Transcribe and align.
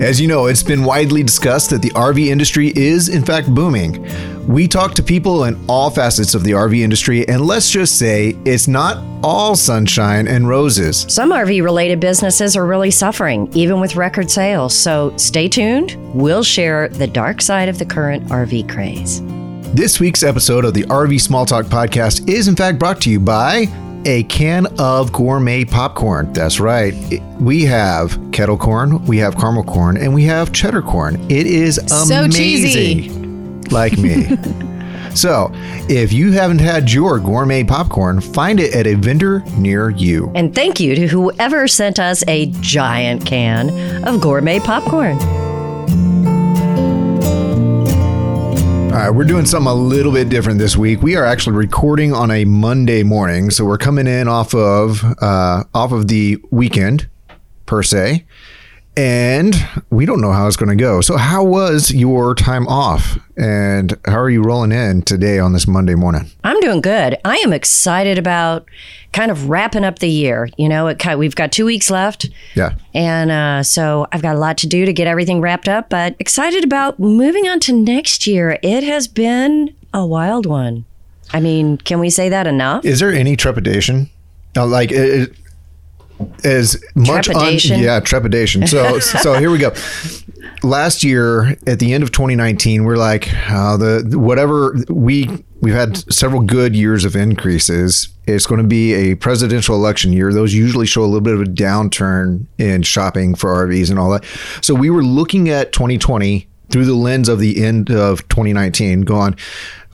As 0.00 0.20
you 0.20 0.28
know, 0.28 0.46
it's 0.46 0.62
been 0.62 0.84
widely 0.84 1.24
discussed 1.24 1.70
that 1.70 1.82
the 1.82 1.90
RV 1.90 2.28
industry 2.28 2.72
is, 2.76 3.08
in 3.08 3.24
fact, 3.24 3.52
booming. 3.52 4.06
We 4.46 4.68
talk 4.68 4.94
to 4.94 5.02
people 5.02 5.42
in 5.42 5.58
all 5.68 5.90
facets 5.90 6.36
of 6.36 6.44
the 6.44 6.52
RV 6.52 6.78
industry, 6.78 7.26
and 7.28 7.44
let's 7.44 7.68
just 7.68 7.98
say 7.98 8.36
it's 8.44 8.68
not 8.68 9.02
all 9.24 9.56
sunshine 9.56 10.28
and 10.28 10.48
roses. 10.48 11.04
Some 11.08 11.32
RV 11.32 11.64
related 11.64 11.98
businesses 11.98 12.54
are 12.54 12.64
really 12.64 12.92
suffering, 12.92 13.50
even 13.54 13.80
with 13.80 13.96
record 13.96 14.30
sales. 14.30 14.78
So 14.78 15.12
stay 15.16 15.48
tuned. 15.48 15.96
We'll 16.14 16.44
share 16.44 16.88
the 16.90 17.08
dark 17.08 17.42
side 17.42 17.68
of 17.68 17.80
the 17.80 17.84
current 17.84 18.24
RV 18.28 18.70
craze. 18.70 19.20
This 19.74 19.98
week's 19.98 20.22
episode 20.22 20.64
of 20.64 20.74
the 20.74 20.84
RV 20.84 21.20
Small 21.20 21.44
Talk 21.44 21.66
podcast 21.66 22.28
is, 22.28 22.46
in 22.46 22.54
fact, 22.54 22.78
brought 22.78 23.00
to 23.00 23.10
you 23.10 23.18
by 23.18 23.66
a 24.08 24.22
can 24.24 24.66
of 24.78 25.12
gourmet 25.12 25.64
popcorn. 25.66 26.32
That's 26.32 26.58
right. 26.60 26.94
We 27.38 27.64
have 27.66 28.18
kettle 28.32 28.56
corn, 28.56 29.04
we 29.04 29.18
have 29.18 29.36
caramel 29.36 29.64
corn, 29.64 29.98
and 29.98 30.14
we 30.14 30.24
have 30.24 30.50
cheddar 30.52 30.80
corn. 30.80 31.16
It 31.30 31.46
is 31.46 31.78
So 31.86 32.24
amazing. 32.24 32.32
cheesy. 32.32 33.08
Like 33.70 33.98
me. 33.98 34.34
so, 35.14 35.50
if 35.90 36.10
you 36.10 36.32
haven't 36.32 36.60
had 36.62 36.90
your 36.90 37.18
gourmet 37.20 37.64
popcorn, 37.64 38.22
find 38.22 38.60
it 38.60 38.74
at 38.74 38.86
a 38.86 38.94
vendor 38.94 39.40
near 39.58 39.90
you. 39.90 40.32
And 40.34 40.54
thank 40.54 40.80
you 40.80 40.94
to 40.94 41.06
whoever 41.06 41.68
sent 41.68 41.98
us 41.98 42.24
a 42.26 42.46
giant 42.62 43.26
can 43.26 43.68
of 44.08 44.22
gourmet 44.22 44.58
popcorn. 44.58 45.18
All 48.98 49.04
right, 49.04 49.10
we're 49.10 49.22
doing 49.22 49.46
something 49.46 49.70
a 49.70 49.74
little 49.74 50.10
bit 50.10 50.28
different 50.28 50.58
this 50.58 50.76
week. 50.76 51.02
We 51.02 51.14
are 51.14 51.24
actually 51.24 51.54
recording 51.54 52.12
on 52.12 52.32
a 52.32 52.44
Monday 52.44 53.04
morning, 53.04 53.48
so 53.50 53.64
we're 53.64 53.78
coming 53.78 54.08
in 54.08 54.26
off 54.26 54.52
of 54.56 55.04
uh, 55.22 55.62
off 55.72 55.92
of 55.92 56.08
the 56.08 56.42
weekend 56.50 57.08
per 57.64 57.84
se, 57.84 58.24
and 58.96 59.54
we 59.90 60.04
don't 60.04 60.20
know 60.20 60.32
how 60.32 60.48
it's 60.48 60.56
going 60.56 60.76
to 60.76 60.82
go. 60.82 61.00
So, 61.00 61.16
how 61.16 61.44
was 61.44 61.94
your 61.94 62.34
time 62.34 62.66
off, 62.66 63.20
and 63.36 63.96
how 64.04 64.18
are 64.18 64.30
you 64.30 64.42
rolling 64.42 64.72
in 64.72 65.02
today 65.02 65.38
on 65.38 65.52
this 65.52 65.68
Monday 65.68 65.94
morning? 65.94 66.28
I'm 66.42 66.58
doing 66.58 66.80
good. 66.80 67.18
I 67.24 67.36
am 67.36 67.52
excited 67.52 68.18
about 68.18 68.66
kind 69.12 69.30
of 69.30 69.48
wrapping 69.48 69.84
up 69.84 69.98
the 69.98 70.08
year. 70.08 70.48
You 70.56 70.68
know, 70.68 70.88
it, 70.88 71.04
we've 71.18 71.34
got 71.34 71.52
two 71.52 71.64
weeks 71.64 71.90
left. 71.90 72.28
Yeah, 72.54 72.74
And 72.94 73.30
uh, 73.30 73.62
so 73.62 74.06
I've 74.12 74.22
got 74.22 74.36
a 74.36 74.38
lot 74.38 74.58
to 74.58 74.66
do 74.66 74.84
to 74.84 74.92
get 74.92 75.06
everything 75.06 75.40
wrapped 75.40 75.68
up, 75.68 75.88
but 75.88 76.14
excited 76.18 76.64
about 76.64 76.98
moving 76.98 77.48
on 77.48 77.60
to 77.60 77.72
next 77.72 78.26
year. 78.26 78.58
It 78.62 78.84
has 78.84 79.08
been 79.08 79.74
a 79.92 80.06
wild 80.06 80.46
one. 80.46 80.84
I 81.32 81.40
mean, 81.40 81.76
can 81.78 82.00
we 82.00 82.10
say 82.10 82.28
that 82.28 82.46
enough? 82.46 82.84
is 82.84 83.00
there 83.00 83.12
any 83.12 83.36
trepidation? 83.36 84.08
Uh, 84.56 84.66
like 84.66 84.90
it, 84.90 85.32
as 86.44 86.82
much 86.94 87.26
Trepidation? 87.26 87.78
yeah 87.78 88.00
trepidation 88.00 88.66
so 88.66 88.98
so 89.22 89.38
here 89.38 89.50
we 89.50 89.58
go 89.58 89.72
last 90.64 91.04
year 91.04 91.56
at 91.66 91.78
the 91.78 91.92
end 91.92 92.02
of 92.02 92.10
2019 92.10 92.82
we're 92.84 92.96
like 92.96 93.28
uh, 93.50 93.76
the 93.76 94.18
whatever 94.18 94.74
we 94.88 95.44
we've 95.60 95.74
had 95.74 95.96
several 96.12 96.42
good 96.42 96.74
years 96.74 97.04
of 97.04 97.16
increases. 97.16 98.08
It's 98.26 98.46
going 98.46 98.60
to 98.60 98.66
be 98.66 98.94
a 98.94 99.14
presidential 99.16 99.74
election 99.74 100.12
year. 100.12 100.32
Those 100.32 100.54
usually 100.54 100.86
show 100.86 101.02
a 101.02 101.06
little 101.06 101.20
bit 101.20 101.34
of 101.34 101.40
a 101.40 101.44
downturn 101.44 102.46
in 102.58 102.82
shopping 102.82 103.34
for 103.34 103.66
rvs 103.66 103.90
and 103.90 103.98
all 103.98 104.10
that. 104.10 104.24
So 104.62 104.74
we 104.74 104.90
were 104.90 105.02
looking 105.02 105.48
at 105.48 105.72
2020 105.72 106.46
through 106.70 106.84
the 106.84 106.94
lens 106.94 107.28
of 107.28 107.38
the 107.38 107.64
end 107.64 107.90
of 107.90 108.28
2019 108.28 109.00
going 109.00 109.34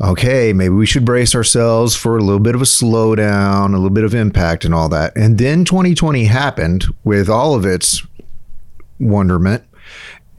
okay 0.00 0.52
maybe 0.52 0.74
we 0.74 0.84
should 0.84 1.04
brace 1.04 1.32
ourselves 1.32 1.94
for 1.94 2.18
a 2.18 2.20
little 2.20 2.40
bit 2.40 2.56
of 2.56 2.60
a 2.60 2.64
slowdown 2.64 3.68
a 3.68 3.76
little 3.76 3.90
bit 3.90 4.02
of 4.02 4.12
impact 4.12 4.64
and 4.64 4.74
all 4.74 4.88
that. 4.88 5.16
And 5.16 5.38
then 5.38 5.64
2020 5.64 6.24
happened 6.24 6.84
with 7.04 7.28
all 7.28 7.54
of 7.54 7.64
its 7.64 8.04
wonderment 8.98 9.62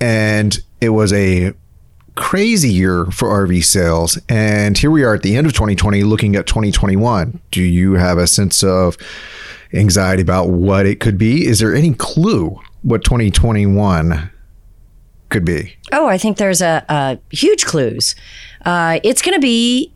and 0.02 0.60
it 0.82 0.90
was 0.90 1.14
a 1.14 1.54
crazy 2.16 2.70
year 2.70 3.06
for 3.06 3.30
RV 3.30 3.64
sales. 3.64 4.18
And 4.30 4.78
here 4.78 4.92
we 4.92 5.04
are 5.04 5.14
at 5.14 5.22
the 5.22 5.36
end 5.36 5.48
of 5.48 5.54
2020 5.54 6.04
looking 6.04 6.36
at 6.36 6.48
2021. 6.48 7.40
Do 7.52 7.62
you 7.62 7.94
have 7.94 8.18
a 8.18 8.28
sense 8.28 8.64
of 8.64 8.98
anxiety 9.74 10.22
about 10.22 10.50
what 10.50 10.86
it 10.86 11.00
could 11.00 11.18
be? 11.18 11.46
Is 11.46 11.60
there 11.60 11.76
any 11.76 11.94
clue 11.94 12.60
what 12.82 13.04
2021 13.04 14.32
could 15.30 15.46
be? 15.46 15.76
Oh, 15.92 16.08
I 16.08 16.18
think 16.18 16.38
there's 16.38 16.62
a, 16.62 16.86
a 16.88 17.36
huge 17.36 17.66
clues. 17.66 18.16
Uh, 18.64 19.00
it's 19.04 19.22
going 19.22 19.36
to 19.36 19.42
be 19.42 19.92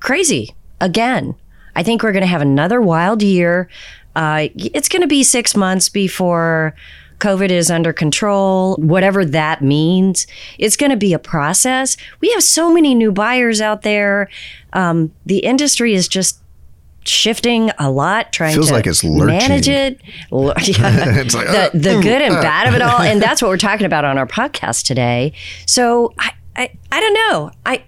crazy 0.00 0.54
again. 0.80 1.34
I 1.74 1.82
think 1.82 2.02
we're 2.02 2.12
going 2.12 2.22
to 2.22 2.28
have 2.28 2.42
another 2.42 2.80
wild 2.80 3.22
year. 3.22 3.68
Uh, 4.14 4.48
it's 4.56 4.88
going 4.88 5.02
to 5.02 5.08
be 5.08 5.22
six 5.22 5.54
months 5.54 5.88
before 5.88 6.74
COVID 7.18 7.50
is 7.50 7.70
under 7.70 7.92
control, 7.92 8.76
whatever 8.76 9.24
that 9.24 9.62
means. 9.62 10.26
It's 10.58 10.76
going 10.76 10.90
to 10.90 10.96
be 10.96 11.12
a 11.12 11.18
process. 11.18 11.96
We 12.20 12.30
have 12.32 12.42
so 12.42 12.72
many 12.72 12.94
new 12.94 13.12
buyers 13.12 13.60
out 13.60 13.82
there. 13.82 14.28
Um, 14.72 15.12
the 15.24 15.38
industry 15.38 15.94
is 15.94 16.08
just 16.08 16.38
shifting 17.04 17.70
a 17.78 17.90
lot, 17.90 18.32
trying 18.32 18.54
Feels 18.54 18.68
to 18.68 18.74
like 18.74 18.86
it's 18.86 19.04
lurching. 19.04 19.26
manage 19.48 19.68
it. 19.68 20.00
Yeah. 20.30 21.20
It's 21.20 21.34
like, 21.34 21.48
uh, 21.48 21.70
the, 21.72 21.78
the 21.78 22.00
good 22.02 22.20
and 22.20 22.34
bad 22.34 22.68
of 22.68 22.74
it 22.74 22.82
all, 22.82 23.00
and 23.00 23.22
that's 23.22 23.40
what 23.40 23.48
we're 23.48 23.56
talking 23.56 23.86
about 23.86 24.04
on 24.04 24.18
our 24.18 24.26
podcast 24.26 24.84
today. 24.84 25.32
So 25.66 26.12
I, 26.18 26.32
I, 26.56 26.70
I 26.92 27.00
don't 27.00 27.14
know. 27.14 27.50
I 27.64 27.84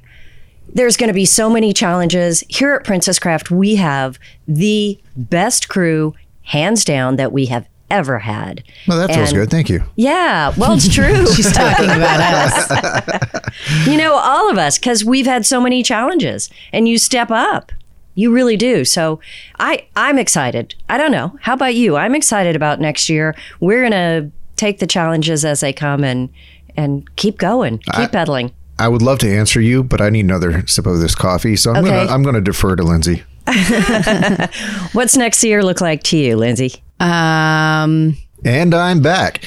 there's 0.73 0.97
going 0.97 1.09
to 1.09 1.15
be 1.15 1.25
so 1.25 1.51
many 1.51 1.73
challenges 1.73 2.45
here 2.49 2.75
at 2.75 2.85
Princess 2.85 3.19
Craft. 3.19 3.51
We 3.51 3.77
have 3.77 4.19
the 4.47 5.01
best 5.17 5.69
crew, 5.69 6.15
hands 6.43 6.85
down, 6.85 7.17
that 7.17 7.33
we 7.33 7.47
have 7.47 7.67
ever 7.91 8.19
had. 8.19 8.63
Well, 8.87 8.99
that 8.99 9.15
feels 9.15 9.31
And- 9.31 9.39
good. 9.39 9.51
Thank 9.51 9.69
you. 9.69 9.83
Yeah, 9.97 10.53
well, 10.57 10.73
it's 10.75 10.93
true. 10.93 11.27
She's 11.35 11.53
talking 11.53 11.87
about 11.91 12.21
us. 12.21 13.87
you 13.87 13.97
know, 13.97 14.15
all 14.15 14.51
of 14.51 14.59
us, 14.59 14.79
because 14.79 15.05
we've 15.05 15.27
had 15.27 15.45
so 15.47 15.61
many 15.61 15.83
challenges, 15.83 16.51
and 16.73 16.89
you 16.89 16.99
step 16.99 17.31
up. 17.31 17.73
You 18.15 18.33
really 18.33 18.57
do. 18.57 18.85
So 18.85 19.21
I, 19.61 19.87
I'm 19.95 20.19
excited. 20.19 20.75
I 20.89 20.99
don't 20.99 21.13
know. 21.13 21.37
How 21.43 21.55
about 21.55 21.75
you? 21.77 21.97
I'm 21.97 22.15
excited 22.17 22.57
about 22.57 22.81
next 22.81 23.09
year. 23.09 23.35
We're 23.61 23.83
gonna 23.83 24.31
take 24.57 24.81
the 24.81 24.89
challenges 24.89 25.45
as 25.45 25.61
they 25.61 25.73
come 25.73 26.03
and 26.03 26.29
and 26.77 27.15
keep 27.17 27.39
going, 27.39 27.79
keep 27.79 28.11
pedaling. 28.13 28.53
I 28.81 28.89
would 28.89 29.03
love 29.03 29.19
to 29.21 29.29
answer 29.33 29.61
you, 29.61 29.83
but 29.85 30.01
I 30.01 30.11
need 30.11 30.25
another 30.25 30.67
sip 30.67 30.87
of 30.87 30.99
this 31.01 31.15
coffee. 31.15 31.55
So 31.57 31.71
I'm 31.73 31.85
Okay. 31.85 31.91
gonna 31.91 32.11
I'm 32.11 32.23
gonna 32.25 32.41
defer 32.41 32.75
to 32.75 32.83
Lindsay. 32.83 33.23
What's 34.93 35.17
next 35.17 35.43
year 35.45 35.63
look 35.63 35.81
like 35.81 36.03
to 36.05 36.17
you, 36.17 36.37
Lindsay? 36.37 36.83
Um, 37.01 38.17
And 38.45 38.75
I'm 38.75 39.01
back. 39.01 39.41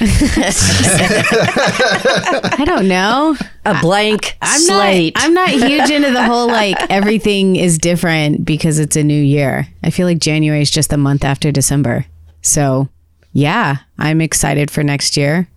I 2.54 2.62
don't 2.64 2.88
know. 2.88 3.36
A 3.64 3.80
blank 3.80 4.36
I'm 4.42 4.60
slate. 4.60 5.14
not. 5.14 5.24
I'm 5.24 5.34
not 5.34 5.48
huge 5.50 5.90
into 5.90 6.10
the 6.12 6.24
whole 6.24 6.46
like 6.46 6.76
everything 6.90 7.56
is 7.56 7.78
different 7.78 8.44
because 8.44 8.78
it's 8.78 8.96
a 8.96 9.02
new 9.04 9.22
year. 9.22 9.66
I 9.82 9.90
feel 9.90 10.06
like 10.06 10.18
January 10.18 10.62
is 10.62 10.70
just 10.70 10.92
a 10.92 10.96
month 10.96 11.24
after 11.24 11.50
December. 11.52 12.06
So 12.42 12.88
yeah, 13.32 13.76
I'm 13.98 14.20
excited 14.20 14.70
for 14.70 14.82
next 14.82 15.16
year. 15.16 15.48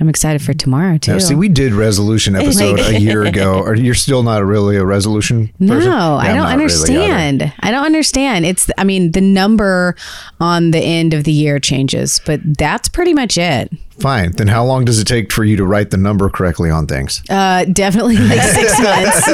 I'm 0.00 0.08
excited 0.08 0.40
for 0.42 0.54
tomorrow 0.54 0.96
too. 0.98 1.12
Now, 1.12 1.18
see, 1.18 1.34
we 1.34 1.48
did 1.48 1.72
resolution 1.72 2.36
episode 2.40 2.78
a 2.80 2.98
year 3.00 3.24
ago. 3.24 3.62
Or 3.68 3.74
you're 3.74 3.94
still 3.94 4.22
not 4.22 4.44
really 4.44 4.76
a 4.76 4.84
resolution 4.84 5.48
person? 5.48 5.66
No, 5.66 5.78
Yeah, 5.80 6.14
I 6.16 6.26
don't 6.28 6.36
not 6.36 6.42
really 6.44 6.52
understand. 6.52 7.52
I 7.60 7.70
don't 7.70 7.84
understand. 7.84 8.46
It's, 8.46 8.70
I 8.78 8.84
mean, 8.84 9.12
the 9.12 9.20
number 9.20 9.96
on 10.40 10.70
the 10.70 10.78
end 10.78 11.12
of 11.12 11.24
the 11.24 11.32
year 11.32 11.58
changes, 11.58 12.20
but 12.24 12.40
that's 12.56 12.88
pretty 12.88 13.12
much 13.14 13.36
it. 13.36 13.72
Fine. 13.98 14.32
Then 14.32 14.46
how 14.46 14.64
long 14.64 14.84
does 14.84 15.00
it 15.00 15.06
take 15.06 15.32
for 15.32 15.44
you 15.44 15.56
to 15.56 15.66
write 15.66 15.90
the 15.90 15.96
number 15.96 16.30
correctly 16.30 16.70
on 16.70 16.86
things? 16.86 17.22
Uh, 17.28 17.64
definitely 17.64 18.16
like 18.18 18.40
six 18.42 18.80
months, 18.80 19.28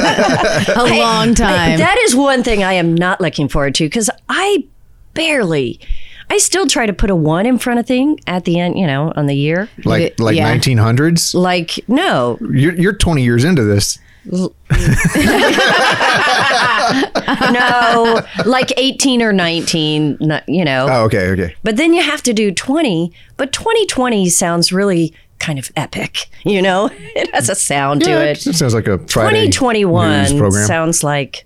a 0.75 0.97
long 0.99 1.35
time. 1.35 1.77
That 1.77 1.97
is 2.05 2.15
one 2.15 2.41
thing 2.43 2.63
I 2.63 2.73
am 2.73 2.95
not 2.95 3.21
looking 3.21 3.47
forward 3.47 3.75
to 3.75 3.85
because 3.85 4.09
I 4.27 4.65
barely. 5.13 5.79
I 6.29 6.37
still 6.37 6.67
try 6.67 6.85
to 6.85 6.93
put 6.93 7.09
a 7.09 7.15
one 7.15 7.45
in 7.45 7.57
front 7.57 7.79
of 7.79 7.85
thing 7.85 8.19
at 8.27 8.45
the 8.45 8.59
end, 8.59 8.77
you 8.77 8.87
know, 8.87 9.13
on 9.15 9.27
the 9.27 9.35
year. 9.35 9.69
Like 9.83 10.19
like 10.19 10.35
yeah. 10.35 10.55
1900s? 10.55 11.33
Like, 11.33 11.79
no, 11.87 12.37
You're, 12.41 12.73
you're 12.73 12.93
20 12.93 13.23
years 13.23 13.43
into 13.43 13.63
this. 13.63 13.99
no, 14.31 14.41
like 18.45 18.73
18 18.77 19.21
or 19.21 19.31
19, 19.31 20.17
you 20.47 20.65
know. 20.65 20.87
Oh, 20.89 21.03
okay, 21.03 21.27
okay. 21.29 21.55
But 21.63 21.77
then 21.77 21.93
you 21.93 22.01
have 22.01 22.23
to 22.23 22.33
do 22.33 22.51
20. 22.51 23.13
But 23.37 23.53
2020 23.53 24.27
sounds 24.29 24.71
really 24.71 25.13
kind 25.39 25.59
of 25.59 25.71
epic, 25.75 26.27
you 26.43 26.61
know? 26.61 26.89
It 27.15 27.33
has 27.33 27.49
a 27.49 27.55
sound 27.55 28.01
to 28.03 28.11
it. 28.11 28.45
It 28.45 28.55
sounds 28.55 28.73
like 28.73 28.87
a 28.87 28.97
Friday 29.07 29.49
2021 29.49 30.51
sounds 30.65 31.03
like 31.03 31.45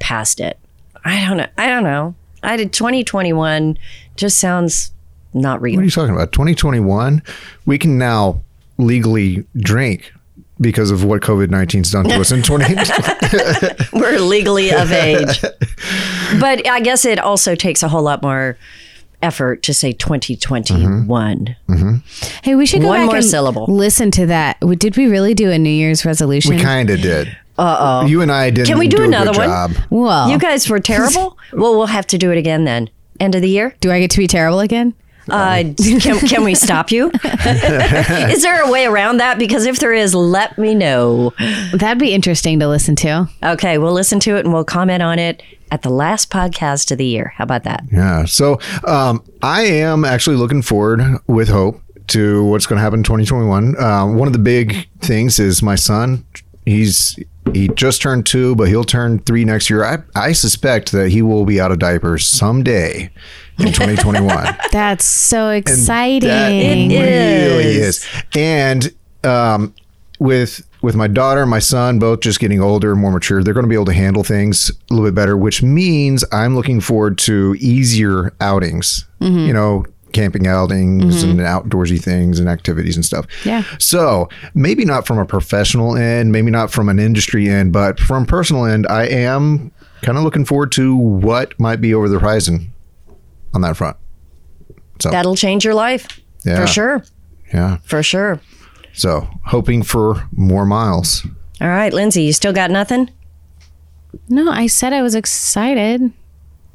past 0.00 0.40
it. 0.40 0.58
I 1.04 1.24
don't 1.26 1.36
know. 1.36 1.46
I 1.56 1.68
don't 1.68 1.84
know. 1.84 2.14
I 2.42 2.56
did 2.56 2.72
2021 2.72 3.78
just 4.16 4.38
sounds 4.38 4.92
not 5.32 5.60
real. 5.62 5.76
what 5.76 5.82
are 5.82 5.84
you 5.84 5.90
talking 5.90 6.14
about? 6.14 6.32
2021? 6.32 7.22
We 7.66 7.78
can 7.78 7.98
now 7.98 8.42
legally 8.78 9.44
drink 9.56 10.12
because 10.60 10.90
of 10.90 11.04
what 11.04 11.22
COVID 11.22 11.46
19's 11.46 11.90
done 11.90 12.04
to 12.06 12.20
us 12.20 12.32
in 12.32 12.42
20. 12.42 12.74
We're 13.92 14.18
legally 14.18 14.72
of 14.72 14.92
age. 14.92 15.40
but 16.40 16.66
I 16.66 16.80
guess 16.80 17.04
it 17.04 17.18
also 17.18 17.54
takes 17.54 17.82
a 17.82 17.88
whole 17.88 18.02
lot 18.02 18.22
more 18.22 18.58
effort 19.22 19.62
to 19.64 19.74
say 19.74 19.92
2021. 19.92 20.76
Mm-hmm. 21.08 21.72
Mm-hmm. 21.72 21.96
Hey, 22.42 22.54
we 22.54 22.66
should 22.66 22.80
go 22.82 22.88
One 22.88 23.00
back 23.00 23.06
more 23.06 23.16
and 23.16 23.24
syllable. 23.24 23.66
listen 23.66 24.10
to 24.12 24.26
that. 24.26 24.58
Did 24.78 24.96
we 24.96 25.06
really 25.06 25.34
do 25.34 25.50
a 25.50 25.58
New 25.58 25.70
Year's 25.70 26.04
resolution? 26.04 26.54
We 26.54 26.60
kind 26.60 26.90
of 26.90 27.00
did. 27.00 27.36
Uh 27.60 27.76
oh. 28.02 28.06
You 28.06 28.22
and 28.22 28.32
I 28.32 28.48
didn't. 28.50 28.68
Can 28.68 28.78
we 28.78 28.88
do 28.88 29.02
a 29.02 29.04
another 29.04 29.32
good 29.32 29.38
one? 29.38 29.48
Job. 29.48 29.72
well, 29.90 30.30
You 30.30 30.38
guys 30.38 30.68
were 30.68 30.80
terrible. 30.80 31.36
well, 31.52 31.76
we'll 31.76 31.86
have 31.86 32.06
to 32.08 32.18
do 32.18 32.32
it 32.32 32.38
again 32.38 32.64
then. 32.64 32.88
End 33.20 33.34
of 33.34 33.42
the 33.42 33.50
year. 33.50 33.76
do 33.80 33.92
I 33.92 34.00
get 34.00 34.10
to 34.12 34.18
be 34.18 34.26
terrible 34.26 34.60
again? 34.60 34.94
Uh, 35.28 35.62
can, 35.76 36.00
can 36.00 36.42
we 36.42 36.54
stop 36.54 36.90
you? 36.90 37.10
is 37.24 38.42
there 38.42 38.62
a 38.64 38.70
way 38.70 38.86
around 38.86 39.18
that? 39.18 39.38
Because 39.38 39.66
if 39.66 39.78
there 39.78 39.92
is, 39.92 40.14
let 40.14 40.58
me 40.58 40.74
know. 40.74 41.32
That'd 41.72 42.00
be 42.00 42.14
interesting 42.14 42.58
to 42.60 42.66
listen 42.66 42.96
to. 42.96 43.28
Okay, 43.42 43.78
we'll 43.78 43.92
listen 43.92 44.18
to 44.20 44.36
it 44.36 44.44
and 44.44 44.52
we'll 44.52 44.64
comment 44.64 45.02
on 45.02 45.18
it 45.18 45.42
at 45.70 45.82
the 45.82 45.90
last 45.90 46.30
podcast 46.30 46.90
of 46.90 46.98
the 46.98 47.06
year. 47.06 47.32
How 47.36 47.44
about 47.44 47.64
that? 47.64 47.84
Yeah. 47.92 48.24
So 48.24 48.58
um, 48.84 49.22
I 49.42 49.62
am 49.62 50.04
actually 50.04 50.36
looking 50.36 50.62
forward 50.62 51.00
with 51.28 51.48
hope 51.48 51.80
to 52.08 52.42
what's 52.46 52.66
going 52.66 52.78
to 52.78 52.82
happen 52.82 53.00
in 53.00 53.04
2021. 53.04 53.76
Uh, 53.78 54.06
one 54.06 54.26
of 54.26 54.32
the 54.32 54.38
big 54.40 54.88
things 55.00 55.38
is 55.38 55.62
my 55.62 55.74
son. 55.76 56.24
He's 56.64 57.18
he 57.54 57.68
just 57.68 58.02
turned 58.02 58.26
two, 58.26 58.54
but 58.56 58.68
he'll 58.68 58.84
turn 58.84 59.18
three 59.20 59.44
next 59.44 59.68
year. 59.70 59.84
I, 59.84 59.98
I 60.14 60.32
suspect 60.32 60.92
that 60.92 61.10
he 61.10 61.22
will 61.22 61.44
be 61.44 61.60
out 61.60 61.72
of 61.72 61.78
diapers 61.78 62.26
someday 62.26 63.10
in 63.58 63.66
2021. 63.72 64.56
That's 64.72 65.04
so 65.04 65.50
exciting. 65.50 66.28
That 66.28 66.50
It 66.52 67.48
really 67.56 67.64
is. 67.64 68.04
is. 68.04 68.06
And 68.36 68.94
um, 69.24 69.74
with 70.18 70.66
with 70.82 70.96
my 70.96 71.06
daughter 71.08 71.42
and 71.42 71.50
my 71.50 71.58
son 71.58 71.98
both 71.98 72.20
just 72.20 72.40
getting 72.40 72.60
older, 72.60 72.92
and 72.92 73.00
more 73.00 73.12
mature, 73.12 73.42
they're 73.42 73.52
going 73.54 73.64
to 73.64 73.68
be 73.68 73.74
able 73.74 73.84
to 73.84 73.92
handle 73.92 74.24
things 74.24 74.70
a 74.90 74.94
little 74.94 75.06
bit 75.06 75.14
better, 75.14 75.36
which 75.36 75.62
means 75.62 76.24
I'm 76.32 76.54
looking 76.56 76.80
forward 76.80 77.18
to 77.18 77.54
easier 77.58 78.32
outings. 78.40 79.06
Mm-hmm. 79.20 79.38
You 79.40 79.52
know, 79.52 79.84
camping 80.12 80.46
outings 80.46 81.22
mm-hmm. 81.22 81.30
and 81.30 81.40
outdoorsy 81.40 82.02
things 82.02 82.38
and 82.38 82.48
activities 82.48 82.96
and 82.96 83.04
stuff. 83.04 83.26
Yeah. 83.44 83.62
So 83.78 84.28
maybe 84.54 84.84
not 84.84 85.06
from 85.06 85.18
a 85.18 85.24
professional 85.24 85.96
end, 85.96 86.32
maybe 86.32 86.50
not 86.50 86.70
from 86.70 86.88
an 86.88 86.98
industry 86.98 87.48
end, 87.48 87.72
but 87.72 87.98
from 87.98 88.26
personal 88.26 88.64
end, 88.64 88.86
I 88.88 89.04
am 89.04 89.72
kind 90.02 90.18
of 90.18 90.24
looking 90.24 90.44
forward 90.44 90.72
to 90.72 90.94
what 90.94 91.58
might 91.58 91.80
be 91.80 91.94
over 91.94 92.08
the 92.08 92.18
horizon 92.18 92.72
on 93.54 93.60
that 93.62 93.76
front. 93.76 93.96
So 95.00 95.10
That'll 95.10 95.36
change 95.36 95.64
your 95.64 95.74
life. 95.74 96.20
Yeah. 96.44 96.60
For 96.60 96.66
sure. 96.66 97.04
yeah. 97.52 97.78
For 97.78 98.02
sure. 98.02 98.40
So 98.92 99.28
hoping 99.46 99.82
for 99.82 100.28
more 100.32 100.66
miles. 100.66 101.26
All 101.60 101.68
right, 101.68 101.92
Lindsay, 101.92 102.22
you 102.22 102.32
still 102.32 102.52
got 102.52 102.70
nothing? 102.70 103.10
No, 104.28 104.50
I 104.50 104.66
said 104.66 104.92
I 104.92 105.02
was 105.02 105.14
excited. 105.14 106.12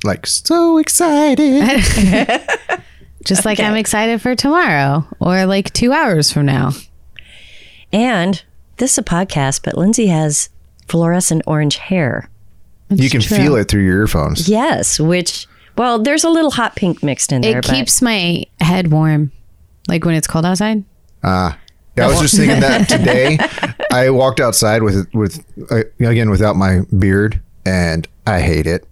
Like 0.04 0.28
so 0.28 0.78
excited. 0.78 1.64
Just 3.26 3.44
like 3.44 3.60
I'm 3.60 3.76
excited 3.76 4.22
for 4.22 4.36
tomorrow 4.36 5.06
or 5.20 5.46
like 5.46 5.74
two 5.74 5.92
hours 5.92 6.32
from 6.32 6.46
now. 6.46 6.72
And 7.92 8.42
this 8.78 8.94
is 8.94 8.98
a 9.00 9.04
podcast, 9.04 9.62
but 9.64 9.78
Lindsay 9.78 10.08
has 10.08 10.50
fluorescent 10.88 11.42
orange 11.48 11.78
hair. 11.78 12.30
you 12.90 13.10
can 13.10 13.22
true. 13.22 13.38
feel 13.38 13.56
it 13.56 13.68
through 13.68 13.84
your 13.84 13.98
earphones. 14.02 14.48
Yes, 14.48 15.00
which, 15.00 15.48
well, 15.78 15.98
there's 16.00 16.24
a 16.24 16.30
little 16.30 16.52
hot 16.52 16.76
pink 16.76 17.02
mixed 17.02 17.32
in 17.32 17.42
there. 17.42 17.60
It 17.60 17.66
keeps 17.66 18.02
my 18.02 18.46
head 18.60 18.92
warm, 18.92 19.32
like 19.88 20.06
when 20.06 20.14
it's 20.14 20.28
cold 20.28 20.46
outside. 20.46 20.84
Uh, 21.24 21.54
yeah, 21.98 22.06
I 22.06 22.08
was 22.08 22.20
just 22.20 22.36
thinking 22.36 22.60
that 22.60 22.88
today. 22.90 23.40
I 23.92 24.10
walked 24.12 24.40
outside 24.40 24.84
with 24.84 25.08
with 25.14 25.44
uh, 25.72 25.84
again 26.00 26.30
without 26.30 26.56
my 26.56 26.82
beard, 26.98 27.42
and 27.66 28.08
I 28.28 28.42
hate 28.42 28.68
it. 28.68 28.86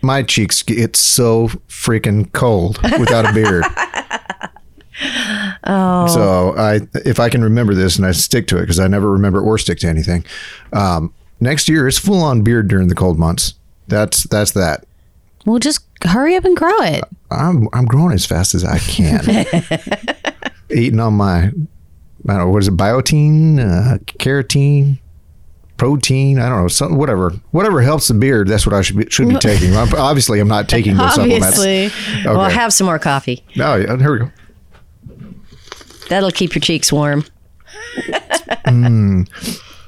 My 0.00 0.22
cheeks 0.22 0.62
get 0.62 0.96
so 0.96 1.48
freaking 1.68 2.32
cold 2.32 2.80
without 2.98 3.28
a 3.28 3.32
beard. 3.32 3.64
oh. 5.64 6.06
So 6.06 6.54
I, 6.56 6.80
if 7.04 7.18
I 7.18 7.28
can 7.28 7.42
remember 7.42 7.74
this 7.74 7.96
and 7.96 8.06
I 8.06 8.12
stick 8.12 8.46
to 8.48 8.58
it 8.58 8.62
because 8.62 8.78
I 8.78 8.86
never 8.86 9.10
remember 9.10 9.40
or 9.40 9.58
stick 9.58 9.78
to 9.80 9.88
anything. 9.88 10.24
Um, 10.72 11.12
next 11.40 11.68
year 11.68 11.88
is 11.88 11.98
full 11.98 12.22
on 12.22 12.42
beard 12.42 12.68
during 12.68 12.88
the 12.88 12.94
cold 12.94 13.18
months. 13.18 13.54
That's 13.88 14.24
that's 14.24 14.52
that. 14.52 14.84
Well, 15.46 15.58
just 15.58 15.80
hurry 16.04 16.36
up 16.36 16.44
and 16.44 16.56
grow 16.56 16.78
it. 16.80 17.04
I'm 17.30 17.68
I'm 17.72 17.86
growing 17.86 18.12
as 18.12 18.26
fast 18.26 18.54
as 18.54 18.64
I 18.64 18.78
can. 18.78 19.46
Eating 20.70 21.00
on 21.00 21.14
my 21.14 21.44
I 22.28 22.32
don't 22.36 22.38
know 22.38 22.50
what 22.50 22.62
is 22.62 22.68
it 22.68 22.76
biotin, 22.76 23.58
uh, 23.58 23.98
carotene, 24.18 24.98
protein. 25.78 26.38
I 26.38 26.48
don't 26.50 26.62
know 26.62 26.68
some, 26.68 26.96
whatever 26.96 27.30
whatever 27.52 27.80
helps 27.80 28.08
the 28.08 28.14
beard. 28.14 28.48
That's 28.48 28.66
what 28.66 28.74
I 28.74 28.82
should 28.82 28.96
be, 28.98 29.06
should 29.08 29.28
be 29.28 29.36
taking. 29.36 29.74
I'm, 29.76 29.92
obviously, 29.96 30.40
I'm 30.40 30.48
not 30.48 30.68
taking 30.68 30.96
those 30.96 31.16
Obviously. 31.18 31.88
supplements. 31.88 32.26
Well, 32.26 32.44
Okay. 32.46 32.54
have 32.54 32.72
some 32.74 32.84
more 32.86 32.98
coffee. 32.98 33.42
oh, 33.58 33.76
yeah, 33.76 33.96
here 33.96 34.12
we 34.12 34.18
go. 34.18 34.30
That'll 36.10 36.30
keep 36.30 36.54
your 36.54 36.60
cheeks 36.60 36.92
warm. 36.92 37.24
Hmm. 38.66 39.22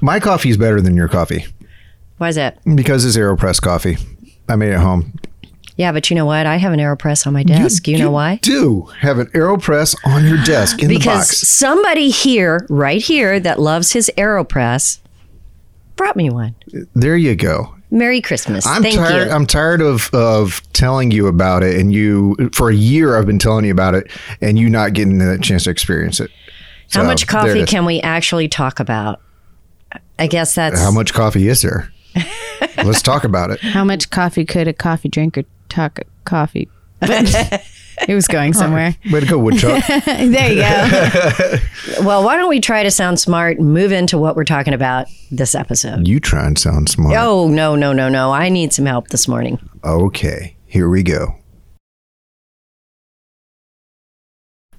My 0.01 0.19
coffee 0.19 0.49
is 0.49 0.57
better 0.57 0.81
than 0.81 0.95
your 0.95 1.07
coffee 1.07 1.45
Why 2.17 2.29
is 2.29 2.35
that? 2.35 2.57
because 2.75 3.05
it's 3.05 3.17
Aeropress 3.17 3.61
coffee. 3.61 3.97
I 4.49 4.55
made 4.55 4.69
it 4.69 4.73
at 4.75 4.81
home. 4.81 5.13
Yeah, 5.77 5.91
but 5.91 6.09
you 6.09 6.15
know 6.15 6.25
what? 6.25 6.45
I 6.45 6.57
have 6.57 6.73
an 6.73 6.79
AeroPress 6.79 7.25
on 7.25 7.33
my 7.33 7.43
desk. 7.43 7.87
You, 7.87 7.97
know 7.97 8.11
why? 8.11 8.37
Do 8.41 8.81
have 8.99 9.17
an 9.19 9.27
Aeropress 9.27 9.95
on 10.05 10.25
your 10.25 10.37
desk 10.43 10.81
in 10.81 10.89
the 10.89 10.97
Because 10.97 11.35
somebody 11.47 12.09
here, 12.09 12.65
right 12.69 13.01
here, 13.01 13.39
that 13.39 13.59
loves 13.59 13.93
his 13.93 14.11
AeroPress 14.17 14.99
brought 15.95 16.15
me 16.15 16.29
one. 16.29 16.55
There 16.95 17.15
you 17.15 17.35
go. 17.35 17.75
Merry 17.91 18.21
Christmas. 18.21 18.65
I'm 18.65 18.81
Thank 18.81 18.95
tired. 18.95 19.27
you. 19.27 19.33
I'm 19.33 19.45
tired 19.45 19.81
of 19.81 20.09
of 20.13 20.61
telling 20.73 21.11
you 21.11 21.27
about 21.27 21.63
it, 21.63 21.79
and 21.79 21.93
you 21.93 22.35
for 22.53 22.69
a 22.69 22.75
year 22.75 23.17
I've 23.17 23.25
been 23.25 23.39
telling 23.39 23.65
you 23.65 23.71
about 23.71 23.95
it, 23.95 24.09
and 24.39 24.57
you 24.57 24.69
not 24.69 24.93
getting 24.93 25.17
the 25.17 25.37
chance 25.39 25.65
to 25.65 25.69
experience 25.69 26.19
it. 26.19 26.31
How 26.91 27.03
much 27.03 27.27
coffee 27.27 27.65
can 27.65 27.85
we 27.85 28.01
actually 28.01 28.47
talk 28.47 28.79
about? 28.79 29.21
I 30.17 30.27
guess 30.27 30.55
that's 30.55 30.79
How 30.79 30.91
much 30.91 31.13
coffee 31.13 31.47
is 31.47 31.61
there? 31.61 31.91
Let's 32.77 33.01
talk 33.01 33.23
about 33.23 33.51
it. 33.51 33.59
How 33.59 33.83
much 33.83 34.09
coffee 34.09 34.45
could 34.45 34.67
a 34.67 34.73
coffee 34.73 35.09
drinker 35.09 35.43
talk 35.69 35.99
coffee? 36.25 36.69
it 38.07 38.15
was 38.15 38.27
going 38.27 38.53
somewhere. 38.53 38.95
Way 39.11 39.19
to 39.19 39.25
go, 39.25 39.37
Woodchuck. 39.37 39.85
there 40.05 40.51
you 40.51 40.61
go. 40.61 41.57
well. 42.05 42.23
Why 42.23 42.37
don't 42.37 42.49
we 42.49 42.59
try 42.59 42.83
to 42.83 42.91
sound 42.91 43.19
smart 43.19 43.57
and 43.57 43.73
move 43.73 43.91
into 43.91 44.17
what 44.17 44.35
we're 44.35 44.43
talking 44.43 44.73
about 44.73 45.07
this 45.31 45.55
episode? 45.55 46.07
you 46.07 46.19
try 46.19 46.45
and 46.45 46.57
sound 46.57 46.89
smart. 46.89 47.15
Oh 47.17 47.47
no 47.47 47.75
no 47.75 47.93
no 47.93 48.09
no! 48.09 48.31
I 48.31 48.49
need 48.49 48.73
some 48.73 48.85
help 48.85 49.09
this 49.09 49.27
morning. 49.27 49.59
Okay, 49.83 50.55
here 50.65 50.89
we 50.89 51.03
go. 51.03 51.35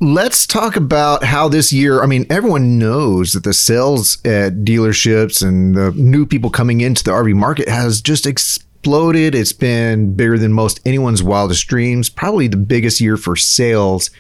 Let's 0.01 0.49
talk 0.49 0.75
about 0.75 1.23
how 1.23 1.49
this 1.49 1.73
year, 1.73 2.03
I 2.03 2.07
mean, 2.07 2.27
everyone 2.29 2.77
knows 2.77 3.35
that 3.35 3.45
the 3.45 3.55
sales 3.55 4.17
at 4.25 4.65
dealerships 4.65 5.47
and 5.47 5.77
the 5.77 5.93
new 5.93 6.27
people 6.27 6.51
coming 6.51 6.81
into 6.81 7.05
the 7.05 7.13
RV 7.13 7.35
market 7.37 7.69
has 7.69 8.01
just 8.01 8.27
exploded. 8.27 8.69
It's 8.85 9.53
been 9.53 10.15
bigger 10.15 10.39
than 10.39 10.53
most 10.53 10.81
anyone's 10.85 11.23
wildest 11.23 11.67
dreams, 11.67 12.09
probably 12.09 12.49
the 12.49 12.57
biggest 12.57 13.01
year 13.01 13.17
for 13.17 13.37
sales 13.37 14.11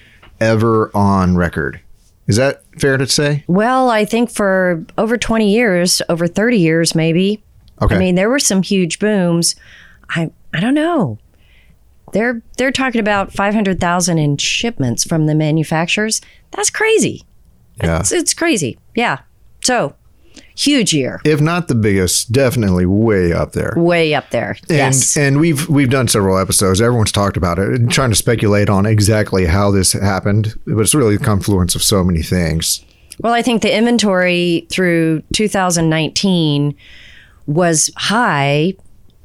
ever 0.40 0.90
on 0.94 1.36
record. 1.36 1.80
Is 2.26 2.36
that 2.36 2.62
fair 2.78 2.96
to 2.96 3.06
say? 3.06 3.44
Well, 3.48 3.90
I 3.90 4.04
think 4.04 4.30
for 4.30 4.84
over 4.96 5.16
20 5.18 5.52
years, 5.52 6.00
over 6.08 6.26
30 6.26 6.58
years 6.58 6.94
maybe. 6.94 7.42
Okay. 7.80 7.96
I 7.96 7.98
mean, 7.98 8.14
there 8.14 8.30
were 8.30 8.38
some 8.38 8.62
huge 8.62 8.98
booms. 8.98 9.56
I 10.10 10.30
I 10.54 10.60
don't 10.60 10.74
know. 10.74 11.18
They're 12.12 12.42
they're 12.58 12.70
talking 12.72 13.00
about 13.00 13.32
500,000 13.32 14.18
in 14.18 14.36
shipments 14.36 15.02
from 15.04 15.26
the 15.26 15.34
manufacturers. 15.34 16.20
That's 16.52 16.70
crazy. 16.70 17.24
yeah. 17.82 18.00
It's, 18.00 18.12
it's 18.12 18.34
crazy. 18.34 18.78
Yeah. 18.94 19.20
So, 19.64 19.94
huge 20.56 20.92
year. 20.92 21.20
If 21.24 21.40
not 21.40 21.68
the 21.68 21.74
biggest, 21.74 22.32
definitely 22.32 22.86
way 22.86 23.32
up 23.32 23.52
there. 23.52 23.74
Way 23.76 24.14
up 24.14 24.30
there. 24.30 24.56
And 24.68 24.94
yes. 24.94 25.16
and 25.16 25.40
we've 25.40 25.68
we've 25.68 25.90
done 25.90 26.08
several 26.08 26.38
episodes. 26.38 26.80
Everyone's 26.80 27.12
talked 27.12 27.36
about 27.36 27.58
it, 27.58 27.68
and 27.68 27.90
trying 27.90 28.10
to 28.10 28.16
speculate 28.16 28.68
on 28.68 28.86
exactly 28.86 29.46
how 29.46 29.70
this 29.70 29.92
happened. 29.92 30.54
But 30.66 30.80
it's 30.80 30.94
really 30.94 31.16
the 31.16 31.24
confluence 31.24 31.74
of 31.74 31.82
so 31.82 32.04
many 32.04 32.22
things. 32.22 32.84
Well, 33.20 33.32
I 33.32 33.42
think 33.42 33.62
the 33.62 33.76
inventory 33.76 34.66
through 34.70 35.22
2019 35.34 36.74
was 37.46 37.90
high, 37.96 38.74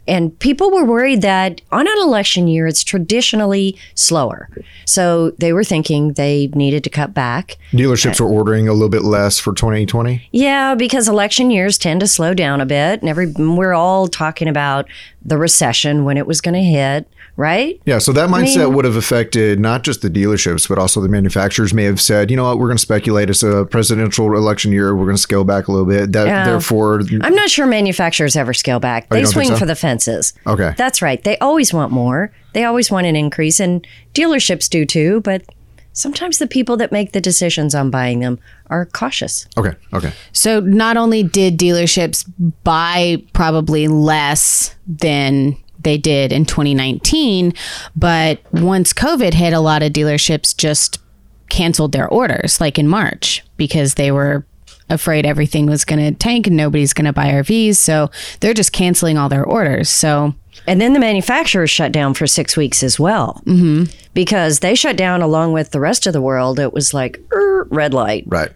and 0.08 0.38
people 0.40 0.72
were 0.72 0.86
worried 0.86 1.22
that 1.22 1.62
on 1.72 1.88
an 1.88 1.98
election 2.02 2.48
year, 2.48 2.68
it's 2.68 2.84
traditionally 2.84 3.78
slower. 3.96 4.50
So 4.86 5.32
they 5.32 5.54
were 5.54 5.64
thinking 5.64 6.14
they 6.14 6.48
needed 6.54 6.84
to 6.86 6.90
cut 6.90 7.14
back. 7.14 7.58
Dealerships 7.72 8.20
were 8.20 8.28
ordering 8.28 8.68
a 8.68 8.74
little 8.74 8.90
bit 8.90 9.04
less 9.04 9.40
for 9.40 9.54
2020. 9.54 10.28
Yeah, 10.32 10.76
because 10.76 11.08
election 11.08 11.52
years 11.52 11.78
tend 11.78 12.00
to 12.00 12.08
slow 12.08 12.34
down 12.34 12.62
a 12.62 12.66
bit, 12.66 13.02
and 13.02 13.10
every 13.10 13.28
we're 13.28 13.74
all 13.74 14.08
talking 14.08 14.48
about 14.48 14.88
the 15.24 15.38
recession 15.38 16.04
when 16.04 16.18
it 16.18 16.26
was 16.26 16.42
going 16.42 16.56
to 16.56 16.62
hit. 16.62 17.08
Right? 17.38 17.82
Yeah, 17.86 18.00
so 18.00 18.12
that 18.14 18.30
mindset 18.30 18.66
mean- 18.66 18.74
would 18.74 18.84
have 18.86 18.96
affected 18.98 19.60
not 19.60 19.84
just 19.84 20.02
the 20.02 20.10
dealerships, 20.10 20.68
but 20.68 20.78
also 20.78 21.00
the 21.00 21.08
manufacturers 21.08 21.74
may 21.74 21.84
have 21.86 22.02
said, 22.02 22.30
you 22.30 22.36
know 22.36 22.44
what, 22.44 22.58
we're 22.60 22.68
going 22.68 22.78
to 22.78 22.82
speculate. 22.82 23.30
It's 23.30 23.44
a 23.44 23.66
presidential 23.66 24.36
election 24.36 24.72
year. 24.72 24.96
We're 24.96 25.06
going 25.06 25.16
to 25.16 25.22
scale 25.22 25.44
back 25.46 25.68
a 25.68 25.72
little 25.72 25.86
bit. 25.88 26.12
That, 26.12 26.28
Yeah. 26.28 26.44
Therefore, 26.46 27.02
I'm 27.22 27.36
not 27.36 27.50
sure 27.50 27.66
manufacturers 27.68 28.36
ever 28.36 28.54
scale 28.54 28.80
back. 28.80 29.08
Oh, 29.10 29.16
they 29.16 29.22
Oh, 29.22 29.26
swing 29.26 29.48
so? 29.48 29.56
for 29.58 29.66
the 29.66 29.76
fences. 29.76 30.34
Okay. 30.46 30.74
That's 30.78 31.02
right. 31.02 31.24
They 31.24 31.38
always 31.38 31.74
want 31.74 31.92
more. 31.94 32.34
They 32.54 32.64
always 32.66 32.90
want 32.92 33.06
an 33.08 33.16
increase, 33.16 33.60
and 33.60 33.86
dealerships 34.16 34.68
do 34.68 34.84
too. 34.86 35.22
But 35.22 35.44
sometimes 35.94 36.40
the 36.40 36.48
people 36.48 36.76
that 36.78 36.92
make 36.92 37.12
the 37.12 37.22
decisions 37.22 37.76
on 37.76 37.92
buying 37.92 38.20
them 38.20 38.40
are 38.70 38.86
cautious. 38.86 39.48
okay, 39.58 39.74
okay. 39.94 40.12
So 40.32 40.60
not 40.60 40.98
only 40.98 41.24
did 41.24 41.58
dealerships 41.58 42.30
buy 42.64 43.24
probably 43.34 43.88
less 43.88 44.76
than 44.88 45.56
they 45.88 45.98
did 45.98 46.32
in 46.34 46.46
2019, 46.46 47.54
but 47.96 48.40
once 48.52 48.94
COVID 48.94 49.34
hit, 49.34 49.54
a 49.54 49.60
lot 49.60 49.82
of 49.82 49.94
dealerships 49.94 50.56
just 50.56 51.00
canceled 51.50 51.94
their 51.94 52.08
orders, 52.10 52.60
like 52.60 52.78
in 52.78 52.88
March, 52.88 53.44
because 53.56 53.94
they 53.94 54.12
were 54.12 54.46
afraid 54.90 55.26
everything 55.26 55.66
was 55.66 55.86
going 55.86 56.00
to 56.00 56.18
tank 56.18 56.48
and 56.48 56.56
nobody's 56.56 56.94
going 56.94 57.06
to 57.06 57.14
buy 57.14 57.28
RVs. 57.28 57.78
So 57.78 58.10
they're 58.40 58.54
just 58.54 58.72
canceling 58.72 59.18
all 59.18 59.30
their 59.30 59.44
orders. 59.44 59.90
So 59.90 60.34
And 60.68 60.80
then 60.80 60.94
the 60.94 61.00
manufacturers 61.00 61.70
shut 61.70 61.92
down 61.92 62.14
for 62.14 62.28
six 62.28 62.56
weeks 62.56 62.84
as 62.84 63.00
well. 63.00 63.42
Mm-hmm. 63.46 63.92
Because 64.14 64.60
they 64.60 64.76
shut 64.76 64.98
down 64.98 65.22
along 65.22 65.54
with 65.54 65.72
the 65.72 65.80
rest 65.80 66.08
of 66.08 66.14
the 66.14 66.22
world. 66.22 66.60
It 66.60 66.74
was 66.74 66.94
like 66.94 67.20
er, 67.34 67.68
red 67.70 67.94
light. 67.94 68.26
Right. 68.28 68.52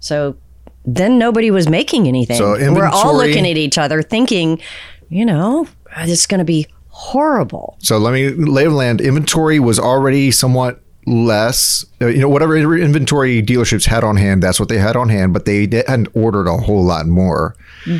So 0.00 0.36
then 0.84 1.18
nobody 1.18 1.50
was 1.50 1.68
making 1.68 2.06
anything. 2.06 2.36
So 2.36 2.52
We're 2.72 2.86
all 2.86 3.16
looking 3.16 3.46
at 3.46 3.56
each 3.56 3.78
other 3.78 4.02
thinking, 4.02 4.60
you 5.08 5.24
know, 5.24 5.66
it's 5.96 6.26
going 6.26 6.38
to 6.38 6.44
be 6.44 6.66
horrible. 6.88 7.76
So 7.80 7.98
let 7.98 8.14
me 8.14 8.30
lay 8.30 8.64
of 8.64 8.72
land. 8.72 9.00
Inventory 9.00 9.58
was 9.58 9.78
already 9.78 10.30
somewhat 10.30 10.82
less. 11.06 11.84
Uh, 12.00 12.06
you 12.06 12.18
know, 12.18 12.28
whatever 12.28 12.56
inventory 12.56 13.42
dealerships 13.42 13.86
had 13.86 14.02
on 14.02 14.16
hand, 14.16 14.42
that's 14.42 14.58
what 14.58 14.68
they 14.68 14.78
had 14.78 14.96
on 14.96 15.08
hand, 15.08 15.32
but 15.32 15.44
they 15.44 15.60
hadn't 15.86 16.08
ordered 16.14 16.48
a 16.48 16.56
whole 16.56 16.82
lot 16.84 17.06
more. 17.06 17.54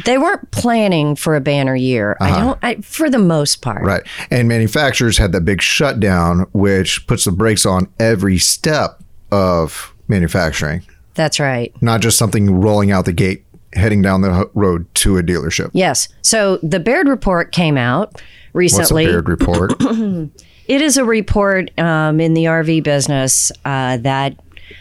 They 0.05 0.19
weren't 0.19 0.51
planning 0.51 1.15
for 1.15 1.37
a 1.37 1.41
banner 1.41 1.77
year. 1.77 2.17
I 2.21 2.41
don't, 2.41 2.59
I, 2.63 2.75
for 2.77 3.09
the 3.09 3.19
most 3.21 3.63
part. 3.63 3.83
Uh-huh. 3.83 3.87
Right. 3.87 4.03
And 4.31 4.49
manufacturers 4.49 5.19
had 5.19 5.33
that 5.33 5.43
big 5.43 5.63
shutdown, 5.63 6.47
which 6.53 7.07
puts 7.07 7.25
the 7.25 7.33
brakes 7.33 7.65
on 7.65 7.89
every 8.01 8.39
step 8.39 9.01
of 9.31 9.95
manufacturing, 10.09 10.83
That's 11.15 11.39
right. 11.39 11.73
not 11.81 12.01
just 12.01 12.19
something 12.19 12.61
rolling 12.61 12.91
out 12.91 13.05
the 13.05 13.13
gate, 13.13 13.45
heading 13.77 14.03
down 14.03 14.23
the 14.23 14.51
road 14.55 14.93
to 14.97 15.19
a 15.19 15.23
dealership. 15.23 15.71
Yes. 15.73 16.09
So 16.23 16.57
the 16.63 16.81
Baird 16.81 17.09
report 17.09 17.53
came 17.53 17.77
out 17.79 18.21
recently. 18.53 18.81
What's 18.83 18.91
a 18.91 18.95
recently. 18.95 19.07
Baird 19.07 19.29
report? 19.29 20.41
It 20.69 20.83
is 20.83 20.97
a 20.97 21.05
report 21.05 21.71
um, 21.79 22.19
in 22.21 22.35
the 22.35 22.47
RV 22.47 22.83
business 22.83 23.53
uh, 23.65 23.99
that 23.99 24.37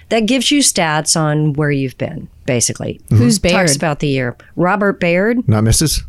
that 0.10 0.22
gives 0.22 0.50
you 0.50 0.62
stats 0.62 1.20
on 1.20 1.54
where 1.54 1.70
you've 1.70 1.98
been. 2.00 2.28
Basically, 2.48 3.00
who's 3.10 3.38
Baird? 3.38 3.54
talks 3.54 3.76
about 3.76 4.00
the 4.00 4.08
year. 4.08 4.36
Robert 4.56 5.00
Baird? 5.00 5.48
Not 5.48 5.64
Mrs. 5.64 6.02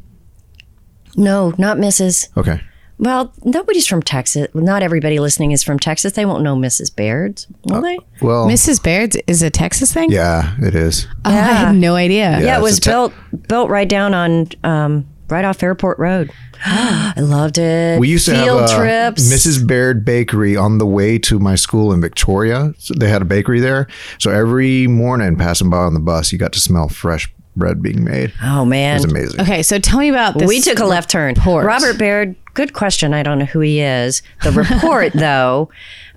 No, 1.16 1.52
not 1.58 1.76
Mrs. 1.78 2.28
Okay. 2.38 2.60
Well, 2.98 3.32
nobody's 3.44 3.86
from 3.86 4.02
Texas. 4.02 4.48
Not 4.54 4.82
everybody 4.82 5.18
listening 5.18 5.52
is 5.52 5.62
from 5.62 5.78
Texas. 5.78 6.14
They 6.14 6.24
won't 6.24 6.42
know 6.42 6.56
Mrs. 6.56 6.94
Baird's, 6.94 7.46
will 7.64 7.82
they? 7.82 7.98
Well, 8.22 8.46
Mrs. 8.46 8.82
Baird's 8.82 9.16
is 9.26 9.42
a 9.42 9.50
Texas 9.50 9.92
thing? 9.92 10.10
yeah, 10.10 10.54
it 10.60 10.74
is. 10.74 11.06
Oh, 11.24 11.30
I 11.30 11.32
had 11.32 11.76
no 11.76 11.94
idea. 11.94 12.40
Yeah, 12.40 12.58
it 12.58 12.62
was 12.62 12.80
te- 12.80 12.90
built 12.90 13.12
built 13.48 13.68
right 13.68 13.88
down 13.88 14.14
on 14.14 14.48
um, 14.64 15.06
right 15.28 15.44
off 15.44 15.62
Airport 15.62 15.98
Road. 15.98 16.32
I 16.64 17.12
loved 17.18 17.58
it. 17.58 18.00
We 18.00 18.08
used 18.08 18.24
to 18.26 18.32
Field 18.32 18.62
have 18.62 18.70
uh, 18.70 18.78
trips. 18.78 19.30
Mrs. 19.30 19.66
Baird 19.66 20.04
Bakery 20.04 20.56
on 20.56 20.78
the 20.78 20.86
way 20.86 21.18
to 21.18 21.38
my 21.38 21.54
school 21.54 21.92
in 21.92 22.00
Victoria. 22.00 22.72
So 22.78 22.94
they 22.94 23.08
had 23.08 23.20
a 23.20 23.26
bakery 23.26 23.60
there. 23.60 23.88
So 24.18 24.30
every 24.30 24.86
morning 24.86 25.36
passing 25.36 25.68
by 25.68 25.78
on 25.78 25.92
the 25.92 26.00
bus, 26.00 26.32
you 26.32 26.38
got 26.38 26.54
to 26.54 26.60
smell 26.60 26.88
fresh 26.88 27.30
bread 27.56 27.82
being 27.82 28.04
made. 28.04 28.32
Oh 28.42 28.64
man, 28.64 28.66
It 28.66 28.66
man, 28.66 28.94
was 28.94 29.04
amazing. 29.04 29.40
Okay, 29.40 29.62
so 29.62 29.78
tell 29.78 29.98
me 29.98 30.08
about 30.08 30.38
this. 30.38 30.46
we 30.48 30.60
took 30.60 30.78
a 30.78 30.84
left 30.84 31.10
turn. 31.10 31.34
report. 31.34 31.64
Robert 31.66 31.98
Baird. 31.98 32.36
Good 32.54 32.72
question. 32.72 33.12
I 33.14 33.22
don't 33.22 33.38
know 33.38 33.44
who 33.46 33.60
he 33.60 33.80
is. 33.80 34.22
The 34.42 34.52
report 34.52 35.12
though 35.14 35.70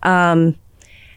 um, 0.04 0.56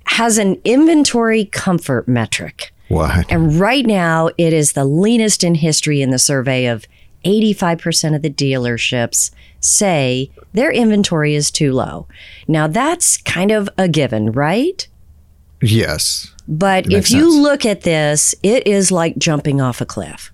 has 0.05 0.39
an 0.39 0.61
inventory 0.65 1.45
comfort 1.47 2.09
metric. 2.09 2.73
What? 2.89 3.31
And 3.31 3.59
right 3.59 3.87
now, 3.87 4.31
it 4.37 4.53
is 4.53 4.73
the 4.73 4.85
leanest 4.85 5.43
in 5.45 5.55
history 5.57 6.03
in 6.03 6.11
the 6.11 6.19
survey 6.19 6.67
of 6.67 6.85
85% 7.25 8.17
of 8.17 8.23
the 8.23 8.31
dealerships 8.31 9.31
say 9.61 10.31
their 10.53 10.71
inventory 10.73 11.35
is 11.35 11.51
too 11.51 11.73
low. 11.73 12.07
Now, 12.49 12.67
that's 12.67 13.17
kind 13.17 13.51
of 13.53 13.69
a 13.79 13.89
given, 13.89 14.33
right? 14.33 14.87
Yes. 15.63 16.32
But 16.49 16.91
if 16.93 17.11
you 17.11 17.31
sense. 17.31 17.43
look 17.43 17.65
at 17.67 17.83
this, 17.83 18.35
it 18.43 18.67
is 18.67 18.91
like 18.91 19.17
jumping 19.19 19.61
off 19.61 19.81
a 19.81 19.87
cliff. 19.87 20.31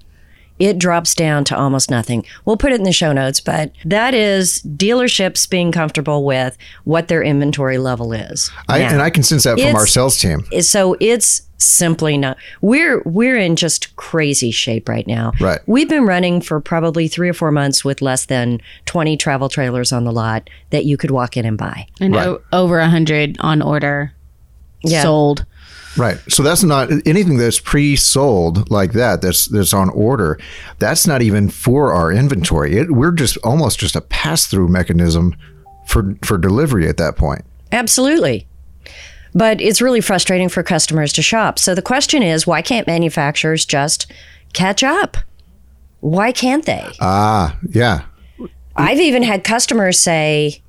It 0.59 0.79
drops 0.79 1.15
down 1.15 1.45
to 1.45 1.57
almost 1.57 1.89
nothing. 1.89 2.25
We'll 2.45 2.57
put 2.57 2.73
it 2.73 2.81
in 2.81 2.83
the 2.83 2.91
show 2.93 3.13
notes, 3.13 3.39
but 3.39 3.71
that 3.85 4.13
is 4.13 4.61
dealerships 4.63 5.49
being 5.49 5.71
comfortable 5.71 6.25
with 6.25 6.59
what 6.83 7.07
their 7.07 7.23
inventory 7.23 7.79
level 7.79 8.13
is. 8.13 8.51
I, 8.69 8.81
Now- 8.81 8.89
and 8.95 9.03
I 9.03 9.11
can 9.11 9.23
sense 9.23 9.45
that 9.45 9.61
from 9.61 9.77
our 9.77 9.87
sales 9.87 10.19
team. 10.19 10.45
so 10.63 10.97
it's 10.99 11.43
simply 11.61 12.17
not 12.17 12.37
we're 12.61 13.03
we're 13.05 13.37
in 13.37 13.57
just 13.57 13.95
crazy 13.97 14.53
shape 14.53 14.89
right 14.89 15.09
now 15.09 15.33
Right. 15.41 15.59
we've 15.67 15.89
been 15.89 16.07
running 16.07 16.41
for 16.41 16.61
probably 16.61 17.09
three 17.09 17.29
or 17.29 17.33
four 17.33 17.51
months 17.51 17.85
with 17.85 18.01
less 18.01 18.27
than 18.27 18.61
20 18.87 19.17
travel 19.17 19.49
trailers 19.49 19.91
on 19.93 20.05
the 20.05 20.13
lot 20.13 20.49
that 20.71 20.85
you 20.85 20.97
could 20.97 21.11
walk 21.11 21.37
in 21.37 21.45
and 21.45 21.59
buy 21.59 21.89
and 22.01 22.15
Right. 22.15 22.27
o- 22.29 22.41
over 22.53 22.79
a 22.79 22.89
hundred 22.89 23.39
on 23.41 23.61
order 23.61 24.13
Yeah. 24.85 25.03
sold. 25.03 25.47
Right. 25.99 26.17
So 26.29 26.43
that's 26.43 26.63
not 26.63 26.91
anything 27.07 27.37
that's 27.37 27.59
pre-sold 27.61 28.71
like 28.71 28.93
that. 28.93 29.21
That's 29.21 29.47
that's 29.47 29.75
on 29.75 29.91
order. 29.91 30.39
That's 30.79 31.07
not 31.07 31.21
even 31.23 31.51
for 31.51 31.93
our 31.93 32.13
inventory. 32.13 32.77
It, 32.79 32.93
we're 32.93 33.11
just 33.13 33.37
almost 33.39 33.81
just 33.81 33.97
a 33.97 34.01
pass-through 34.01 34.69
mechanism 34.69 35.37
for 35.87 36.15
for 36.23 36.39
delivery 36.39 36.89
at 36.89 36.97
that 36.99 37.17
point. 37.17 37.45
absolutely 37.73 38.47
but 39.35 39.61
it's 39.61 39.83
really 39.83 40.01
frustrating 40.01 40.49
for 40.49 40.63
customers 40.63 41.13
to 41.13 41.21
shop 41.23 41.59
so 41.59 41.75
the 41.75 41.83
question 41.83 42.23
is 42.23 42.47
why 42.47 42.63
can't 42.63 42.87
manufacturers 42.87 43.65
just 43.67 44.11
catch 44.55 44.83
up 44.83 45.17
why 46.01 46.33
can't 46.33 46.65
they 46.67 46.87
Ah, 47.01 47.57
yeah. 47.71 48.05
i've 48.77 48.99
even 49.01 49.23
had 49.23 49.45
customers 49.45 49.99
say 50.01 50.63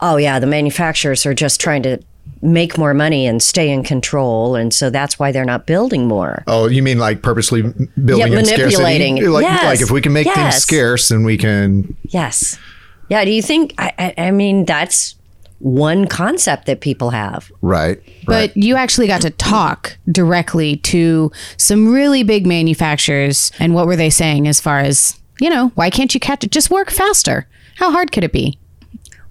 oh 0.00 0.16
yeah 0.16 0.38
the 0.38 0.46
manufacturers 0.46 1.24
are 1.26 1.34
just 1.34 1.60
trying 1.60 1.82
to 1.82 1.98
make 2.42 2.76
more 2.76 2.92
money 2.92 3.26
and 3.26 3.40
stay 3.42 3.70
in 3.70 3.82
control 3.84 4.56
and 4.56 4.74
so 4.74 4.90
that's 4.90 5.16
why 5.18 5.30
they're 5.30 5.44
not 5.44 5.64
building 5.66 6.08
more 6.08 6.42
Oh, 6.48 6.66
you 6.68 6.82
mean 6.82 6.98
like 6.98 7.22
purposely 7.22 7.62
building 7.62 8.32
Yeah, 8.32 8.40
manipulating. 8.40 9.16
scarcity? 9.16 9.28
Like, 9.28 9.42
Yes. 9.44 9.64
like 9.64 9.80
if 9.80 9.90
we 9.92 10.00
can 10.00 10.12
make 10.12 10.26
things 10.32 10.56
scarce, 10.56 11.08
then 11.08 11.22
we 11.22 11.38
can. 11.38 11.96
Yes. 12.08 12.58
Yeah. 13.08 13.24
Do 13.24 13.30
you 13.30 13.42
think? 13.42 13.74
I, 13.78 13.92
I, 13.98 14.14
I 14.26 14.30
mean, 14.32 14.64
that's 14.64 15.14
one 15.58 16.06
concept 16.08 16.66
that 16.66 16.80
people 16.80 17.10
have. 17.10 17.52
Right. 17.60 18.00
But 18.26 18.56
you 18.56 18.74
actually 18.74 19.06
got 19.06 19.20
to 19.22 19.30
talk 19.30 19.96
directly 20.10 20.76
to 20.78 21.30
some 21.58 21.92
really 21.92 22.24
big 22.24 22.46
manufacturers. 22.46 23.52
And 23.60 23.72
what 23.74 23.86
were 23.86 23.94
they 23.96 24.10
saying 24.10 24.48
as 24.48 24.60
far 24.60 24.80
as, 24.80 25.20
you 25.40 25.48
know, 25.48 25.68
why 25.76 25.90
can't 25.90 26.12
you 26.14 26.18
catch 26.20 26.42
it? 26.42 26.50
Just 26.50 26.70
work 26.70 26.90
faster. 26.90 27.46
How 27.76 27.92
hard 27.92 28.10
could 28.10 28.24
it 28.24 28.32
be? 28.32 28.58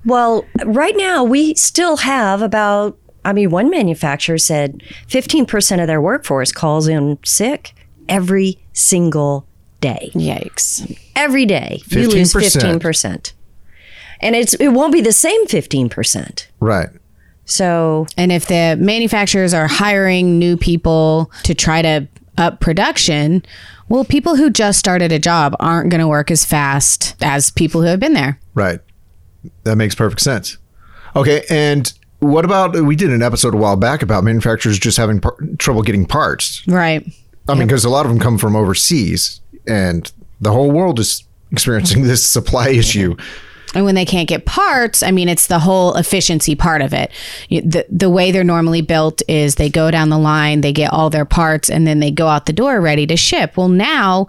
Well, 0.06 0.46
right 0.66 0.96
now 0.98 1.24
we 1.24 1.54
still 1.56 1.98
have 1.98 2.42
about. 2.42 2.98
I 3.24 3.34
mean, 3.34 3.52
one 3.52 3.70
manufacturer 3.70 4.38
said 4.38 4.82
15% 5.08 5.82
of 5.82 5.88
their 5.88 6.02
workforce 6.02 6.52
calls 6.52 6.88
in 6.88 7.20
sick 7.24 7.74
every 8.10 8.60
single 8.74 9.46
day. 9.80 10.12
Yikes. 10.14 10.98
Every 11.16 11.46
day, 11.46 11.82
you 11.88 12.10
lose 12.10 12.34
15%. 12.34 12.80
15%. 12.80 13.34
And 14.22 14.36
it's 14.36 14.54
it 14.56 14.70
won't 14.70 14.94
be 14.94 15.02
the 15.02 15.12
same 15.12 15.46
15%. 15.48 16.48
Right. 16.60 16.90
So, 17.46 18.08
And 18.18 18.32
if 18.32 18.48
the 18.48 18.78
manufacturers 18.80 19.54
are 19.54 19.68
hiring 19.68 20.40
new 20.40 20.56
people 20.56 21.32
to 21.44 21.54
try 21.54 21.82
to 21.82 22.08
up 22.38 22.60
production, 22.60 23.44
well, 23.90 24.06
people 24.06 24.36
who 24.36 24.50
just 24.50 24.80
started 24.80 25.12
a 25.12 25.20
job 25.20 25.56
aren't 25.60 25.90
going 25.90 26.00
to 26.00 26.08
work 26.08 26.32
as 26.32 26.46
fast 26.46 27.16
as 27.22 27.52
people 27.52 27.82
who 27.82 27.88
have 27.88 28.00
been 28.00 28.14
there. 28.14 28.40
Right. 28.54 28.80
That 29.64 29.76
makes 29.76 29.96
perfect 29.96 30.22
sense. 30.22 30.58
Okay. 31.16 31.44
And 31.50 31.92
what 32.22 32.46
about 32.46 32.76
we 32.76 32.96
did 32.96 33.10
an 33.10 33.22
episode 33.22 33.54
a 33.54 33.58
while 33.58 33.76
back 33.76 34.02
about 34.02 34.24
manufacturers 34.24 34.80
just 34.80 34.98
having 34.98 35.20
par- 35.20 35.38
trouble 35.58 35.82
getting 35.82 36.06
parts? 36.06 36.66
Right. 36.68 37.06
I 37.50 37.56
mean, 37.56 37.68
because 37.68 37.84
a 37.84 37.90
lot 37.90 38.06
of 38.06 38.12
them 38.12 38.20
come 38.20 38.38
from 38.38 38.56
overseas, 38.56 39.42
and 39.68 40.10
the 40.40 40.52
whole 40.52 40.72
world 40.72 41.00
is 41.00 41.24
experiencing 41.52 42.04
this 42.08 42.26
supply 42.26 42.70
issue. 42.70 43.18
And 43.74 43.86
when 43.86 43.96
they 43.96 44.06
can't 44.06 44.28
get 44.28 44.46
parts, 44.46 45.02
I 45.02 45.12
mean, 45.12 45.30
it's 45.30 45.48
the 45.48 45.60
whole 45.60 45.96
efficiency 45.96 46.56
part 46.56 46.82
of 46.82 46.94
it. 46.94 47.10
The, 47.50 47.86
the 47.90 48.10
way 48.10 48.32
they're 48.32 48.44
normally 48.44 48.82
built 48.82 49.22
is 49.28 49.56
they 49.56 49.70
go 49.70 49.90
down 49.90 50.10
the 50.10 50.18
line, 50.18 50.62
they 50.62 50.74
get 50.74 50.92
all 50.92 51.10
their 51.10 51.26
parts, 51.26 51.70
and 51.70 51.88
then 51.88 52.00
they 52.00 52.12
go 52.12 52.28
out 52.28 52.46
the 52.46 52.54
door 52.54 52.82
ready 52.82 53.08
to 53.08 53.16
ship. 53.16 53.56
Well, 53.56 53.70
now 53.70 54.28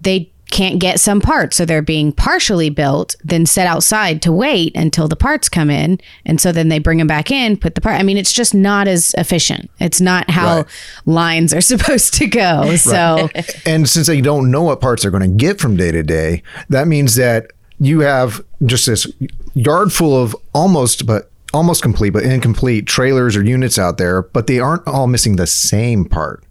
they 0.00 0.30
can't 0.54 0.78
get 0.78 1.00
some 1.00 1.20
parts. 1.20 1.56
So 1.56 1.64
they're 1.64 1.82
being 1.82 2.12
partially 2.12 2.70
built, 2.70 3.16
then 3.24 3.44
set 3.44 3.66
outside 3.66 4.22
to 4.22 4.32
wait 4.32 4.74
until 4.76 5.08
the 5.08 5.16
parts 5.16 5.48
come 5.48 5.68
in. 5.68 6.00
And 6.24 6.40
so 6.40 6.52
then 6.52 6.68
they 6.68 6.78
bring 6.78 6.98
them 6.98 7.08
back 7.08 7.30
in, 7.30 7.56
put 7.56 7.74
the 7.74 7.80
part. 7.80 7.98
I 7.98 8.04
mean, 8.04 8.16
it's 8.16 8.32
just 8.32 8.54
not 8.54 8.86
as 8.86 9.14
efficient. 9.18 9.68
It's 9.80 10.00
not 10.00 10.30
how 10.30 10.58
Right. 10.58 10.66
lines 11.06 11.52
are 11.52 11.60
supposed 11.72 12.14
to 12.14 12.26
go. 12.28 12.76
So 12.76 13.28
And 13.66 13.88
since 13.88 14.06
they 14.06 14.20
don't 14.20 14.50
know 14.50 14.62
what 14.62 14.80
parts 14.80 15.02
they're 15.02 15.10
going 15.10 15.28
to 15.28 15.36
get 15.36 15.60
from 15.60 15.76
day 15.76 15.90
to 15.90 16.02
day, 16.04 16.42
that 16.68 16.86
means 16.86 17.16
that 17.16 17.50
you 17.80 18.00
have 18.00 18.40
just 18.64 18.86
this 18.86 19.06
yard 19.54 19.92
full 19.92 20.16
of 20.22 20.36
almost, 20.54 21.04
but 21.04 21.30
almost 21.52 21.82
complete, 21.82 22.10
but 22.10 22.22
incomplete 22.22 22.86
trailers 22.86 23.36
or 23.36 23.42
units 23.42 23.78
out 23.78 23.98
there, 23.98 24.22
but 24.22 24.46
they 24.46 24.60
aren't 24.60 24.86
all 24.86 25.08
missing 25.08 25.34
the 25.36 25.46
same 25.48 26.04
part. 26.04 26.44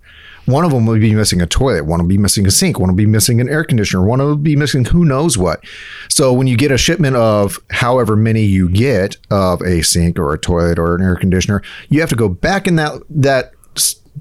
One 0.45 0.65
of 0.65 0.71
them 0.71 0.85
will 0.85 1.00
be 1.00 1.13
missing 1.13 1.41
a 1.41 1.47
toilet, 1.47 1.85
one 1.85 2.01
will 2.01 2.07
be 2.07 2.17
missing 2.17 2.45
a 2.45 2.51
sink, 2.51 2.79
one 2.79 2.89
will 2.89 2.95
be 2.95 3.05
missing 3.05 3.39
an 3.39 3.47
air 3.47 3.63
conditioner, 3.63 4.05
one 4.05 4.19
will 4.19 4.35
be 4.35 4.55
missing 4.55 4.83
who 4.85 5.05
knows 5.05 5.38
what. 5.38 5.63
So 6.09 6.33
when 6.33 6.47
you 6.47 6.57
get 6.57 6.71
a 6.71 6.77
shipment 6.77 7.15
of 7.15 7.59
however 7.69 8.15
many 8.15 8.41
you 8.43 8.69
get 8.69 9.15
of 9.31 9.62
a 9.62 9.81
sink 9.83 10.19
or 10.19 10.33
a 10.33 10.38
toilet 10.38 10.77
or 10.77 10.95
an 10.95 11.01
air 11.01 11.15
conditioner, 11.15 11.62
you 11.89 12.01
have 12.01 12.09
to 12.09 12.15
go 12.15 12.27
back 12.27 12.67
in 12.67 12.75
that 12.75 13.01
that 13.09 13.53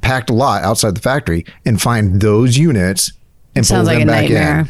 packed 0.01 0.31
lot 0.31 0.63
outside 0.63 0.95
the 0.95 1.01
factory 1.01 1.45
and 1.67 1.81
find 1.81 2.21
those 2.21 2.57
units 2.57 3.13
and 3.55 3.67
sounds 3.67 3.89
pull 3.89 3.95
like 3.95 3.99
them 3.99 4.09
a 4.09 4.13
back 4.13 4.23
nightmare. 4.23 4.61
in. 4.61 4.69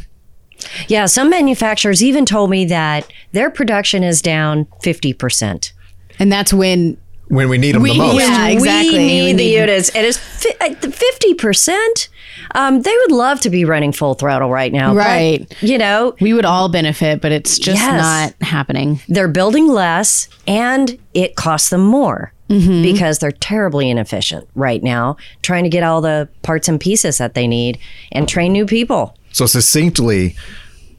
Yeah, 0.88 1.06
some 1.06 1.28
manufacturers 1.28 2.02
even 2.02 2.24
told 2.24 2.50
me 2.50 2.64
that 2.66 3.10
their 3.32 3.50
production 3.50 4.02
is 4.02 4.22
down 4.22 4.66
50%. 4.82 5.72
and 6.18 6.32
that's 6.32 6.52
when 6.52 6.96
when 7.28 7.48
we 7.48 7.58
need 7.58 7.74
them 7.74 7.82
We- 7.82 7.92
the 7.92 7.98
most. 7.98 8.18
yeah. 8.20 8.48
exactly. 8.48 8.98
We 8.98 9.04
need 9.06 9.24
We 9.24 9.32
the 9.32 9.36
need- 9.36 9.54
units. 9.54 9.88
It 9.94 10.04
is 10.04 10.18
uh, 10.60 10.68
50%. 10.70 12.08
Um, 12.54 12.82
they 12.82 12.94
would 13.06 13.12
love 13.12 13.40
to 13.40 13.50
be 13.50 13.64
running 13.64 13.92
full 13.92 14.14
throttle 14.14 14.50
right 14.50 14.72
now. 14.72 14.92
but, 14.94 14.98
Right. 14.98 15.54
you 15.60 15.78
know, 15.78 16.14
we 16.20 16.34
would 16.34 16.44
all 16.44 16.68
benefit, 16.68 17.20
but 17.20 17.32
it's 17.32 17.58
just 17.58 17.80
Yes. 17.80 18.02
not 18.02 18.48
happening. 18.48 19.00
they're 19.08 19.28
building 19.28 19.68
less 19.68 20.28
and 20.46 20.98
it 21.14 21.34
costs 21.36 21.70
them 21.70 21.82
more 21.82 22.32
because 22.48 23.18
they're 23.18 23.32
terribly 23.32 23.88
inefficient 23.88 24.46
right 24.54 24.82
now 24.82 25.16
trying 25.40 25.64
to 25.64 25.70
get 25.70 25.82
all 25.82 26.02
the 26.02 26.28
parts 26.42 26.68
and 26.68 26.78
pieces 26.78 27.16
that 27.16 27.32
they 27.32 27.46
need 27.46 27.78
and 28.10 28.28
train 28.28 28.52
new 28.52 28.66
people. 28.66 29.16
So 29.32 29.46
succinctly, 29.46 30.36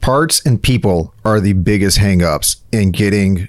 parts 0.00 0.44
and 0.44 0.60
people 0.60 1.14
are 1.24 1.38
the 1.38 1.52
biggest 1.52 1.98
hangups 1.98 2.56
in 2.72 2.90
getting 2.90 3.48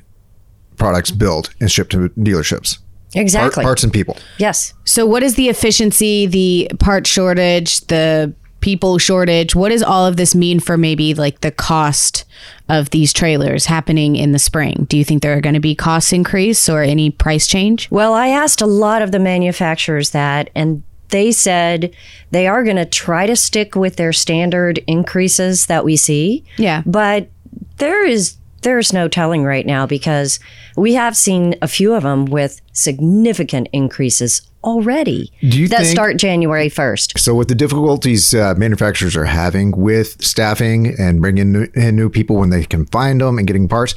products 0.78 1.12
built 1.12 1.50
and 1.60 1.72
shipped 1.72 1.92
to 1.92 2.10
dealerships. 2.10 2.78
Part- 3.14 3.22
Exactly. 3.22 3.64
parts 3.64 3.84
and 3.84 3.94
people. 3.94 4.18
yes. 4.40 4.74
So, 4.84 5.06
what 5.06 5.24
is 5.24 5.36
the 5.36 5.48
efficiency, 5.48 6.26
the 6.26 6.70
part 6.80 7.08
shortage, 7.08 7.80
the 7.88 8.34
people 8.60 8.98
shortage? 8.98 9.56
What 9.56 9.70
does 9.70 9.84
all 9.84 10.06
of 10.06 10.18
this 10.18 10.36
mean 10.36 10.60
for 10.60 10.76
maybe 10.78 11.14
like 11.14 11.40
the 11.42 11.52
cost 11.52 12.26
of 12.68 12.90
these 12.90 13.14
trailers 13.14 13.68
happening 13.68 14.16
in 14.18 14.32
the 14.34 14.40
spring? 14.40 14.86
Do 14.90 14.98
you 14.98 15.06
think 15.06 15.22
there 15.22 15.38
are 15.38 15.40
going 15.42 15.54
to 15.54 15.60
be 15.62 15.76
cost 15.76 16.12
increase 16.12 16.68
or 16.68 16.82
any 16.82 17.10
price 17.10 17.48
change? 17.48 17.90
Well, 17.92 18.14
I 18.14 18.28
asked 18.30 18.60
a 18.62 18.66
lot 18.66 19.02
of 19.02 19.12
the 19.14 19.20
manufacturers 19.20 20.10
that, 20.10 20.50
and 20.56 20.84
they 21.10 21.32
said 21.32 21.96
they 22.32 22.48
are 22.48 22.64
going 22.66 22.76
to 22.78 22.86
try 22.86 23.28
to 23.28 23.36
stick 23.36 23.76
with 23.76 23.96
their 23.96 24.12
standard 24.12 24.80
increases 24.88 25.68
that 25.68 25.86
we 25.86 25.96
see. 25.96 26.44
Yeah. 26.58 26.82
But 26.86 27.30
there 27.78 28.04
is 28.06 28.36
there's 28.66 28.92
no 28.92 29.08
telling 29.08 29.44
right 29.46 29.66
now 29.66 29.86
because 29.86 30.40
we 30.76 30.96
have 30.96 31.16
seen 31.16 31.56
a 31.62 31.68
few 31.68 31.94
of 31.94 32.04
them 32.04 32.26
with 32.26 32.60
significant 32.74 33.70
increases 33.72 34.42
already 34.64 35.32
Do 35.42 35.60
you 35.62 35.68
that 35.68 35.82
think- 35.82 35.92
start 35.92 36.18
January 36.18 36.70
1st. 36.70 37.20
So 37.20 37.36
with 37.36 37.48
the 37.48 37.56
difficulties 37.56 38.34
uh, 38.34 38.56
manufacturers 38.58 39.16
are 39.16 39.26
having 39.26 39.72
with 39.78 40.22
staffing 40.24 40.94
and 41.00 41.22
bringing 41.22 41.52
new, 41.52 41.68
in 41.76 41.96
new 41.96 42.10
people 42.10 42.38
when 42.38 42.50
they 42.50 42.64
can 42.66 42.88
find 42.88 43.22
them 43.22 43.38
and 43.38 43.46
getting 43.48 43.68
parts, 43.70 43.94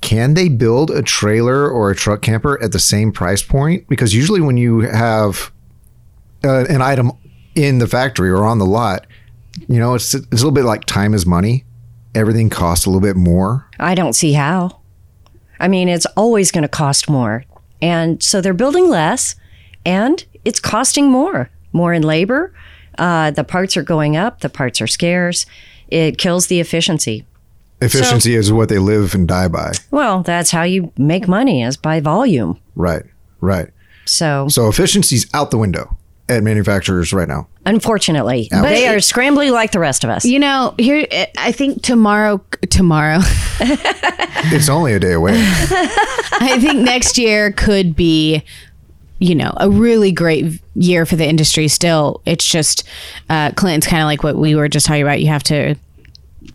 can 0.00 0.34
they 0.34 0.48
build 0.48 0.90
a 0.90 1.02
trailer 1.02 1.68
or 1.70 1.90
a 1.90 1.94
truck 1.94 2.20
camper 2.22 2.60
at 2.62 2.72
the 2.72 2.78
same 2.80 3.12
price 3.12 3.42
point? 3.42 3.86
Because 3.88 4.12
usually 4.14 4.40
when 4.40 4.56
you 4.56 4.80
have 4.80 5.52
uh, 6.44 6.64
an 6.68 6.82
item 6.82 7.12
in 7.54 7.78
the 7.78 7.86
factory 7.86 8.30
or 8.30 8.44
on 8.44 8.58
the 8.58 8.66
lot, 8.66 9.06
you 9.68 9.78
know, 9.78 9.94
it's, 9.94 10.14
it's 10.14 10.26
a 10.26 10.34
little 10.34 10.50
bit 10.52 10.64
like 10.64 10.84
time 10.84 11.14
is 11.14 11.24
money. 11.26 11.64
Everything 12.18 12.50
costs 12.50 12.84
a 12.84 12.90
little 12.90 13.00
bit 13.00 13.14
more. 13.14 13.64
I 13.78 13.94
don't 13.94 14.12
see 14.12 14.32
how. 14.32 14.80
I 15.60 15.68
mean, 15.68 15.88
it's 15.88 16.06
always 16.16 16.50
going 16.50 16.62
to 16.62 16.68
cost 16.68 17.08
more. 17.08 17.44
And 17.80 18.20
so 18.20 18.40
they're 18.40 18.54
building 18.54 18.88
less 18.88 19.36
and 19.86 20.24
it's 20.44 20.58
costing 20.58 21.12
more, 21.12 21.48
more 21.72 21.92
in 21.94 22.02
labor. 22.02 22.52
Uh, 22.98 23.30
the 23.30 23.44
parts 23.44 23.76
are 23.76 23.84
going 23.84 24.16
up, 24.16 24.40
the 24.40 24.48
parts 24.48 24.80
are 24.80 24.88
scarce. 24.88 25.46
It 25.86 26.18
kills 26.18 26.48
the 26.48 26.58
efficiency. 26.58 27.24
Efficiency 27.80 28.34
is 28.34 28.52
what 28.52 28.68
they 28.68 28.78
live 28.78 29.14
and 29.14 29.28
die 29.28 29.46
by. 29.46 29.70
Well, 29.92 30.24
that's 30.24 30.50
how 30.50 30.64
you 30.64 30.92
make 30.98 31.28
money 31.28 31.62
is 31.62 31.76
by 31.76 32.00
volume. 32.00 32.58
Right, 32.74 33.04
right. 33.40 33.68
So, 34.06 34.48
So 34.48 34.68
efficiency's 34.68 35.32
out 35.32 35.52
the 35.52 35.58
window 35.58 35.96
at 36.28 36.42
manufacturers 36.42 37.12
right 37.12 37.28
now. 37.28 37.46
Unfortunately, 37.68 38.48
they 38.50 38.88
are 38.88 39.00
scrambling 39.00 39.52
like 39.52 39.72
the 39.72 39.78
rest 39.78 40.04
of 40.04 40.10
us. 40.10 40.24
You 40.24 40.38
know, 40.38 40.74
here, 40.78 41.06
I 41.36 41.52
think 41.52 41.82
tomorrow, 41.82 42.40
tomorrow, 42.70 43.20
It's 44.50 44.68
only 44.68 44.94
a 44.94 45.00
day 45.00 45.12
away. 45.12 45.32
I 45.36 46.58
think 46.60 46.80
next 46.80 47.18
year 47.18 47.50
could 47.52 47.96
be, 47.96 48.44
you 49.18 49.34
know, 49.34 49.52
a 49.56 49.68
really 49.68 50.12
great 50.12 50.62
year 50.74 51.04
for 51.04 51.16
the 51.16 51.26
industry 51.26 51.66
still. 51.68 52.22
It's 52.24 52.46
just, 52.46 52.84
uh, 53.28 53.50
Clinton's 53.52 53.86
kind 53.86 54.02
of 54.02 54.06
like 54.06 54.22
what 54.22 54.36
we 54.36 54.54
were 54.54 54.68
just 54.68 54.86
talking 54.86 55.02
about. 55.02 55.20
You 55.20 55.26
have 55.26 55.42
to, 55.44 55.74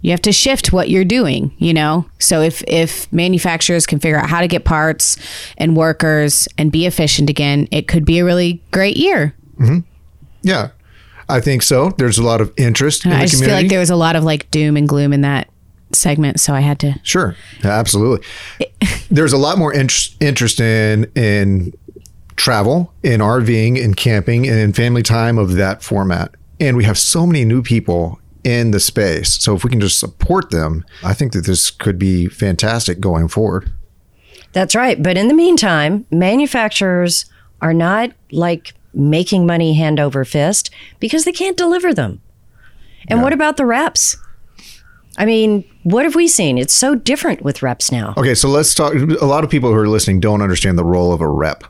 you 0.02 0.12
have 0.12 0.22
to 0.22 0.32
shift 0.32 0.72
what 0.72 0.90
you're 0.90 1.06
doing, 1.06 1.54
you 1.58 1.74
know? 1.74 2.06
So 2.20 2.42
if, 2.42 2.64
if 2.68 3.12
manufacturers 3.12 3.86
can 3.86 4.00
figure 4.00 4.18
out 4.18 4.30
how 4.30 4.40
to 4.42 4.48
get 4.48 4.64
parts 4.64 5.18
and 5.58 5.76
workers 5.76 6.48
and 6.58 6.72
be 6.72 6.86
efficient 6.86 7.30
again, 7.30 7.68
it 7.70 7.88
could 7.88 8.06
be 8.06 8.20
a 8.20 8.26
really 8.26 8.64
great 8.72 8.96
year. 8.98 9.36
Yeah, 10.42 10.70
I 11.30 11.40
think 11.40 11.64
so. 11.64 11.90
There's 11.98 12.18
a 12.18 12.24
lot 12.24 12.42
of 12.42 12.52
interest 12.58 13.06
in 13.06 13.12
I 13.12 13.20
the 13.20 13.22
just 13.24 13.34
community. 13.36 13.52
feel 13.52 13.64
like 13.64 13.70
there 13.70 13.80
was 13.80 13.90
a 13.90 13.96
lot 13.96 14.16
of 14.16 14.24
like 14.24 14.50
doom 14.52 14.78
and 14.78 14.88
gloom 14.88 15.14
in 15.14 15.22
that 15.22 15.50
segment. 15.92 16.40
So 16.40 16.54
I 16.54 16.60
had 16.62 16.80
to, 16.80 17.00
Sure, 17.04 17.36
absolutely. 17.64 18.26
There's 19.12 19.34
a 19.34 19.38
lot 19.38 19.58
more 19.58 19.74
interest 19.74 20.22
interest 20.22 20.60
in 20.60 21.06
in 21.16 21.74
travel, 22.36 22.92
in 23.04 23.20
RVing, 23.22 23.78
in 23.78 23.94
camping, 23.94 24.48
and 24.48 24.58
in 24.58 24.74
family 24.74 25.04
time 25.04 25.38
of 25.38 25.54
that 25.54 25.84
format. 25.84 26.34
And 26.60 26.76
we 26.78 26.84
have 26.84 26.98
so 26.98 27.26
many 27.28 27.46
new 27.46 27.62
people 27.62 28.20
in 28.44 28.72
the 28.72 28.80
space. 28.80 29.42
So 29.42 29.56
if 29.56 29.64
we 29.64 29.70
can 29.70 29.80
just 29.80 30.00
support 30.00 30.50
them, 30.50 30.84
I 31.04 31.14
think 31.14 31.32
that 31.34 31.46
this 31.46 31.70
could 31.72 31.98
be 31.98 32.28
fantastic 32.28 33.00
going 33.00 33.28
forward. 33.28 33.72
That's 34.52 34.76
right. 34.76 35.02
But 35.02 35.18
in 35.18 35.28
the 35.28 35.34
meantime, 35.34 36.06
manufacturers 36.12 37.26
are 37.62 37.74
not 37.74 38.12
like 38.32 38.74
making 38.94 39.46
money 39.46 39.74
hand 39.74 40.00
over 40.00 40.24
fist 40.26 40.70
because 41.00 41.26
they 41.26 41.32
can't 41.32 41.58
deliver 41.58 41.94
them. 41.94 42.22
And 43.08 43.22
what 43.22 43.34
about 43.34 43.58
the 43.58 43.66
reps? 43.66 44.18
I 45.18 45.26
mean, 45.26 45.64
what 45.84 46.06
have 46.06 46.16
we 46.16 46.28
seen? 46.28 46.58
It's 46.58 46.74
so 46.74 46.96
different 46.96 47.42
with 47.42 47.62
reps 47.62 47.92
now. 47.92 48.14
Okay, 48.18 48.34
so 48.34 48.50
let's 48.50 48.74
talk. 48.74 48.94
A 48.94 49.26
lot 49.26 49.44
of 49.44 49.50
people 49.50 49.70
who 49.70 49.76
are 49.76 49.88
listening 49.88 50.20
don't 50.20 50.42
understand 50.42 50.78
the 50.78 50.86
role 50.86 51.14
of 51.14 51.22
a 51.22 51.28
rep. 51.28 51.64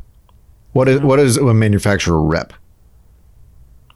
What 0.72 0.88
is 0.88 1.02
what 1.02 1.20
is 1.20 1.38
a 1.38 1.54
manufacturer 1.54 2.22
rep? 2.22 2.54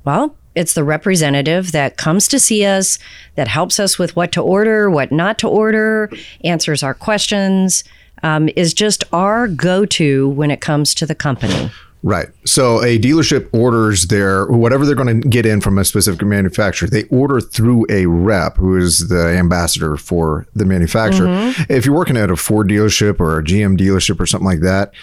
Well, 0.04 0.36
it's 0.56 0.74
the 0.74 0.84
representative 0.84 1.72
that 1.72 1.98
comes 1.98 2.28
to 2.30 2.40
see 2.40 2.66
us, 2.66 2.98
that 3.36 3.48
helps 3.48 3.80
us 3.80 4.00
with 4.00 4.16
what 4.16 4.32
to 4.34 4.42
order, 4.42 4.90
what 4.90 5.12
not 5.12 5.38
to 5.40 5.48
order, 5.48 6.10
answers 6.44 6.82
our 6.82 6.94
questions, 6.94 7.84
um, 8.24 8.50
is 8.56 8.74
just 8.74 9.04
our 9.14 9.48
go 9.48 9.86
to 9.86 10.30
when 10.30 10.50
it 10.50 10.60
comes 10.60 10.94
to 10.96 11.06
the 11.06 11.16
company. 11.16 11.72
Right. 12.08 12.30
So 12.46 12.82
a 12.82 12.98
dealership 12.98 13.50
orders 13.52 14.08
their 14.08 14.46
whatever 14.48 14.86
they're 14.86 14.96
going 14.96 15.20
to 15.22 15.28
get 15.28 15.46
in 15.46 15.60
from 15.60 15.78
a 15.78 15.84
specific 15.84 16.26
manufacturer. 16.26 16.88
They 16.88 17.04
order 17.10 17.42
through 17.42 17.86
a 17.90 18.06
rep 18.06 18.56
who 18.56 18.78
is 18.78 19.10
the 19.10 19.28
ambassador 19.28 19.98
for 19.98 20.48
the 20.56 20.64
manufacturer. 20.64 21.28
Mm-hmm. 21.28 21.64
If 21.70 21.86
you're 21.86 21.94
working 21.94 22.16
at 22.16 22.32
a 22.32 22.38
Ford 22.38 22.70
dealership 22.70 23.20
or 23.20 23.38
a 23.38 23.44
GM 23.44 23.78
dealership 23.78 24.22
or 24.22 24.26
something 24.26 24.48
like 24.48 24.62
that, 24.62 24.94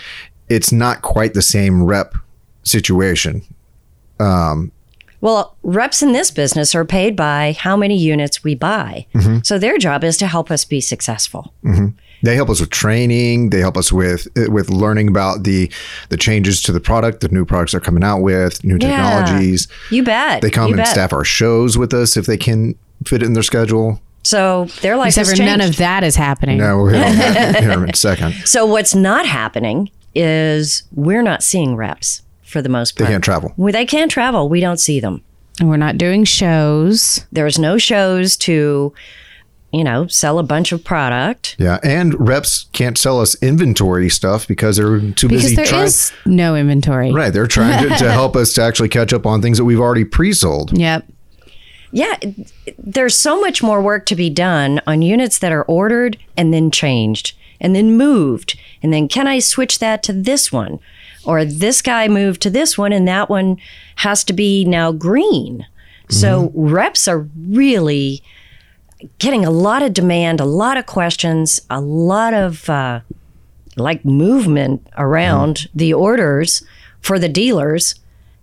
it's 0.49 0.73
not 0.73 1.03
quite 1.03 1.35
the 1.35 1.43
same 1.43 1.83
rep 1.83 2.15
situation. 2.63 3.43
Um, 4.19 4.73
well, 5.21 5.59
reps 5.63 6.03
in 6.03 6.13
this 6.13 6.31
business 6.31 6.75
are 6.75 6.87
paid 6.87 7.17
by 7.17 7.55
how 7.59 7.77
many 7.77 7.99
units 7.99 8.43
we 8.43 8.55
buy. 8.55 9.07
Mm-hmm. 9.15 9.41
So 9.43 9.59
their 9.59 9.77
job 9.77 10.05
is 10.05 10.17
to 10.19 10.27
help 10.27 10.51
us 10.51 10.65
be 10.65 10.81
successful. 10.81 11.53
Mm-hmm. 11.63 11.99
They 12.25 12.35
help 12.37 12.49
us 12.51 12.59
with 12.61 12.71
training. 12.71 13.51
They 13.51 13.61
help 13.61 13.77
us 13.77 13.93
with 13.93 14.27
eh, 14.37 14.47
with 14.49 14.71
learning 14.71 15.09
about 15.09 15.45
the 15.45 15.71
the 16.09 16.17
changes 16.17 16.63
to 16.63 16.73
the 16.73 16.81
product, 16.81 17.21
the 17.21 17.29
new 17.29 17.45
products 17.45 17.73
they're 17.73 17.81
coming 17.81 18.03
out 18.05 18.21
with, 18.23 18.65
new 18.65 18.79
Yeah. 18.81 18.89
technologies. 18.89 19.69
You 19.91 20.03
bet. 20.03 20.41
They 20.43 20.51
come 20.51 20.69
you 20.69 20.75
and 20.75 20.79
bet. 20.79 20.89
staff 20.89 21.13
our 21.13 21.25
shows 21.25 21.77
with 21.79 21.93
us 21.95 22.17
if 22.17 22.27
they 22.27 22.37
can 22.37 22.75
fit 23.07 23.23
it 23.23 23.27
in 23.27 23.35
their 23.35 23.43
schedule. 23.43 24.01
So 24.23 24.67
their 24.81 24.97
life 24.97 25.09
except 25.09 25.29
has 25.29 25.39
for 25.39 25.45
none 25.45 25.61
of 25.61 25.77
that 25.77 26.03
is 26.03 26.17
happening. 26.17 26.57
No, 26.59 26.79
we'll 26.79 26.87
hit 26.95 27.03
on 27.07 27.17
that 27.17 27.57
here 27.63 27.73
in 27.85 27.91
a 27.91 27.95
second. 27.97 28.33
So 28.47 28.65
what's 28.65 28.95
not 28.95 29.27
happening 29.27 29.91
is 30.15 30.85
we're 30.95 31.23
not 31.23 31.43
seeing 31.43 31.77
reps 31.77 32.23
for 32.43 32.63
the 32.63 32.71
most 32.71 32.97
They 32.97 33.05
part. 33.05 33.13
can't 33.13 33.25
travel. 33.25 33.53
Well, 33.59 33.73
they 33.73 33.85
can't 33.85 34.11
travel. 34.11 34.49
We 34.49 34.61
don't 34.61 34.81
see 34.81 34.99
them. 34.99 35.23
And 35.61 35.69
we're 35.69 35.77
not 35.77 35.99
doing 35.99 36.25
shows. 36.25 37.27
There's 37.33 37.59
no 37.59 37.77
shows 37.79 38.37
to, 38.39 38.95
you 39.75 39.85
know, 39.85 40.07
sell 40.07 40.39
a 40.39 40.43
bunch 40.43 40.73
of 40.73 40.85
product. 40.85 41.57
Yeah, 41.59 41.79
and 41.83 42.15
reps 42.19 42.67
can't 42.73 42.97
sell 42.97 43.21
us 43.21 43.35
inventory 43.43 44.09
stuff 44.09 44.47
because 44.47 44.77
they're 44.77 45.01
too 45.13 45.29
Because 45.29 45.43
busy 45.45 45.57
there 45.57 45.67
trying. 45.67 45.85
is 45.85 46.13
no 46.25 46.57
inventory. 46.57 47.13
Right, 47.13 47.33
they're 47.33 47.47
trying 47.47 47.89
to, 47.89 47.97
to 47.97 48.13
help 48.13 48.37
us 48.37 48.53
to 48.55 48.63
actually 48.63 48.89
catch 48.89 49.13
up 49.13 49.27
on 49.27 49.43
things 49.43 49.59
that 49.59 49.65
we've 49.65 49.81
already 49.81 50.05
pre-sold. 50.05 50.73
Yep. 50.85 51.07
Yeah, 51.93 52.17
there's 52.77 53.17
so 53.17 53.41
much 53.41 53.63
more 53.63 53.81
work 53.81 54.05
to 54.07 54.17
be 54.17 54.29
done 54.29 54.83
on 54.87 55.01
units 55.01 55.39
that 55.39 55.53
are 55.53 55.63
ordered 55.63 56.19
and 56.37 56.53
then 56.53 56.73
changed 56.73 57.35
and 57.61 57.75
then 57.75 57.97
moved. 57.97 58.59
And 58.83 58.93
then 58.93 59.07
can 59.09 59.27
I 59.29 59.39
switch 59.39 59.79
that 59.79 60.03
to 60.03 60.13
this 60.13 60.53
one? 60.53 60.81
Or 61.25 61.45
this 61.45 61.81
guy 61.81 62.09
moved 62.09 62.43
to 62.43 62.51
this 62.51 62.77
one 62.77 62.93
and 62.93 63.07
that 63.09 63.31
one 63.31 63.59
has 63.97 64.25
to 64.25 64.33
be 64.33 64.65
now 64.65 64.93
green. 64.93 65.67
So 66.11 66.49
mm-hmm. 66.49 66.67
reps 66.67 67.09
are 67.09 67.29
really 67.39 68.23
getting 69.19 69.45
a 69.45 69.51
lot 69.51 69.83
of 69.83 69.93
demand, 69.93 70.41
a 70.41 70.45
lot 70.45 70.77
of 70.77 70.87
questions, 70.87 71.61
a 71.71 71.81
lot 71.81 72.35
of 72.35 72.69
uh, 72.69 73.01
like 73.77 74.05
movement 74.05 74.87
around 74.97 75.69
the 75.75 75.93
orders 75.93 76.63
for 77.01 77.19
the 77.19 77.29
dealers 77.29 77.95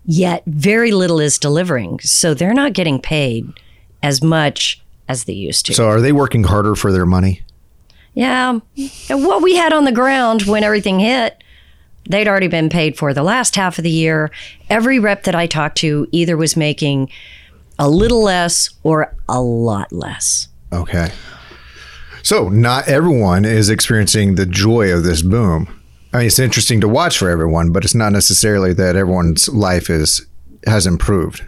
yet 0.06 0.44
very 0.46 0.92
little 0.92 1.20
is 1.20 1.38
delivering. 1.38 2.00
So 2.00 2.34
they're 2.34 2.54
not 2.54 2.74
getting 2.74 3.00
paid 3.00 3.48
as 4.02 4.22
much 4.22 4.82
as 5.08 5.26
they 5.26 5.34
used 5.34 5.66
to. 5.68 5.74
So 5.74 5.88
are 5.88 6.02
they 6.02 6.12
working 6.12 6.44
harder 6.44 6.76
for 6.76 6.92
their 6.92 7.06
money? 7.06 7.42
yeah. 8.14 8.60
And 9.10 9.26
What 9.26 9.42
we 9.42 9.56
had 9.56 9.74
on 9.74 9.86
the 9.86 9.92
ground 9.92 10.44
when 10.44 10.64
everything 10.64 11.00
hit, 11.00 11.42
they'd 12.10 12.28
already 12.28 12.48
been 12.48 12.70
paid 12.70 12.98
for 12.98 13.14
the 13.14 13.24
last 13.24 13.56
half 13.56 13.78
of 13.78 13.84
the 13.84 13.90
year. 13.90 14.32
Every 14.70 15.00
rep 15.00 15.24
that 15.24 15.36
I 15.36 15.48
talked 15.48 15.78
to 15.78 16.08
either 16.12 16.36
was 16.36 16.58
making 16.58 17.10
a 17.80 17.90
little 17.90 18.22
less 18.22 18.70
or 18.84 19.16
a 19.30 19.42
lot 19.42 19.92
less. 19.94 20.48
Okay. 20.74 21.12
So 22.24 22.50
not 22.50 22.88
everyone 22.88 23.46
is 23.46 23.70
experiencing 23.70 24.36
the 24.36 24.46
joy 24.46 24.92
of 24.94 25.04
this 25.04 25.22
boom. 25.22 25.68
I 26.14 26.18
mean, 26.20 26.28
it's 26.28 26.40
interesting 26.40 26.82
to 26.82 26.88
watch 26.88 27.18
for 27.18 27.30
everyone, 27.30 27.72
but 27.72 27.84
it's 27.84 27.96
not 27.96 28.12
necessarily 28.12 28.74
that 28.74 28.96
everyone's 28.96 29.50
life 29.50 29.90
is 29.90 30.26
has 30.68 30.86
improved. 30.86 31.44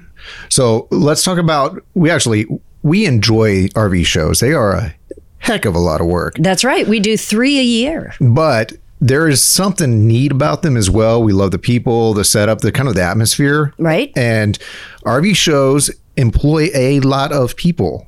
So 0.49 0.88
let's 0.89 1.23
talk 1.23 1.38
about 1.38 1.83
we 1.93 2.09
actually 2.09 2.47
we 2.81 3.05
enjoy 3.05 3.67
RV 3.69 4.05
shows. 4.05 4.39
They 4.39 4.53
are 4.53 4.73
a 4.73 4.95
heck 5.39 5.65
of 5.65 5.75
a 5.75 5.79
lot 5.79 5.99
of 6.01 6.07
work, 6.07 6.36
That's 6.39 6.63
right. 6.63 6.88
We 6.88 6.99
do 7.01 7.17
three 7.17 7.59
a 7.59 7.63
year. 7.63 8.13
but 8.21 8.73
there 9.01 9.27
is 9.27 9.43
something 9.43 10.07
neat 10.07 10.31
about 10.31 10.62
them 10.62 10.77
as 10.77 10.89
well. 10.89 11.21
We 11.21 11.33
love 11.33 11.51
the 11.51 11.59
people, 11.59 12.13
the 12.13 12.23
setup, 12.23 12.59
the 12.62 12.71
kind 12.71 12.88
of 12.88 12.95
the 12.95 13.03
atmosphere, 13.03 13.73
Right. 13.77 14.13
And 14.15 14.57
RV 15.05 15.36
shows 15.36 15.91
employ 16.15 16.69
a 16.73 17.01
lot 17.01 17.33
of 17.33 17.57
people. 17.57 18.07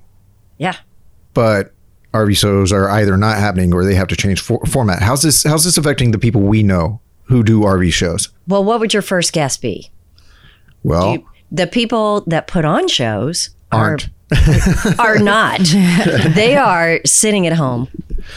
Yeah. 0.58 0.78
But 1.36 1.72
RV 2.14 2.36
shows 2.38 2.72
are 2.72 2.90
either 2.90 3.16
not 3.18 3.38
happening 3.38 3.74
or 3.74 3.86
they 3.86 3.94
have 3.94 4.08
to 4.08 4.16
change 4.16 4.42
for- 4.42 4.66
format. 4.66 5.04
How's 5.04 5.22
this? 5.22 5.44
How's 5.44 5.64
this 5.66 5.78
affecting 5.78 6.10
the 6.12 6.18
people 6.18 6.42
we 6.42 6.64
know 6.64 7.00
who 7.26 7.44
do 7.44 7.62
RV 7.62 7.94
shows? 7.94 8.30
Well, 8.48 8.64
what 8.64 8.80
would 8.80 8.94
your 8.94 9.04
first 9.04 9.34
guess 9.34 9.58
be? 9.58 9.92
Well, 10.84 11.18
The 11.52 11.68
people 11.68 12.22
that 12.28 12.48
put 12.48 12.66
on 12.66 12.88
shows 12.88 13.52
are 13.72 13.90
aren't. 13.92 14.10
are 15.00 15.20
not. 15.20 15.60
they 16.36 16.56
are 16.56 17.00
sitting 17.06 17.46
at 17.46 17.54
home, 17.54 17.88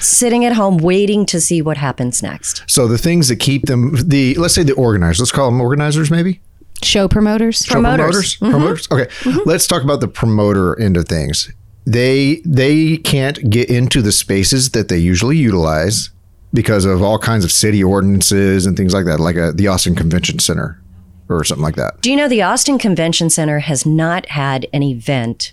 sitting 0.01 0.45
at 0.45 0.53
home 0.53 0.77
waiting 0.79 1.25
to 1.27 1.41
see 1.41 1.63
what 1.63 1.77
happens 1.79 2.23
next. 2.23 2.63
So 2.67 2.87
the 2.87 2.99
things 2.99 3.29
that 3.29 3.37
keep 3.37 3.63
them, 3.67 3.95
the 3.97 4.35
let's 4.35 4.55
say 4.55 4.63
the 4.63 4.75
organizers, 4.75 5.21
let's 5.21 5.33
call 5.33 5.51
them 5.51 5.61
organizers, 5.61 6.11
maybe 6.11 6.41
Show 6.83 7.09
promoters. 7.09 7.65
Show 7.65 7.73
Promoters. 7.81 8.37
promoters. 8.37 8.87
Mm-hmm. 8.87 8.95
Okay, 8.95 9.11
mm-hmm. 9.31 9.49
let's 9.49 9.67
talk 9.67 9.83
about 9.83 10.01
the 10.01 10.09
promoter 10.09 10.79
end 10.81 10.97
of 10.97 11.07
things. 11.09 11.51
They 11.91 12.43
they 12.45 12.99
can't 12.99 13.49
get 13.49 13.71
into 13.71 14.03
the 14.03 14.13
spaces 14.13 14.71
that 14.73 14.89
they 14.89 14.99
usually 14.99 15.39
utilize 15.39 16.11
because 16.53 16.85
of 16.85 17.03
all 17.03 17.19
kinds 17.19 17.45
of 17.45 17.53
city 17.53 17.83
ordinances 17.83 18.67
and 18.67 18.77
things 18.77 18.93
like 18.93 19.07
that, 19.07 19.21
like 19.21 19.37
a, 19.37 19.53
the 19.53 19.69
Austin 19.69 19.95
Convention 19.95 20.39
Center 20.39 20.81
or 21.31 21.45
something 21.45 21.63
like 21.63 21.77
that. 21.77 22.01
Do 22.03 22.11
you 22.11 22.17
know 22.17 22.29
the 22.29 22.43
Austin 22.43 22.79
Convention 22.79 23.31
Center 23.31 23.61
has 23.61 23.87
not 23.87 24.27
had 24.27 24.67
an 24.73 24.83
event 24.83 25.53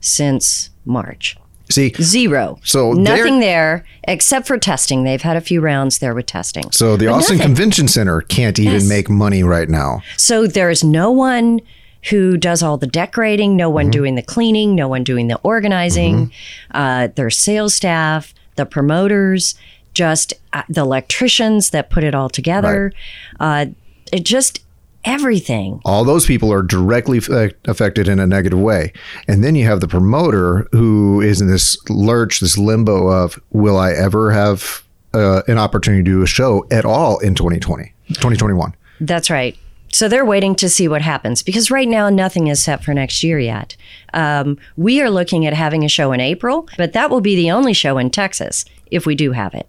since 0.00 0.70
March? 0.84 1.36
See, 1.70 1.92
Zero. 2.00 2.58
So 2.62 2.92
nothing 2.92 3.40
there 3.40 3.84
except 4.06 4.46
for 4.46 4.58
testing. 4.58 5.04
They've 5.04 5.22
had 5.22 5.36
a 5.36 5.40
few 5.40 5.60
rounds 5.62 5.98
there 5.98 6.14
with 6.14 6.26
testing. 6.26 6.70
so 6.72 6.96
the 6.96 7.06
But 7.06 7.14
Austin 7.14 7.38
nothing. 7.38 7.48
Convention 7.54 7.88
Center 7.88 8.20
can't 8.20 8.58
even 8.58 8.72
Yes. 8.74 8.88
make 8.88 9.08
money 9.08 9.42
right 9.42 9.68
now. 9.68 10.02
So 10.18 10.46
there's 10.46 10.84
no 10.84 11.10
one 11.10 11.60
who 12.10 12.36
does 12.36 12.62
all 12.62 12.76
the 12.76 12.86
decorating, 12.86 13.56
no 13.56 13.68
Mm-hmm. 13.68 13.74
one 13.74 13.90
doing 13.90 14.14
the 14.14 14.22
cleaning, 14.22 14.74
no 14.74 14.88
one 14.88 15.04
doing 15.04 15.28
the 15.28 15.38
organizing. 15.42 16.32
Uh, 16.72 17.08
their 17.14 17.30
sales 17.30 17.74
staff, 17.74 18.34
the 18.56 18.66
promoters, 18.66 19.54
just 19.94 20.34
uh, 20.52 20.62
the 20.68 20.80
electricians 20.82 21.70
that 21.70 21.88
put 21.90 22.04
it 22.04 22.14
all 22.14 22.28
together. 22.28 22.92
Uh, 23.40 23.66
it 24.12 24.24
just 24.24 24.60
everything. 25.04 25.80
all 25.84 26.02
those 26.04 26.24
people 26.26 26.50
are 26.52 26.62
directly 26.62 27.18
f- 27.18 27.52
affected 27.66 28.08
in 28.08 28.18
a 28.18 28.26
negative 28.26 28.58
way. 28.58 28.92
And 29.28 29.44
then 29.44 29.54
you 29.54 29.64
have 29.66 29.80
the 29.80 29.88
promoter 29.88 30.66
who 30.72 31.20
is 31.20 31.40
in 31.40 31.46
this 31.48 31.76
lurch, 31.90 32.40
this 32.40 32.56
limbo 32.56 33.08
of, 33.08 33.38
will 33.50 33.76
I 33.78 33.92
ever 33.92 34.30
have 34.32 34.82
uh, 35.12 35.42
an 35.46 35.58
opportunity 35.58 36.02
to 36.02 36.10
do 36.10 36.22
a 36.22 36.26
show 36.26 36.66
at 36.70 36.84
all 36.84 37.18
in 37.18 37.34
2020, 37.34 37.92
2021? 38.08 38.74
That's 39.00 39.28
right. 39.30 39.56
So 39.94 40.08
they're 40.08 40.24
waiting 40.24 40.56
to 40.56 40.68
see 40.68 40.88
what 40.88 41.02
happens 41.02 41.40
because 41.44 41.70
right 41.70 41.86
now 41.86 42.08
nothing 42.08 42.48
is 42.48 42.60
set 42.60 42.82
for 42.82 42.92
next 42.92 43.22
year 43.22 43.38
yet. 43.38 43.76
Um, 44.12 44.58
we 44.76 45.00
are 45.00 45.08
looking 45.08 45.46
at 45.46 45.54
having 45.54 45.84
a 45.84 45.88
show 45.88 46.10
in 46.10 46.18
April, 46.18 46.68
but 46.76 46.94
that 46.94 47.10
will 47.10 47.20
be 47.20 47.36
the 47.36 47.52
only 47.52 47.72
show 47.72 47.96
in 47.98 48.10
Texas 48.10 48.64
if 48.90 49.06
we 49.06 49.14
do 49.14 49.30
have 49.30 49.54
it. 49.54 49.68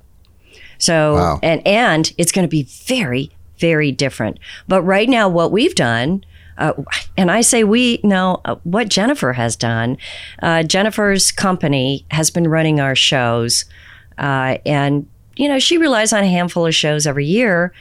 So 0.79 1.13
Wow. 1.13 1.39
and 1.43 1.61
and 1.67 2.11
it's 2.17 2.31
going 2.31 2.43
to 2.43 2.49
be 2.49 2.63
very 2.63 3.29
very 3.59 3.91
different. 3.91 4.39
But 4.67 4.81
right 4.81 5.07
now, 5.07 5.29
what 5.29 5.51
we've 5.51 5.75
done. 5.75 6.25
Uh, 6.57 6.73
and 7.17 7.29
I 7.29 7.41
say 7.41 7.63
we 7.63 7.99
no, 8.03 8.41
uh, 8.45 8.55
what 8.63 8.89
Jennifer 8.89 9.33
has 9.33 9.55
done. 9.55 9.97
Uh, 10.41 10.63
Jennifer's 10.63 11.31
company 11.31 12.05
has 12.09 12.31
been 12.31 12.47
running 12.47 12.79
our 12.79 12.95
shows, 12.95 13.65
uh, 14.17 14.57
and 14.65 15.05
you 15.35 15.47
know 15.49 15.59
she 15.59 15.77
relies 15.77 16.13
on 16.13 16.23
a 16.23 16.27
handful 16.27 16.65
of 16.65 16.73
shows 16.73 17.05
every 17.05 17.25
year 17.25 17.73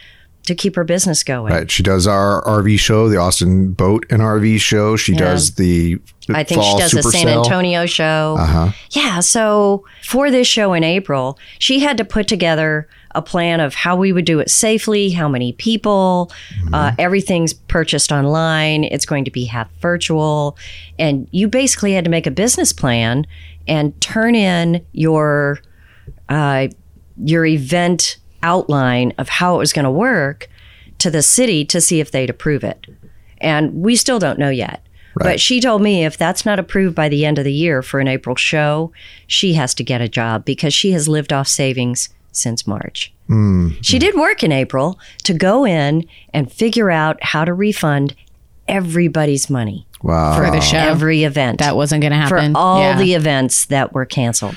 to 0.46 0.54
keep 0.54 0.76
her 0.76 0.85
business 0.85 1.22
going. 1.22 1.52
Right. 1.52 1.70
She 1.70 1.83
does 1.83 2.07
our 2.07 2.42
RV 2.44 2.78
show, 2.78 3.09
the 3.09 3.16
Austin 3.16 3.72
Boat 3.72 4.07
and 4.11 4.20
RV 4.20 4.61
show. 4.61 4.96
She 4.96 5.14
does 5.14 5.54
the 5.54 5.98
I 6.28 6.44
think 6.44 6.62
she 6.62 6.78
does 6.78 6.92
the 6.92 7.02
San. 7.02 7.28
Antonio 7.28 7.87
show. 7.87 8.37
Uh-huh. 8.38 8.70
Yeah. 8.90 9.20
So 9.20 9.85
for 10.02 10.30
this 10.30 10.46
show 10.46 10.72
in 10.72 10.85
April, 10.85 11.38
she 11.59 11.80
had 11.80 11.96
to 11.98 12.04
put 12.04 12.28
together 12.28 12.88
a 13.14 13.22
plan 13.22 13.61
of 13.61 13.74
how 13.74 13.96
we 13.96 14.12
would 14.12 14.24
do 14.24 14.40
it 14.40 14.50
safely, 14.50 15.11
how 15.11 15.28
many 15.28 15.52
people. 15.52 16.33
Mm-hmm. 16.59 16.74
Uh, 16.74 16.92
everything's 16.98 17.52
purchased 17.52 18.11
online. 18.11 18.85
It's 18.85 19.07
going 19.07 19.24
to 19.24 19.30
be 19.30 19.44
half 19.44 19.70
virtual, 19.80 20.59
and 20.98 21.28
you 21.30 21.48
basically 21.48 21.92
had 21.92 22.04
to 22.04 22.11
make 22.11 22.26
a 22.26 22.30
business 22.30 22.72
plan 22.72 23.26
and 23.68 23.98
turn 24.00 24.35
in 24.35 24.85
your 24.92 25.61
uh, 26.28 26.68
your 27.16 27.46
event 27.46 28.16
outline 28.44 29.12
of 29.18 29.28
how 29.28 29.54
it 29.57 29.59
was 29.59 29.72
going 29.72 29.85
to 29.85 29.90
work 29.90 30.48
to 30.98 31.11
the 31.11 31.22
city 31.22 31.64
to 31.64 31.80
see 31.80 31.98
if 32.00 32.11
they'd 32.11 32.30
approve 32.30 32.62
it. 32.62 32.87
And 33.38 33.74
we 33.74 33.96
still 33.96 34.18
don't 34.18 34.38
know 34.38 34.50
yet. 34.50 34.80
Right. 35.16 35.24
But 35.33 35.40
she 35.40 35.61
told 35.61 35.80
me 35.83 36.04
if 36.04 36.16
that's 36.18 36.44
not 36.44 36.59
approved 36.59 36.94
by 36.96 37.09
the 37.09 37.24
end 37.24 37.38
of 37.38 37.44
the 37.44 37.52
year 37.52 37.83
for 37.83 38.00
an 38.00 38.09
April 38.09 38.35
show, 38.37 38.92
she 39.26 39.54
has 39.54 39.74
to 39.74 39.85
get 39.85 40.00
a 40.00 40.09
job 40.09 40.44
because 40.44 40.74
she 40.74 40.92
has 40.92 41.09
lived 41.09 41.33
off 41.33 41.46
savings 41.48 42.09
since 42.33 42.66
March. 42.66 43.12
Hmm. 43.28 43.70
She 43.80 43.98
did 43.98 44.14
work 44.16 44.42
in 44.42 44.50
April 44.52 44.98
to 45.22 45.33
go 45.35 45.64
in 45.64 46.04
and 46.33 46.50
figure 46.52 46.90
out 46.90 47.22
how 47.22 47.44
to 47.44 47.54
refund 47.54 48.14
everybody's 48.68 49.48
money 49.50 49.87
Wow. 50.02 50.37
For 50.37 50.50
the 50.50 50.61
show. 50.61 50.76
every 50.78 51.24
event 51.24 51.61
that 51.61 51.76
wasn't 51.76 52.02
going 52.02 52.11
to 52.12 52.16
happen. 52.18 52.28
for 52.28 52.37
happen. 52.38 52.57
all 52.57 52.80
Yeah. 52.80 52.98
the 52.98 53.14
events 53.14 53.66
that 53.66 53.92
were 53.94 54.04
canceled. 54.04 54.57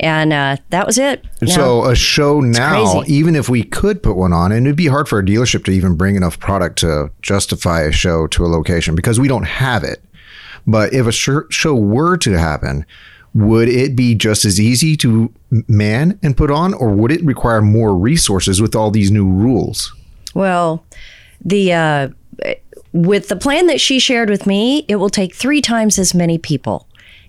And 0.00 0.32
uh, 0.32 0.56
that 0.70 0.86
was 0.86 0.96
it. 0.98 1.24
Now- 1.42 1.48
So 1.54 1.84
a 1.86 1.94
show 1.96 2.40
now, 2.40 3.02
even 3.06 3.34
if 3.34 3.48
we 3.48 3.64
could 3.64 4.02
put 4.02 4.16
one 4.16 4.32
on, 4.32 4.52
and 4.52 4.66
it'd 4.66 4.76
be 4.76 4.86
hard 4.86 5.08
for 5.08 5.18
a 5.18 5.24
dealership 5.24 5.64
to 5.64 5.72
even 5.72 5.96
bring 5.96 6.14
enough 6.14 6.38
product 6.38 6.78
to 6.80 7.10
justify 7.20 7.80
a 7.82 7.90
show 7.92 8.26
to 8.28 8.44
a 8.44 8.48
location 8.48 8.94
because 8.94 9.18
we 9.18 9.26
don't 9.28 9.46
have 9.46 9.82
it. 9.82 10.02
But 10.66 10.92
if 10.92 11.06
a 11.06 11.12
sh- 11.12 11.30
show 11.50 11.74
were 11.74 12.16
to 12.18 12.38
happen, 12.38 12.86
would 13.34 13.68
it 13.68 13.96
be 13.96 14.14
just 14.14 14.44
as 14.44 14.60
easy 14.60 14.96
to 14.98 15.32
man 15.66 16.18
and 16.22 16.36
put 16.36 16.50
on, 16.50 16.74
or 16.74 16.90
would 16.90 17.10
it 17.10 17.24
require 17.24 17.60
more 17.62 17.96
resources 17.96 18.60
with 18.62 18.76
all 18.76 18.90
these 18.90 19.10
new 19.10 19.26
rules? 19.28 19.94
Well, 20.34 20.84
the 21.44 21.72
uh, 21.72 22.08
with 22.92 23.28
the 23.28 23.36
plan 23.36 23.66
that 23.66 23.80
she 23.80 23.98
shared 23.98 24.30
with 24.30 24.46
me, 24.46 24.84
it 24.88 24.96
will 24.96 25.10
take 25.10 25.34
three 25.34 25.60
times 25.60 25.98
as 25.98 26.14
many 26.14 26.38
people, 26.38 26.86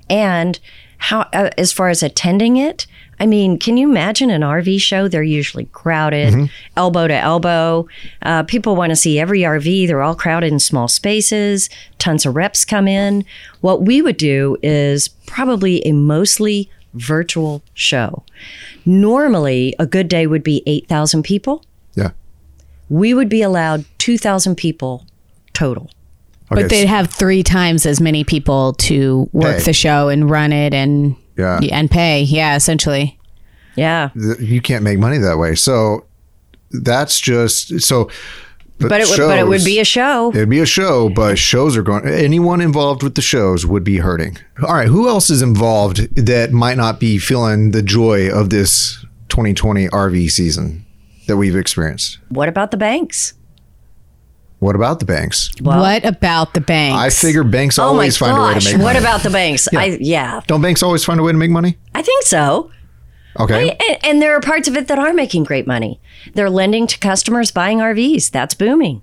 and 0.10 0.60
how 1.00 1.22
uh, 1.34 1.50
as 1.58 1.74
far 1.74 1.90
as 1.90 2.04
attending 2.04 2.58
it, 2.58 2.86
I 3.20 3.26
mean, 3.26 3.58
can 3.58 3.76
you 3.78 3.90
imagine 3.90 4.30
an 4.30 4.42
RV 4.42 4.80
show? 4.82 5.08
They're 5.08 5.24
usually 5.24 5.66
crowded, 5.66 6.50
elbow 6.78 7.08
to 7.08 7.14
elbow. 7.14 7.88
Uh, 8.22 8.44
people 8.44 8.76
want 8.76 8.92
to 8.92 8.96
see 8.96 9.20
every 9.20 9.42
RV. 9.42 9.88
They're 9.88 10.02
all 10.02 10.16
crowded 10.16 10.54
in 10.54 10.60
small 10.60 10.88
spaces. 10.88 11.70
Tons 11.98 12.26
of 12.26 12.36
reps 12.36 12.64
come 12.64 12.88
in. 12.88 13.26
What 13.62 13.82
we 13.82 14.02
would 14.02 14.18
do 14.18 14.58
is 14.62 15.10
probably 15.26 15.86
a 15.86 15.92
mostly 15.92 16.70
virtual 16.94 17.62
show. 17.74 18.24
Normally, 18.86 19.76
a 19.80 19.86
good 19.86 20.08
day 20.08 20.26
would 20.28 20.44
be 20.44 20.64
8,000 20.66 21.24
people. 21.24 21.64
Yeah. 21.96 22.12
We 22.90 23.14
would 23.14 23.30
be 23.30 23.42
allowed 23.42 23.86
2,000 23.98 24.56
people 24.56 25.06
total. 25.54 25.90
Okay, 26.52 26.62
But 26.64 26.70
they'd 26.70 26.88
have 26.88 27.10
three 27.12 27.44
times 27.44 27.86
as 27.86 28.02
many 28.02 28.24
people 28.24 28.74
to 28.74 29.30
work 29.34 29.58
Pay. 29.58 29.64
the 29.64 29.74
show 29.74 30.10
and 30.10 30.30
run 30.30 30.52
it 30.52 30.74
and 30.74 31.16
Yeah. 31.38 31.60
and 31.72 31.90
pay. 31.92 32.24
Yeah, 32.24 32.56
essentially. 32.56 33.18
Yeah. 33.76 34.10
you 34.40 34.60
can't 34.62 34.84
make 34.84 35.00
money 35.00 35.18
that 35.20 35.38
way. 35.38 35.56
So 35.56 36.06
that's 36.72 37.20
just 37.20 37.82
so. 37.82 38.10
But 38.80 39.02
it, 39.02 39.10
would, 39.10 39.18
but 39.18 39.38
it 39.38 39.46
would 39.48 39.66
be 39.66 39.80
a 39.82 39.84
show. 39.86 40.30
It'd 40.34 40.48
be 40.50 40.60
a 40.62 40.66
show, 40.66 41.10
but 41.10 41.38
shows 41.38 41.76
are 41.76 41.82
going. 41.84 42.08
Anyone 42.08 42.62
involved 42.62 43.04
with 43.04 43.16
the 43.16 43.22
shows 43.22 43.66
would 43.66 43.84
be 43.84 43.98
hurting. 43.98 44.38
All 44.66 44.74
right, 44.74 44.88
who 44.88 45.10
else 45.10 45.30
is 45.30 45.42
involved 45.42 46.16
that 46.16 46.54
might 46.54 46.78
not 46.78 46.98
be 46.98 47.18
feeling 47.18 47.72
the 47.72 47.82
joy 47.82 48.30
of 48.32 48.50
this 48.52 49.06
2020 49.28 49.90
RV 49.90 50.32
season 50.32 50.86
that 51.28 51.36
we've 51.36 51.58
experienced? 51.58 52.20
What 52.30 52.48
about 52.48 52.72
the 52.72 52.78
banks? 52.78 53.34
What 54.60 54.76
about 54.76 55.00
the 55.00 55.06
banks? 55.06 55.52
what 55.62 56.04
about 56.06 56.54
the 56.54 56.60
banks? 56.62 56.98
I 56.98 57.10
figure 57.10 57.44
banks 57.46 57.80
Oh 57.80 57.84
always 57.84 58.18
find 58.18 58.38
a 58.38 58.42
way 58.42 58.54
to 58.60 58.66
make 58.66 58.74
money. 58.74 58.84
What 58.84 58.96
about 58.98 59.24
the 59.24 59.30
banks? 59.30 59.68
I 59.74 59.98
yeah. 60.02 60.42
Don't 60.48 60.62
banks 60.62 60.84
always 60.84 61.04
find 61.06 61.20
a 61.20 61.24
way 61.24 61.32
to 61.32 61.38
make 61.38 61.50
money? 61.52 61.78
I 61.96 62.02
think 62.02 62.26
so. 62.26 62.70
Okay. 63.40 63.72
And, 63.72 63.98
and 64.06 64.22
there 64.22 64.36
are 64.36 64.42
parts 64.42 64.68
of 64.68 64.76
it 64.76 64.88
that 64.90 65.00
are 65.00 65.14
making 65.14 65.46
great 65.46 65.66
money. 65.66 66.02
They're 66.34 66.50
lending 66.50 66.88
to 66.88 66.98
customers 67.00 67.52
buying 67.52 67.78
RVs. 67.78 68.32
That's 68.32 68.54
booming. 68.54 69.02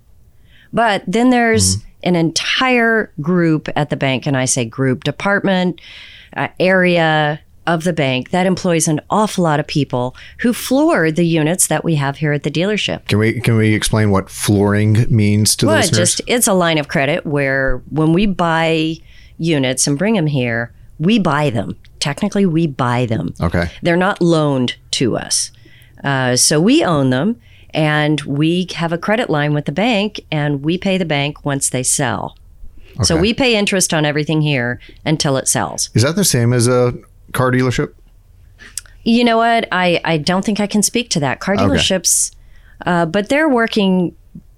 But 0.72 1.04
then 1.06 1.30
there's 1.30 1.76
Mm-hmm. 1.76 2.08
an 2.08 2.16
entire 2.16 3.12
group 3.22 3.68
at 3.74 3.88
the 3.88 3.96
bank, 3.96 4.26
and 4.26 4.36
I 4.36 4.44
say 4.44 4.64
group, 4.66 5.04
department, 5.04 5.80
uh, 6.36 6.48
area 6.60 7.40
of 7.66 7.84
the 7.84 7.92
bank 7.92 8.30
that 8.30 8.46
employs 8.46 8.86
an 8.88 9.00
awful 9.10 9.44
lot 9.44 9.58
of 9.60 9.66
people 9.66 10.14
who 10.40 10.52
floor 10.52 11.10
the 11.10 11.26
units 11.26 11.66
that 11.66 11.84
we 11.84 11.96
have 11.96 12.18
here 12.18 12.32
at 12.32 12.42
the 12.42 12.50
dealership. 12.50 13.06
Can 13.08 13.18
we 13.18 13.40
can 13.40 13.56
we 13.56 13.74
explain 13.74 14.10
what 14.10 14.30
flooring 14.30 15.06
means 15.14 15.56
to 15.56 15.66
Well, 15.66 15.76
listeners? 15.76 15.96
just 15.98 16.20
it's 16.26 16.46
a 16.46 16.52
line 16.54 16.78
of 16.78 16.88
credit 16.88 17.26
where 17.26 17.82
when 17.90 18.12
we 18.12 18.26
buy 18.26 18.96
units 19.38 19.86
and 19.86 19.98
bring 19.98 20.14
them 20.14 20.26
here, 20.26 20.72
we 20.98 21.18
buy 21.18 21.50
them. 21.50 21.76
Technically, 22.00 22.46
we 22.46 22.66
buy 22.66 23.06
them. 23.06 23.34
okay. 23.40 23.70
They're 23.82 23.96
not 23.96 24.20
loaned 24.22 24.76
to 24.92 25.16
us. 25.16 25.50
Uh, 26.04 26.36
so 26.36 26.60
we 26.60 26.84
own 26.84 27.10
them 27.10 27.40
and 27.74 28.20
we 28.22 28.68
have 28.76 28.92
a 28.92 28.98
credit 28.98 29.28
line 29.28 29.52
with 29.54 29.64
the 29.64 29.72
bank 29.72 30.20
and 30.30 30.62
we 30.64 30.78
pay 30.78 30.98
the 30.98 31.04
bank 31.04 31.44
once 31.44 31.68
they 31.70 31.82
sell. 31.82 32.36
Okay. 32.94 33.04
So 33.04 33.16
we 33.16 33.34
pay 33.34 33.56
interest 33.56 33.92
on 33.92 34.04
everything 34.06 34.40
here 34.40 34.80
until 35.04 35.36
it 35.36 35.48
sells. 35.48 35.90
Is 35.94 36.02
that 36.02 36.16
the 36.16 36.24
same 36.24 36.52
as 36.52 36.66
a 36.68 36.94
car 37.32 37.50
dealership? 37.52 37.92
You 39.02 39.22
know 39.24 39.36
what? 39.36 39.68
I, 39.70 40.00
I 40.04 40.18
don't 40.18 40.44
think 40.44 40.58
I 40.60 40.66
can 40.66 40.82
speak 40.82 41.10
to 41.10 41.20
that. 41.20 41.38
Car 41.40 41.56
dealerships, 41.56 42.34
uh, 42.84 43.06
but 43.06 43.28
they're 43.28 43.48
working 43.48 44.16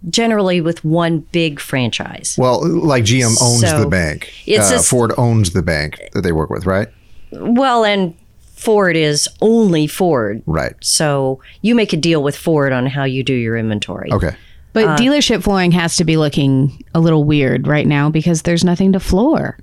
generally 0.08 0.60
with 0.60 0.84
one 0.84 1.20
big 1.32 1.60
franchise. 1.60 2.36
Well, 2.38 2.66
like 2.66 3.04
GM 3.04 3.36
owns 3.42 3.60
So, 3.60 3.80
the 3.80 3.86
bank. 3.88 4.32
it's 4.46 4.70
uh, 4.70 4.74
a 4.74 4.78
s- 4.78 4.88
Ford 4.88 5.12
owns 5.18 5.50
the 5.50 5.62
bank 5.62 6.00
that 6.14 6.22
they 6.22 6.32
work 6.32 6.48
with, 6.50 6.64
right? 6.66 6.88
Well, 7.30 7.84
and 7.84 8.14
Ford 8.54 8.96
is 8.96 9.28
only 9.42 9.86
Ford. 9.86 10.42
Right. 10.46 10.74
So 10.80 11.40
you 11.60 11.74
make 11.74 11.92
a 11.92 11.96
deal 11.98 12.22
with 12.22 12.36
Ford 12.36 12.72
on 12.72 12.86
how 12.86 13.04
you 13.04 13.22
do 13.22 13.34
your 13.34 13.56
inventory. 13.56 14.10
Okay. 14.12 14.34
but 14.72 14.84
uh, 14.86 14.96
dealership 14.96 15.42
flooring 15.42 15.72
has 15.72 15.96
to 15.96 16.04
be 16.04 16.16
looking 16.16 16.82
a 16.94 17.00
little 17.00 17.24
weird 17.24 17.66
right 17.66 17.86
now 17.86 18.08
because 18.08 18.42
there's 18.42 18.64
nothing 18.64 18.92
to 18.92 19.00
floor. 19.00 19.58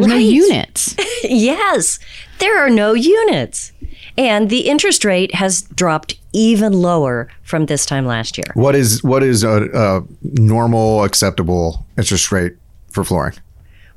There's 0.00 0.12
no 0.12 0.16
units. 0.16 0.94
Yes, 1.24 1.98
there 2.38 2.64
are 2.64 2.70
no 2.70 2.94
units. 2.94 3.72
And 4.16 4.50
the 4.50 4.68
interest 4.68 5.04
rate 5.04 5.34
has 5.34 5.62
dropped 5.62 6.14
even 6.32 6.72
lower 6.72 7.28
from 7.42 7.66
this 7.66 7.84
time 7.84 8.06
last 8.06 8.38
year. 8.38 8.50
What 8.54 8.76
is 8.76 9.02
what 9.02 9.24
is 9.24 9.42
a, 9.42 9.68
a 9.74 10.04
normal 10.22 11.02
acceptable 11.02 11.84
interest 11.96 12.30
rate 12.30 12.54
for 12.88 13.02
flooring? 13.02 13.34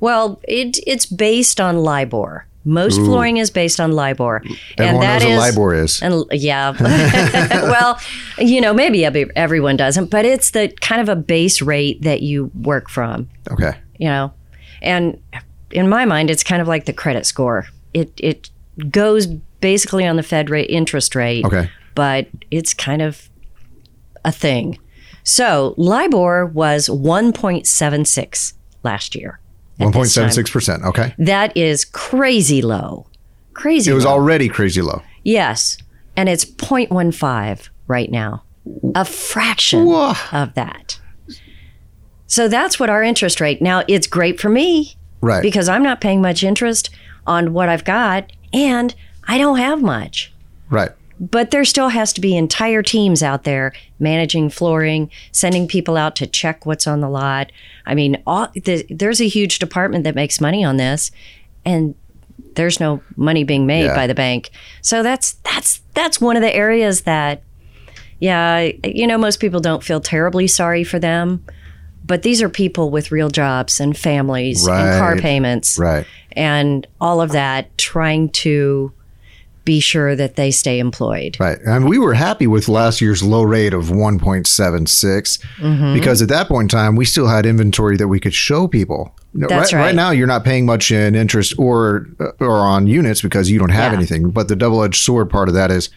Well, 0.00 0.40
it, 0.48 0.78
it's 0.84 1.06
based 1.06 1.60
on 1.60 1.78
LIBOR. 1.78 2.44
Most 2.64 2.96
flooring 2.96 3.36
is 3.38 3.50
based 3.50 3.80
on 3.80 3.92
LIBOR. 3.92 4.42
Everyone 4.78 5.04
knows 5.04 5.24
what 5.24 5.38
LIBOR 5.38 5.74
is. 5.74 6.02
And 6.02 6.24
yeah, 6.32 6.76
well, 7.62 8.00
you 8.38 8.60
know, 8.60 8.72
maybe 8.74 9.04
everyone 9.04 9.76
doesn't, 9.76 10.10
but 10.10 10.24
it's 10.24 10.50
the 10.50 10.68
kind 10.80 11.00
of 11.00 11.08
a 11.08 11.16
base 11.16 11.62
rate 11.62 12.02
that 12.02 12.22
you 12.22 12.50
work 12.54 12.90
from. 12.90 13.28
Okay. 13.50 13.74
you 13.98 14.08
know 14.08 14.32
and 14.82 15.22
in 15.72 15.88
my 15.88 16.04
mind 16.04 16.30
it's 16.30 16.42
kind 16.44 16.60
of 16.62 16.68
like 16.68 16.84
the 16.86 16.92
credit 16.92 17.24
score 17.26 17.66
it 17.94 18.10
it 18.18 18.50
goes 18.90 19.26
basically 19.60 20.06
on 20.06 20.16
the 20.16 20.22
fed 20.22 20.50
rate 20.50 20.68
interest 20.70 21.14
rate 21.14 21.44
Okay. 21.44 21.70
but 21.94 22.26
it's 22.50 22.74
kind 22.74 23.02
of 23.02 23.28
a 24.24 24.32
thing 24.32 24.78
so 25.24 25.74
libor 25.76 26.46
was 26.46 26.88
1.76 26.88 28.52
last 28.82 29.14
year 29.14 29.38
at 29.78 29.84
One 29.84 29.92
point 29.92 30.04
this 30.06 30.14
time. 30.14 30.22
seven 30.22 30.32
six 30.32 30.50
percent. 30.50 30.82
Okay. 30.84 31.14
that 31.18 31.56
is 31.56 31.84
crazy 31.84 32.62
low 32.62 33.06
crazy 33.54 33.90
It 33.90 33.94
was 33.94 34.04
low. 34.04 34.12
already 34.12 34.48
crazy 34.48 34.80
low. 34.82 35.02
yes 35.24 35.76
and 36.16 36.28
it's 36.28 36.44
0.15 36.44 37.68
right 37.86 38.10
now 38.10 38.42
a 38.94 39.04
fraction 39.04 39.86
Whoa. 39.86 40.14
of 40.32 40.54
that 40.54 40.98
so 42.26 42.48
that's 42.48 42.78
what 42.80 42.88
our 42.90 43.02
interest 43.02 43.40
rate 43.40 43.60
now 43.60 43.82
it's 43.88 44.06
great 44.06 44.40
for 44.40 44.48
me 44.48 44.94
Right. 45.22 45.40
because 45.42 45.68
I'm 45.68 45.82
not 45.82 46.00
paying 46.02 46.20
much 46.20 46.42
interest 46.42 46.90
on 47.26 47.52
what 47.54 47.68
I've 47.70 47.84
got 47.84 48.30
and 48.52 48.94
I 49.26 49.38
don't 49.38 49.58
have 49.58 49.80
much. 49.80 50.32
right. 50.68 50.90
But 51.20 51.52
there 51.52 51.64
still 51.64 51.90
has 51.90 52.12
to 52.14 52.20
be 52.20 52.36
entire 52.36 52.82
teams 52.82 53.22
out 53.22 53.44
there 53.44 53.72
managing 54.00 54.50
flooring, 54.50 55.08
sending 55.30 55.68
people 55.68 55.96
out 55.96 56.16
to 56.16 56.26
check 56.26 56.66
what's 56.66 56.84
on 56.88 57.00
the 57.00 57.08
lot. 57.08 57.52
I 57.86 57.94
mean, 57.94 58.20
all, 58.26 58.48
the, 58.54 58.84
there's 58.90 59.20
a 59.20 59.28
huge 59.28 59.60
department 59.60 60.02
that 60.02 60.16
makes 60.16 60.40
money 60.40 60.64
on 60.64 60.78
this, 60.78 61.12
and 61.64 61.94
there's 62.56 62.80
no 62.80 63.02
money 63.14 63.44
being 63.44 63.66
made 63.66 63.84
Yeah. 63.84 63.94
by 63.94 64.08
the 64.08 64.16
bank. 64.16 64.50
So 64.80 65.04
that's 65.04 65.34
that's 65.44 65.82
that's 65.94 66.20
one 66.20 66.34
of 66.34 66.42
the 66.42 66.52
areas 66.52 67.02
that, 67.02 67.44
yeah, 68.18 68.70
you 68.82 69.06
know, 69.06 69.16
most 69.18 69.38
people 69.38 69.60
don't 69.60 69.84
feel 69.84 70.00
terribly 70.00 70.48
sorry 70.48 70.82
for 70.82 70.98
them, 70.98 71.44
but 72.06 72.22
these 72.22 72.42
are 72.42 72.48
people 72.48 72.90
with 72.90 73.10
real 73.12 73.28
jobs 73.28 73.80
and 73.80 73.96
families 73.96 74.66
and 74.66 74.98
car 75.00 75.16
payments 75.16 75.78
Right. 75.78 76.06
and 76.32 76.86
all 77.00 77.20
of 77.20 77.32
that, 77.32 77.76
trying 77.78 78.30
to 78.30 78.92
be 79.64 79.78
sure 79.78 80.16
that 80.16 80.34
they 80.34 80.50
stay 80.50 80.80
employed. 80.80 81.36
Right. 81.38 81.58
And 81.64 81.88
we 81.88 81.96
were 81.96 82.14
happy 82.14 82.48
with 82.48 82.68
last 82.68 83.00
year's 83.00 83.22
low 83.22 83.44
rate 83.44 83.72
of 83.72 83.90
1.76 83.90 85.38
Mm-hmm. 85.58 85.94
because 85.94 86.20
at 86.22 86.28
that 86.28 86.48
point 86.48 86.64
in 86.72 86.76
time, 86.76 86.96
we 86.96 87.04
still 87.04 87.28
had 87.28 87.46
inventory 87.46 87.96
that 87.96 88.08
we 88.08 88.18
could 88.20 88.34
show 88.34 88.66
people. 88.66 89.14
That's 89.34 89.72
right, 89.72 89.80
right. 89.86 89.94
now, 89.94 90.10
you're 90.10 90.26
not 90.26 90.44
paying 90.44 90.66
much 90.66 90.90
in 90.90 91.14
interest 91.14 91.54
or 91.58 92.06
or 92.40 92.50
on 92.58 92.86
units 92.86 93.22
because 93.22 93.50
you 93.50 93.58
don't 93.58 93.70
have 93.70 93.92
Yeah. 93.92 93.98
anything. 93.98 94.30
But 94.30 94.48
the 94.48 94.56
double 94.56 94.82
edged 94.82 95.00
sword 95.02 95.30
part 95.30 95.48
of 95.48 95.54
that 95.54 95.70
is 95.70 95.88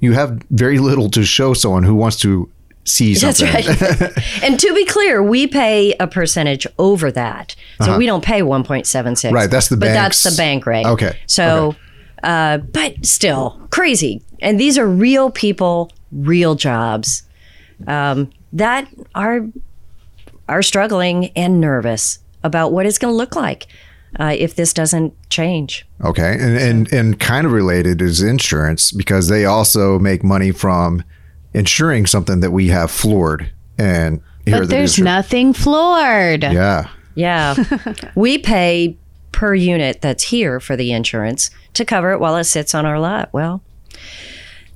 you 0.00 0.12
have 0.12 0.42
very 0.50 0.78
little 0.78 1.08
to 1.10 1.24
show 1.24 1.54
someone 1.54 1.84
who 1.84 1.94
wants 1.94 2.16
to 2.18 2.50
see 2.84 3.14
That's 3.14 3.42
right. 3.42 3.66
and 4.42 4.58
to 4.60 4.74
be 4.74 4.84
clear, 4.84 5.22
we 5.22 5.46
pay 5.46 5.94
a 5.98 6.06
percentage 6.06 6.66
over 6.78 7.10
that. 7.12 7.56
So 7.82 7.98
we 7.98 8.06
don't 8.06 8.24
pay 8.24 8.40
1.76. 8.40 9.24
Uh-huh. 9.24 9.34
Right, 9.34 9.50
that's 9.50 9.68
the 9.68 9.76
bank. 9.76 9.90
But 9.90 9.94
that's 9.94 10.22
the 10.22 10.34
bank 10.36 10.66
rate. 10.66 10.86
Okay, 10.86 11.18
So, 11.26 11.74
Uh, 12.22 12.58
but 12.58 13.04
still 13.04 13.60
crazy. 13.70 14.22
And 14.40 14.58
these 14.58 14.78
are 14.78 14.88
real 14.88 15.30
people, 15.30 15.92
real 16.10 16.54
jobs 16.54 17.22
um, 17.86 18.30
that 18.52 18.88
are 19.14 19.40
are 20.48 20.62
struggling 20.62 21.26
and 21.36 21.60
nervous 21.60 22.18
about 22.42 22.72
what 22.72 22.86
it's 22.86 22.98
going 22.98 23.12
to 23.12 23.16
look 23.16 23.34
like 23.34 23.66
uh, 24.20 24.34
if 24.38 24.54
this 24.54 24.72
doesn't 24.72 25.12
change. 25.30 25.86
Okay, 26.02 26.32
and, 26.38 26.56
and 26.56 26.92
and 26.92 27.20
kind 27.20 27.46
of 27.46 27.52
related 27.52 28.00
is 28.00 28.22
insurance 28.22 28.92
because 28.92 29.28
they 29.28 29.44
also 29.44 29.98
make 29.98 30.22
money 30.22 30.52
from 30.52 31.02
insuring 31.54 32.06
something 32.06 32.40
that 32.40 32.50
we 32.50 32.68
have 32.68 32.90
floored 32.90 33.50
and 33.78 34.20
here 34.44 34.56
But 34.58 34.60
the 34.62 34.66
there's 34.66 34.96
dealership. 34.96 35.04
nothing 35.04 35.52
floored. 35.54 36.42
Yeah, 36.42 36.88
Yeah. 37.14 37.54
we 38.14 38.38
pay 38.38 38.96
per 39.32 39.54
unit 39.54 40.00
that's 40.02 40.24
here 40.24 40.60
for 40.60 40.76
the 40.76 40.92
insurance 40.92 41.50
to 41.74 41.84
cover 41.84 42.12
it 42.12 42.20
while 42.20 42.36
it 42.36 42.44
sits 42.44 42.74
on 42.74 42.84
our 42.86 43.00
lot. 43.00 43.30
Well, 43.32 43.62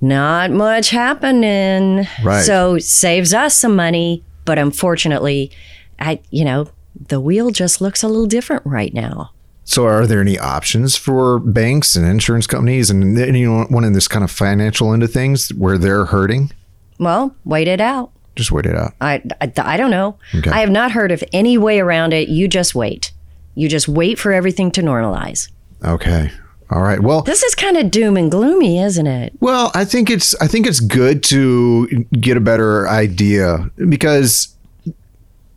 not 0.01 0.51
much 0.51 0.91
happening. 0.91 2.07
Right. 2.23 2.43
So 2.45 2.79
saves 2.79 3.35
us 3.35 3.57
some 3.57 3.75
money, 3.77 4.23
but 4.45 4.59
unfortunately, 4.59 5.51
I 5.99 6.21
you 6.31 6.45
know, 6.45 6.71
the 7.09 7.21
wheel 7.21 7.51
just 7.51 7.81
looks 7.81 8.03
a 8.03 8.09
little 8.09 8.27
different 8.27 8.64
right 8.64 8.93
now. 8.95 9.31
So, 9.64 9.85
are 9.87 10.07
there 10.07 10.21
any 10.23 10.38
options 10.38 10.97
for 10.97 11.38
banks 11.38 11.95
and 11.95 12.07
insurance 12.07 12.47
companies 12.47 12.88
and 12.91 13.19
anyone 13.19 13.67
one 13.69 13.85
in 13.85 13.93
this 13.93 14.09
kind 14.09 14.25
of 14.25 14.31
financial 14.31 14.93
end 14.95 15.03
of 15.03 15.12
things 15.12 15.51
where 15.51 15.77
they're 15.79 16.07
hurting? 16.07 16.51
Well, 16.99 17.35
wait 17.45 17.69
it 17.69 17.81
out. 17.81 18.11
Just 18.37 18.53
wait 18.53 18.67
it 18.67 18.77
out. 18.77 18.95
I, 19.01 19.23
I, 19.41 19.53
I 19.57 19.77
don't 19.77 19.91
know. 19.91 20.17
Okay. 20.35 20.51
I 20.51 20.61
have 20.61 20.71
not 20.71 20.93
heard 20.93 21.11
of 21.11 21.25
any 21.33 21.59
way 21.59 21.81
around 21.81 22.13
it. 22.13 22.29
You 22.29 22.47
just 22.49 22.75
wait. 22.75 23.13
You 23.55 23.69
just 23.69 23.89
wait 23.89 24.19
for 24.19 24.33
everything 24.33 24.71
to 24.73 24.83
normalize. 24.83 25.51
Okay. 25.85 26.31
All 26.71 26.83
right. 26.83 27.01
Well, 27.01 27.23
This 27.23 27.43
is 27.43 27.55
kind 27.55 27.77
of 27.77 27.91
doom 27.91 28.17
and 28.17 28.31
gloomy, 28.31 28.79
isn't 28.79 29.07
it? 29.07 29.33
Well, 29.41 29.73
I 29.75 29.85
think 29.85 30.11
it's 30.11 30.35
I 30.41 30.47
think 30.47 30.67
it's 30.67 30.81
good 30.81 31.23
to 31.25 31.87
get 32.21 32.37
a 32.37 32.41
better 32.41 32.87
idea 32.89 33.71
because 33.89 34.55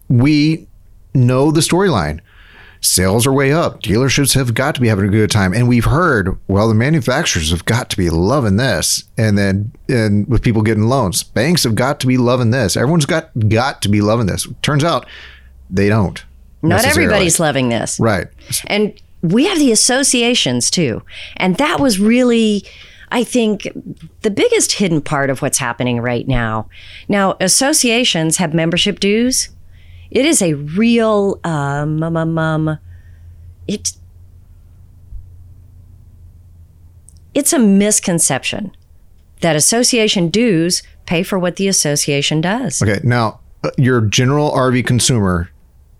we 0.08 0.68
know 1.14 1.52
the 1.52 1.62
storyline. 1.62 2.22
Sales 2.82 3.28
are 3.28 3.34
way 3.34 3.54
up. 3.54 3.82
Dealerships 3.82 4.34
have 4.34 4.54
got 4.54 4.74
to 4.76 4.82
be 4.82 4.88
having 4.88 5.06
a 5.06 5.12
good 5.12 5.30
time, 5.30 5.54
and 5.54 5.67
we've 5.67 5.86
heard 5.86 6.38
well 6.48 6.67
the 6.67 6.74
manufacturers 6.74 7.52
have 7.52 7.65
got 7.65 7.89
to 7.91 7.98
be 7.98 8.10
loving 8.10 8.58
this, 8.58 9.04
and 9.17 9.38
then 9.38 9.72
and 9.88 10.28
with 10.28 10.41
people 10.41 10.62
getting 10.63 10.84
loans, 10.88 11.22
banks 11.24 11.63
have 11.63 11.76
got 11.76 12.00
to 12.00 12.08
be 12.08 12.17
loving 12.17 12.50
this. 12.52 12.76
Everyone's 12.76 13.06
got 13.06 13.30
got 13.50 13.82
to 13.84 13.89
be 13.89 14.02
loving 14.02 14.26
this. 14.26 14.48
Turns 14.62 14.84
out 14.84 15.06
they 15.70 15.89
don't. 15.89 16.24
Not 16.63 16.86
everybody's 16.86 17.39
loving 17.39 17.70
this. 17.70 18.00
right. 18.00 18.28
And 18.67 18.94
we 19.22 19.46
have 19.46 19.60
the 19.60 19.72
associations 19.72 20.72
too. 20.72 21.04
And 21.38 21.58
that 21.58 21.80
was 21.80 22.00
really, 22.00 22.63
I 23.12 23.24
think, 23.24 23.67
the 24.22 24.32
biggest 24.32 24.74
hidden 24.74 25.02
part 25.02 25.30
of 25.30 25.41
what's 25.41 25.60
happening 25.60 26.00
right 26.00 26.28
now. 26.28 26.67
Now, 27.08 27.36
associations 27.39 28.38
have 28.38 28.54
membership 28.54 29.00
dues. 29.00 29.50
It 30.12 30.26
is 30.26 30.41
a 30.41 30.54
real, 30.54 31.39
um, 31.43 32.04
um, 32.04 32.80
it, 33.67 33.93
it's 37.34 37.54
a 37.54 37.60
misconception 37.60 38.76
that 39.39 39.56
association 39.56 40.30
dues 40.30 40.84
pay 41.06 41.24
for 41.24 41.39
what 41.39 41.56
the 41.56 41.67
association 41.67 42.41
does. 42.41 42.82
Okay, 42.82 43.00
now 43.04 43.39
uh, 43.63 43.71
your 43.78 44.02
general 44.02 44.52
RV 44.52 44.86
consumer 44.86 45.50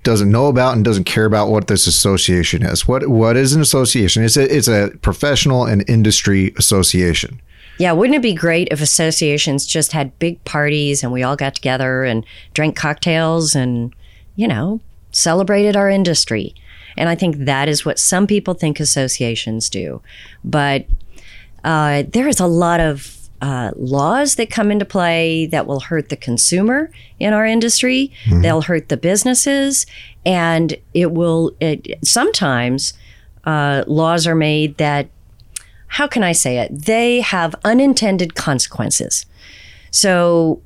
doesn't 0.04 0.32
know 0.32 0.48
about 0.48 0.76
and 0.76 0.84
doesn't 0.84 1.04
care 1.06 1.26
about 1.26 1.50
what 1.50 1.68
this 1.68 1.88
association 1.88 2.64
is. 2.64 2.88
What 2.88 3.08
what 3.08 3.38
is 3.38 3.54
an 3.54 3.62
association? 3.62 4.24
It's 4.24 4.38
a 4.38 4.56
it's 4.56 4.68
a 4.68 4.92
professional 5.02 5.66
and 5.66 5.88
industry 5.90 6.54
association. 6.58 7.42
Yeah, 7.78 7.94
wouldn't 7.94 8.16
it 8.16 8.22
be 8.22 8.34
great 8.34 8.68
if 8.72 8.82
associations 8.82 9.66
just 9.66 9.92
had 9.92 10.18
big 10.20 10.44
parties 10.46 11.04
and 11.04 11.12
we 11.12 11.24
all 11.24 11.36
got 11.36 11.56
together 11.56 12.04
and 12.04 12.26
drank 12.54 12.76
cocktails 12.76 13.56
and, 13.56 13.96
you 14.42 14.48
know, 14.48 14.80
celebrated 15.12 15.76
our 15.76 15.90
industry? 15.90 16.56
And 16.98 17.08
I 17.08 17.16
think 17.16 17.38
that 17.46 17.70
is 17.70 17.86
what 17.86 18.00
some 18.00 18.26
people 18.26 18.56
think 18.56 18.80
associations 18.80 19.70
do. 19.70 20.02
But 20.44 20.88
uh, 21.64 22.04
there 22.08 22.28
is 22.28 22.40
a 22.40 22.48
lot 22.48 22.80
of 22.80 23.18
uh, 23.42 23.72
laws 23.76 24.36
that 24.36 24.50
come 24.50 24.72
into 24.72 24.86
play 24.86 25.46
that 25.48 25.68
will 25.68 25.80
hurt 25.80 26.10
the 26.10 26.16
consumer 26.16 26.90
in 27.20 27.34
our 27.34 27.46
industry. 27.46 28.12
They'll 28.42 28.62
hurt 28.62 28.90
the 28.90 28.98
businesses, 28.98 29.86
and 30.26 30.76
it 30.94 31.12
will. 31.12 31.56
It, 31.60 32.00
sometimes 32.04 32.94
uh, 33.46 33.84
laws 33.86 34.26
are 34.26 34.36
made 34.36 34.78
that 34.78 35.10
how 35.88 36.08
can 36.08 36.24
I 36.24 36.32
say 36.32 36.58
it? 36.58 36.86
They 36.86 37.22
have 37.22 37.54
unintended 37.64 38.34
consequences. 38.34 39.26
So 39.92 40.62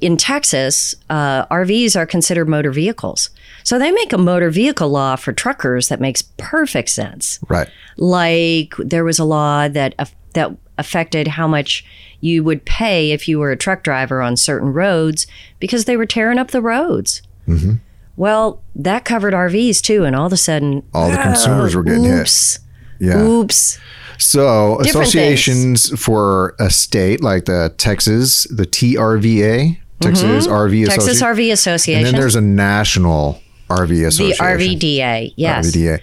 in 0.00 0.16
Texas, 0.16 0.94
uh, 1.08 1.46
RVs 1.46 1.96
are 1.96 2.06
considered 2.06 2.48
motor 2.48 2.70
vehicles. 2.70 3.30
So 3.64 3.78
they 3.78 3.90
make 3.90 4.12
a 4.12 4.18
motor 4.18 4.50
vehicle 4.50 4.88
law 4.90 5.16
for 5.16 5.32
truckers 5.32 5.88
that 5.88 6.00
makes 6.00 6.22
perfect 6.36 6.90
sense. 6.90 7.38
Right. 7.48 7.68
Like 7.96 8.74
there 8.78 9.04
was 9.04 9.18
a 9.18 9.24
law 9.24 9.68
that 9.68 9.94
that 10.34 10.52
affected 10.78 11.28
how 11.28 11.48
much 11.48 11.84
you 12.20 12.44
would 12.44 12.64
pay 12.66 13.12
if 13.12 13.26
you 13.26 13.38
were 13.38 13.50
a 13.50 13.56
truck 13.56 13.82
driver 13.82 14.20
on 14.20 14.36
certain 14.36 14.72
roads 14.72 15.26
because 15.60 15.86
they 15.86 15.96
were 15.96 16.06
tearing 16.06 16.38
up 16.38 16.50
the 16.50 16.60
roads. 16.62 17.22
Mm-hmm. 17.48 17.74
Well, 18.16 18.62
that 18.74 19.04
covered 19.04 19.32
RVs 19.34 19.80
too, 19.82 20.04
and 20.04 20.14
all 20.16 20.26
of 20.26 20.32
a 20.32 20.36
sudden, 20.36 20.82
All 20.94 21.10
the 21.10 21.16
consumers 21.16 21.74
were 21.74 21.82
getting 21.82 22.04
hit. 22.04 22.20
oops, 22.20 22.58
Yeah. 22.98 23.22
oops. 23.22 23.78
So 24.18 24.78
Different 24.82 25.08
associations 25.08 25.98
for 26.02 26.54
a 26.58 26.70
state 26.70 27.22
like 27.22 27.44
the 27.44 27.74
Texas, 27.76 28.46
the 28.50 28.64
TRVA, 28.66 29.78
Texas 30.00 30.46
RV 30.46 30.70
Mm-hmm. 30.70 30.84
Texas 30.90 31.20
Association. 31.20 31.36
RV 31.36 31.52
Association. 31.52 32.06
And 32.06 32.14
then 32.14 32.20
there's 32.20 32.36
a 32.36 32.40
national 32.40 33.40
RV 33.70 34.06
Association. 34.06 34.46
the. 34.46 34.98
RVDA, 34.98 35.32
yes. 35.36 35.74
RVDA. 35.74 36.00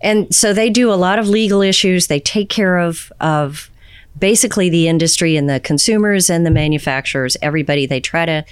And 0.00 0.34
so 0.34 0.52
they 0.52 0.70
do 0.70 0.92
a 0.92 0.94
lot 0.94 1.18
of 1.18 1.28
legal 1.28 1.62
issues. 1.62 2.08
They 2.08 2.20
take 2.20 2.48
care 2.50 2.78
of 2.78 3.12
of 3.20 3.70
basically 4.18 4.68
the 4.70 4.88
industry 4.88 5.36
and 5.36 5.48
the 5.48 5.60
consumers 5.60 6.30
and 6.30 6.44
the 6.46 6.50
manufacturers, 6.50 7.36
everybody. 7.42 7.86
They 7.86 8.00
try 8.00 8.26
to 8.26 8.44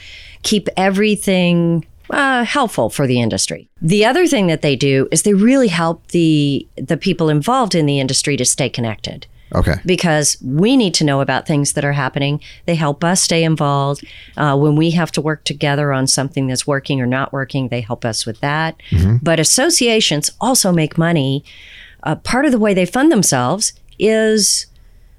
keep 0.42 0.68
everything 0.76 1.86
uh, 2.10 2.44
helpful 2.44 2.90
for 2.90 3.06
the 3.06 3.20
industry. 3.20 3.68
The 3.80 4.04
other 4.04 4.26
thing 4.26 4.46
that 4.48 4.62
they 4.62 4.76
do 4.76 5.08
is 5.10 5.22
they 5.22 5.34
really 5.34 5.68
help 5.68 6.08
the 6.08 6.66
the 6.76 6.96
people 6.96 7.28
involved 7.28 7.74
in 7.74 7.86
the 7.86 7.98
industry 7.98 8.36
to 8.36 8.44
stay 8.44 8.68
connected 8.68 9.26
Okay. 9.54 9.74
because 9.86 10.36
we 10.44 10.76
need 10.76 10.94
to 10.94 11.04
know 11.04 11.20
about 11.20 11.46
things 11.46 11.74
that 11.74 11.84
are 11.84 11.92
happening. 11.92 12.40
They 12.66 12.74
help 12.74 13.04
us 13.04 13.22
stay 13.22 13.44
involved. 13.44 14.04
Uh, 14.36 14.56
when 14.56 14.74
we 14.76 14.90
have 14.92 15.12
to 15.12 15.20
work 15.20 15.44
together 15.44 15.92
on 15.92 16.06
something 16.06 16.46
that's 16.48 16.66
working 16.66 17.00
or 17.00 17.06
not 17.06 17.32
working, 17.32 17.68
they 17.68 17.80
help 17.80 18.04
us 18.04 18.26
with 18.26 18.40
that. 18.40 18.76
But 19.22 19.38
associations 19.40 20.30
also 20.40 20.72
make 20.72 20.98
money. 20.98 21.44
Uh, 22.02 22.16
part 22.16 22.44
of 22.44 22.52
the 22.52 22.58
way 22.58 22.74
they 22.74 22.84
fund 22.86 23.10
themselves 23.12 23.72
is 23.98 24.66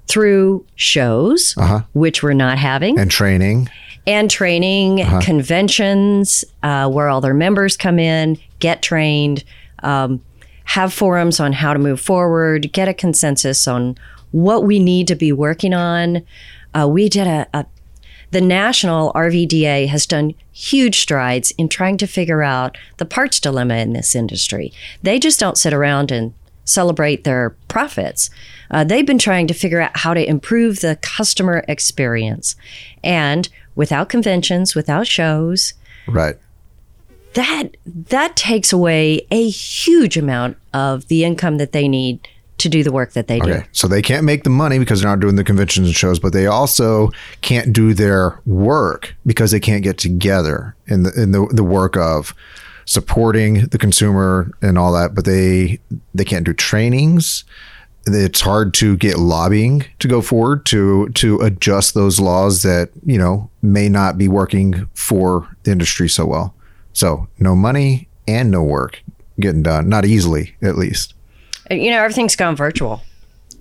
through 0.06 0.64
shows, 0.76 1.56
which 1.94 2.22
we're 2.22 2.32
not 2.32 2.58
having, 2.58 2.98
And 2.98 3.10
training. 3.10 3.68
and 4.06 4.30
training, 4.30 5.00
conventions 5.20 6.44
uh, 6.62 6.88
where 6.88 7.08
all 7.08 7.20
their 7.20 7.34
members 7.34 7.76
come 7.76 7.98
in, 7.98 8.38
get 8.60 8.82
trained, 8.82 9.42
um, 9.82 10.20
have 10.64 10.92
forums 10.92 11.40
on 11.40 11.52
how 11.52 11.72
to 11.72 11.78
move 11.78 12.00
forward, 12.00 12.72
get 12.72 12.88
a 12.88 12.94
consensus 12.94 13.66
on 13.68 13.96
what 14.36 14.64
we 14.64 14.78
need 14.78 15.08
to 15.08 15.14
be 15.14 15.32
working 15.32 15.72
on. 15.72 16.22
Uh, 16.74 16.86
we 16.86 17.08
did 17.08 17.26
a, 17.26 17.46
a 17.54 17.66
the 18.32 18.40
national 18.40 19.12
RVDA 19.12 19.86
has 19.88 20.04
done 20.04 20.34
huge 20.52 20.98
strides 20.98 21.52
in 21.52 21.68
trying 21.68 21.96
to 21.98 22.06
figure 22.06 22.42
out 22.42 22.76
the 22.98 23.04
parts 23.06 23.38
dilemma 23.40 23.76
in 23.76 23.92
this 23.92 24.14
industry. 24.14 24.72
They 25.02 25.18
just 25.18 25.38
don't 25.40 25.56
sit 25.56 25.72
around 25.72 26.10
and 26.10 26.34
celebrate 26.64 27.22
their 27.24 27.50
profits. 27.68 28.28
Uh, 28.70 28.82
they've 28.84 29.06
been 29.06 29.18
trying 29.18 29.46
to 29.46 29.54
figure 29.54 29.80
out 29.80 29.96
how 29.96 30.12
to 30.12 30.28
improve 30.28 30.80
the 30.80 30.98
customer 31.00 31.64
experience. 31.68 32.56
And 33.02 33.48
without 33.76 34.08
conventions, 34.08 34.74
without 34.74 35.06
shows, 35.06 35.72
Right. 36.08 36.36
that 37.34 37.76
that 37.86 38.36
takes 38.36 38.72
away 38.72 39.26
a 39.30 39.48
huge 39.48 40.16
amount 40.18 40.56
of 40.74 41.06
the 41.08 41.24
income 41.24 41.58
that 41.58 41.72
they 41.72 41.86
need 41.88 42.26
to 42.58 42.68
do 42.68 42.82
the 42.82 42.92
work 42.92 43.12
that 43.12 43.28
they 43.28 43.38
do. 43.40 43.62
So 43.72 43.86
they 43.86 44.02
can't 44.02 44.24
make 44.24 44.44
the 44.44 44.50
money 44.50 44.78
because 44.78 45.00
they're 45.00 45.10
not 45.10 45.20
doing 45.20 45.36
the 45.36 45.44
conventions 45.44 45.88
and 45.88 45.96
shows, 45.96 46.18
but 46.18 46.32
they 46.32 46.46
also 46.46 47.10
can't 47.42 47.72
do 47.72 47.92
their 47.92 48.40
work 48.46 49.14
because 49.26 49.50
they 49.50 49.60
can't 49.60 49.82
get 49.82 49.98
together 49.98 50.74
in 50.86 51.02
the 51.02 51.20
in 51.20 51.32
the, 51.32 51.46
the 51.52 51.64
work 51.64 51.96
of 51.96 52.34
supporting 52.86 53.66
the 53.66 53.78
consumer 53.78 54.50
and 54.62 54.78
all 54.78 54.92
that. 54.92 55.14
But 55.14 55.24
they 55.24 55.80
they 56.14 56.24
can't 56.24 56.46
do 56.46 56.54
trainings. 56.54 57.44
It's 58.06 58.40
hard 58.40 58.72
to 58.74 58.96
get 58.96 59.18
lobbying 59.18 59.84
to 59.98 60.08
go 60.08 60.22
forward 60.22 60.64
to 60.66 61.08
to 61.10 61.40
adjust 61.40 61.94
those 61.94 62.20
laws 62.20 62.62
that 62.62 62.90
you 63.04 63.18
know 63.18 63.50
may 63.62 63.88
not 63.88 64.16
be 64.16 64.28
working 64.28 64.88
for 64.94 65.48
the 65.64 65.72
industry 65.72 66.08
so 66.08 66.24
well. 66.24 66.54
So 66.92 67.28
no 67.38 67.54
money 67.54 68.08
and 68.26 68.50
no 68.50 68.62
work 68.62 69.02
getting 69.38 69.62
done, 69.62 69.88
not 69.88 70.06
easily 70.06 70.56
at 70.62 70.78
least. 70.78 71.12
You 71.70 71.90
know 71.90 72.02
everything's 72.02 72.36
gone 72.36 72.56
virtual. 72.56 73.02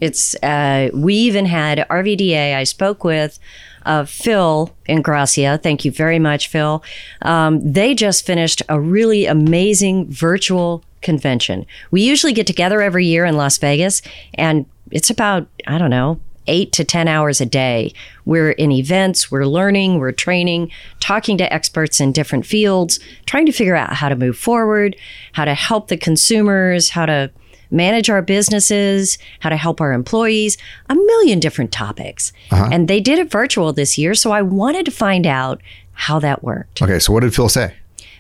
It's 0.01 0.35
uh, 0.43 0.89
we 0.93 1.15
even 1.15 1.45
had 1.45 1.85
rvda 1.89 2.55
i 2.55 2.63
spoke 2.65 3.03
with 3.03 3.39
uh, 3.85 4.03
phil 4.03 4.75
ingrassia 4.89 5.61
thank 5.61 5.85
you 5.85 5.91
very 5.91 6.19
much 6.19 6.49
phil. 6.49 6.83
Um, 7.21 7.71
they 7.71 7.95
just 7.95 8.25
finished 8.25 8.61
a 8.67 8.79
really 8.79 9.25
amazing 9.25 10.11
virtual 10.11 10.83
convention. 11.01 11.65
We 11.91 12.01
usually 12.01 12.33
get 12.33 12.47
together 12.47 12.81
every 12.81 13.05
year 13.05 13.25
in 13.25 13.37
las 13.37 13.57
vegas 13.57 14.01
and 14.33 14.65
it's 14.91 15.09
about 15.09 15.47
i 15.67 15.77
don't 15.77 15.89
know 15.89 16.19
eight 16.47 16.71
to 16.73 16.83
10 16.83 17.07
hours 17.07 17.41
a 17.41 17.45
day. 17.45 17.91
We're 18.23 18.51
in 18.51 18.71
events, 18.71 19.31
we're 19.31 19.45
learning, 19.45 19.97
we're 19.97 20.11
training, 20.11 20.71
talking 20.99 21.37
to 21.39 21.53
experts 21.53 21.99
in 21.99 22.11
different 22.11 22.45
fields, 22.45 22.99
trying 23.25 23.45
to 23.47 23.51
figure 23.51 23.75
out 23.75 23.93
how 23.93 24.09
to 24.09 24.15
move 24.15 24.37
forward, 24.37 24.95
how 25.33 25.45
to 25.45 25.55
help 25.55 25.87
the 25.87 25.97
consumers, 25.97 26.89
how 26.89 27.05
to 27.05 27.31
manage 27.71 28.09
our 28.09 28.21
businesses, 28.21 29.17
how 29.39 29.49
to 29.49 29.57
help 29.57 29.81
our 29.81 29.93
employees, 29.93 30.57
a 30.89 30.95
million 30.95 31.39
different 31.39 31.71
topics. 31.71 32.31
And 32.71 32.87
they 32.87 32.99
did 32.99 33.19
it 33.19 33.29
virtual 33.31 33.73
this 33.73 33.97
year. 33.97 34.13
So 34.13 34.31
I 34.31 34.41
wanted 34.41 34.85
to 34.85 34.91
find 34.91 35.25
out 35.27 35.61
how 35.93 36.19
that 36.19 36.43
worked. 36.43 36.81
Okay, 36.81 36.99
so 36.99 37.13
what 37.13 37.21
did 37.21 37.33
Phil 37.33 37.49
say? 37.49 37.73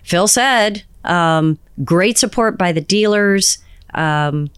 Phil 0.03 0.27
said, 0.27 0.83
um, 1.03 1.57
great 1.83 2.17
support 2.17 2.57
by 2.57 2.71
the 2.71 2.81
dealers. 2.81 3.57
Um, 3.93 4.49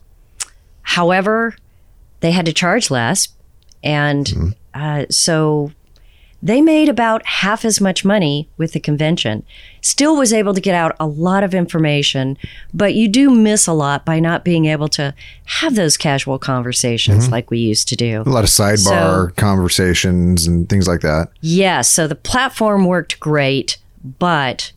However, 0.88 1.54
they 2.22 2.32
had 2.32 2.46
to 2.46 2.54
charge 2.54 2.90
less. 2.90 3.28
And 3.84 4.56
uh, 4.74 5.06
so 5.10 5.74
they 6.42 6.62
made 6.62 6.88
about 6.88 7.26
half 7.26 7.66
as 7.66 7.82
much 7.82 8.06
money 8.06 8.48
with 8.58 8.74
the 8.74 8.80
convention. 8.80 9.44
Still 9.82 10.16
was 10.16 10.32
able 10.32 10.54
to 10.54 10.62
get 10.62 10.76
out 10.76 10.96
a 11.00 11.08
lot 11.08 11.44
of 11.44 11.56
information, 11.56 12.38
but 12.74 12.94
you 12.94 13.08
do 13.08 13.30
miss 13.30 13.66
a 13.66 13.74
lot 13.74 14.06
by 14.06 14.20
not 14.20 14.46
being 14.46 14.66
able 14.66 14.88
to 14.90 15.16
have 15.46 15.76
those 15.76 15.98
casual 15.98 16.38
conversations 16.38 17.26
mm-hmm. 17.26 17.34
like 17.34 17.50
we 17.50 17.58
used 17.58 17.88
to 17.90 17.96
do. 17.96 18.22
A 18.22 18.30
lot 18.30 18.44
of 18.44 18.50
sidebar 18.50 19.30
So- 19.30 19.34
conversations 19.36 20.46
and 20.46 20.70
things 20.70 20.88
like 20.88 21.02
that. 21.02 21.30
Yes, 21.42 21.90
so 21.90 22.08
the 22.08 22.16
platform 22.16 22.86
worked 22.86 23.20
great, 23.20 23.78
but 24.04 24.72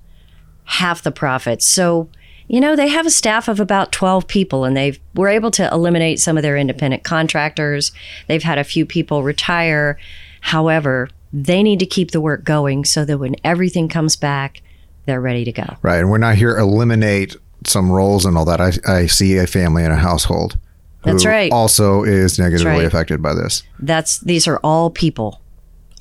half 0.64 1.02
the 1.02 1.12
profits. 1.12 1.66
So, 1.66 2.08
you 2.48 2.60
know, 2.60 2.74
they 2.74 2.88
have 2.88 3.04
a 3.04 3.10
staff 3.10 3.48
of 3.48 3.60
about 3.60 3.92
12 3.92 4.26
people 4.28 4.64
and 4.64 4.76
they 4.76 4.98
were 5.14 5.28
able 5.28 5.50
to 5.52 5.68
eliminate 5.72 6.20
some 6.20 6.38
of 6.38 6.42
their 6.42 6.56
independent 6.56 7.04
contractors. 7.04 7.92
They've 8.28 8.42
had 8.42 8.58
a 8.58 8.64
few 8.64 8.86
people 8.86 9.22
retire. 9.22 9.98
However, 10.40 11.10
they 11.32 11.62
need 11.62 11.78
to 11.78 11.86
keep 11.86 12.10
the 12.10 12.20
work 12.20 12.44
going 12.44 12.84
so 12.84 13.04
that 13.04 13.18
when 13.18 13.36
everything 13.44 13.88
comes 13.88 14.16
back, 14.16 14.62
they're 15.06 15.20
ready 15.20 15.44
to 15.44 15.52
go. 15.52 15.76
Right. 15.82 15.98
And 15.98 16.10
we're 16.10 16.18
not 16.18 16.36
here 16.36 16.56
to 16.56 16.60
eliminate 16.60 17.36
some 17.66 17.90
roles 17.90 18.24
and 18.24 18.36
all 18.36 18.44
that. 18.46 18.60
I, 18.60 18.72
I 18.86 19.06
see 19.06 19.36
a 19.36 19.46
family 19.46 19.84
and 19.84 19.92
a 19.92 19.96
household. 19.96 20.58
That's 21.02 21.24
right. 21.24 21.50
Also 21.50 22.02
is 22.04 22.38
negatively 22.38 22.72
right. 22.72 22.84
affected 22.84 23.22
by 23.22 23.32
this. 23.34 23.62
that's 23.78 24.18
these 24.20 24.46
are 24.46 24.58
all 24.58 24.90
people 24.90 25.40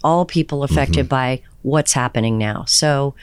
all 0.04 0.26
people 0.26 0.64
affected 0.64 1.10
by 1.10 1.42
what's 1.62 1.92
happening 1.94 2.38
now 2.38 2.64
so 2.66 3.14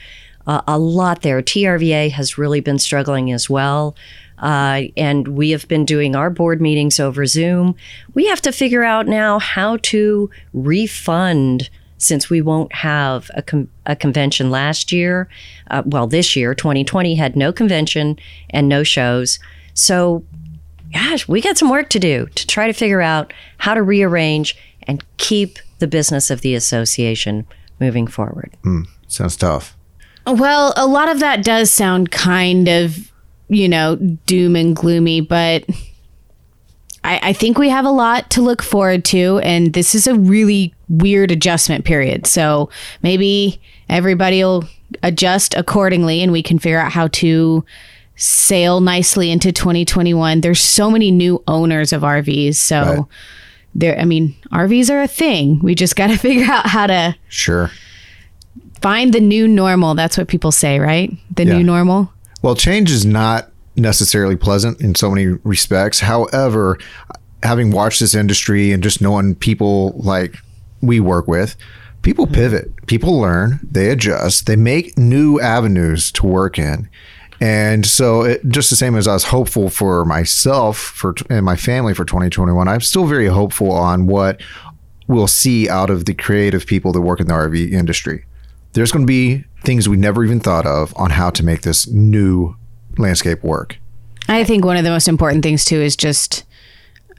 uh, 0.45 0.61
a 0.67 0.77
lot 0.77 1.21
there 1.21 1.41
trva 1.41 2.11
has 2.11 2.37
really 2.37 2.59
been 2.59 2.79
struggling 2.79 3.31
as 3.31 3.49
well 3.49 3.95
uh, 4.39 4.83
and 4.95 5.29
we 5.29 5.49
have 5.49 5.67
been 5.67 5.85
doing 5.85 6.15
our 6.15 6.29
board 6.29 6.61
meetings 6.61 6.99
over 6.99 7.25
zoom 7.25 7.75
we 8.13 8.27
have 8.27 8.41
to 8.41 8.51
figure 8.51 8.83
out 8.83 9.07
now 9.07 9.39
how 9.39 9.77
to 9.77 10.29
refund 10.53 11.69
since 11.97 12.29
we 12.29 12.41
won't 12.41 12.73
have 12.73 13.31
a, 13.33 13.41
com- 13.41 13.69
a 13.85 13.95
convention 13.95 14.49
last 14.51 14.91
year 14.91 15.27
uh, 15.71 15.83
well 15.85 16.07
this 16.07 16.35
year 16.35 16.53
2020 16.53 17.15
had 17.15 17.35
no 17.35 17.51
convention 17.51 18.17
and 18.49 18.67
no 18.67 18.83
shows 18.83 19.39
so 19.73 20.23
gosh, 20.93 21.27
we 21.27 21.41
got 21.41 21.57
some 21.57 21.69
work 21.69 21.89
to 21.89 21.99
do 21.99 22.27
to 22.27 22.47
try 22.47 22.67
to 22.67 22.73
figure 22.73 23.01
out 23.01 23.33
how 23.57 23.73
to 23.73 23.83
rearrange 23.83 24.57
and 24.83 25.03
keep 25.17 25.59
the 25.79 25.87
business 25.87 26.29
of 26.29 26.41
the 26.41 26.55
association 26.55 27.45
moving 27.79 28.07
forward. 28.07 28.55
Sounds 29.07 29.35
tough. 29.35 29.75
Well, 30.25 30.73
a 30.75 30.85
lot 30.85 31.09
of 31.09 31.19
that 31.19 31.43
does 31.43 31.71
sound 31.71 32.11
kind 32.11 32.67
of, 32.67 33.11
you 33.47 33.69
know, 33.69 33.95
doom 33.95 34.55
and 34.55 34.75
gloomy, 34.75 35.21
but 35.21 35.63
I, 37.03 37.19
I 37.29 37.33
think 37.33 37.57
we 37.57 37.69
have 37.69 37.85
a 37.85 37.91
lot 37.91 38.29
to 38.31 38.41
look 38.41 38.61
forward 38.61 39.05
to. 39.05 39.39
And 39.39 39.73
this 39.73 39.95
is 39.95 40.07
a 40.07 40.15
really 40.15 40.73
weird 40.89 41.31
adjustment 41.31 41.85
period. 41.85 42.25
So 42.27 42.69
maybe 43.01 43.59
everybody 43.89 44.43
will 44.43 44.65
adjust 45.03 45.53
accordingly 45.55 46.21
and 46.21 46.31
we 46.31 46.41
can 46.41 46.59
figure 46.59 46.79
out 46.79 46.91
how 46.91 47.07
to 47.09 47.65
sail 48.15 48.79
nicely 48.81 49.29
into 49.31 49.51
2021. 49.51 50.41
There's 50.41 50.59
so 50.61 50.89
many 50.89 51.11
new 51.11 51.43
owners 51.47 51.93
of 51.93 52.01
RVs. 52.03 52.55
So 52.55 52.81
Right. 52.81 52.99
there, 53.75 53.99
I 53.99 54.05
mean, 54.05 54.35
RVs 54.51 54.89
are 54.89 55.01
a 55.01 55.07
thing. 55.07 55.59
We 55.61 55.75
just 55.75 55.95
got 55.95 56.07
to 56.07 56.17
figure 56.17 56.45
out 56.51 56.67
how 56.67 56.87
to 56.87 57.15
Sure. 57.27 57.69
find 58.81 59.13
the 59.13 59.19
new 59.19 59.47
normal. 59.47 59.93
That's 59.95 60.17
what 60.17 60.27
people 60.27 60.51
say, 60.51 60.79
right? 60.79 61.11
The 61.35 61.45
Yeah. 61.45 61.57
new 61.57 61.63
normal. 61.63 62.11
Well, 62.41 62.55
change 62.55 62.91
is 62.91 63.05
not 63.05 63.49
necessarily 63.75 64.35
pleasant 64.35 64.79
in 64.81 64.95
so 64.95 65.11
many 65.11 65.37
respects. 65.43 65.99
However, 65.99 66.77
having 67.43 67.71
watched 67.71 67.99
this 67.99 68.15
industry 68.15 68.71
and 68.71 68.81
just 68.81 69.01
knowing 69.01 69.35
people 69.35 69.93
like 69.97 70.37
we 70.81 70.99
work 70.99 71.27
with, 71.27 71.55
people 72.01 72.25
mm-hmm. 72.25 72.35
pivot, 72.35 72.85
people 72.87 73.19
learn, 73.19 73.59
they 73.63 73.89
adjust, 73.89 74.45
they 74.45 74.55
make 74.55 74.97
new 74.97 75.39
avenues 75.39 76.11
to 76.13 76.25
work 76.25 76.57
in. 76.57 76.89
And 77.39 77.85
so, 77.85 78.23
it, 78.23 78.47
just 78.47 78.71
the 78.71 78.75
same 78.75 78.95
as 78.95 79.07
I 79.07 79.13
was 79.13 79.25
hopeful 79.25 79.69
for 79.69 80.03
myself 80.05 80.77
for 80.77 81.13
and 81.29 81.45
my 81.45 81.55
family 81.55 81.93
for 81.93 82.03
2021, 82.03 82.67
I'm 82.67 82.81
still 82.81 83.05
very 83.05 83.27
hopeful 83.27 83.71
on 83.71 84.07
what 84.07 84.41
we'll 85.07 85.27
see 85.27 85.69
out 85.69 85.89
of 85.89 86.05
the 86.05 86.15
creative 86.15 86.65
people 86.65 86.91
that 86.93 87.01
work 87.01 87.19
in 87.19 87.27
the 87.27 87.33
RV 87.33 87.71
industry. 87.71 88.25
There's 88.73 88.91
going 88.91 89.05
to 89.05 89.07
be 89.07 89.45
things 89.63 89.87
we 89.87 89.97
never 89.97 90.23
even 90.23 90.39
thought 90.39 90.65
of 90.65 90.93
on 90.97 91.11
how 91.11 91.29
to 91.31 91.43
make 91.43 91.61
this 91.61 91.87
new 91.87 92.55
landscape 92.97 93.43
work. 93.43 93.77
I 94.27 94.43
think 94.43 94.65
one 94.65 94.77
of 94.77 94.83
the 94.83 94.89
most 94.89 95.07
important 95.07 95.43
things 95.43 95.63
too 95.63 95.77
is 95.77 95.95
just 95.95 96.43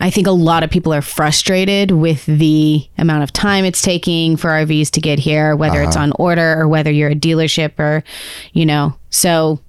I 0.01 0.11
think 0.11 0.27
a 0.27 0.33
lot 0.33 0.63
of 0.63 0.71
people 0.71 0.95
are 0.95 1.03
frustrated 1.03 1.91
with 1.91 2.25
the 2.27 2.87
amount 2.99 3.25
of 3.25 3.33
time 3.33 3.65
it's 3.65 3.83
taking 3.83 4.37
for 4.37 4.51
RVs 4.51 4.91
to 4.93 5.01
get 5.01 5.19
here, 5.19 5.57
whether 5.57 5.83
it's 5.83 5.97
on 5.97 6.13
order 6.19 6.61
or 6.61 6.69
whether 6.69 6.91
you're 6.91 7.11
a 7.11 7.17
dealership 7.17 7.79
or, 7.79 8.05
you 8.53 8.65
know. 8.65 8.97
So 9.11 9.61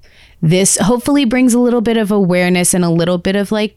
this 0.42 0.78
hopefully 0.78 1.26
brings 1.26 1.54
a 1.54 1.60
little 1.60 1.82
bit 1.82 1.98
of 1.98 2.12
awareness 2.12 2.74
and 2.74 2.86
a 2.86 2.90
little 2.90 3.18
bit 3.18 3.36
of 3.36 3.52
like 3.52 3.76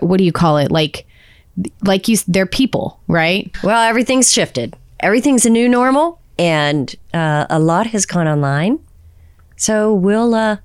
what 0.00 0.18
do 0.18 0.24
you 0.24 0.32
call 0.32 0.58
it? 0.58 0.70
Like 0.70 1.06
like 1.84 2.08
you 2.08 2.16
they're 2.26 2.46
people, 2.46 3.00
right? 3.08 3.54
Well, 3.62 3.82
everything's 3.82 4.32
shifted. 4.32 4.76
Everything's 5.00 5.46
a 5.46 5.50
new 5.50 5.68
normal, 5.68 6.20
and 6.38 6.94
uh, 7.12 7.46
a 7.48 7.58
lot 7.58 7.88
has 7.88 8.06
gone 8.06 8.26
online. 8.26 8.78
So 9.56 9.94
we'll 9.94 10.34
uh, 10.34 10.58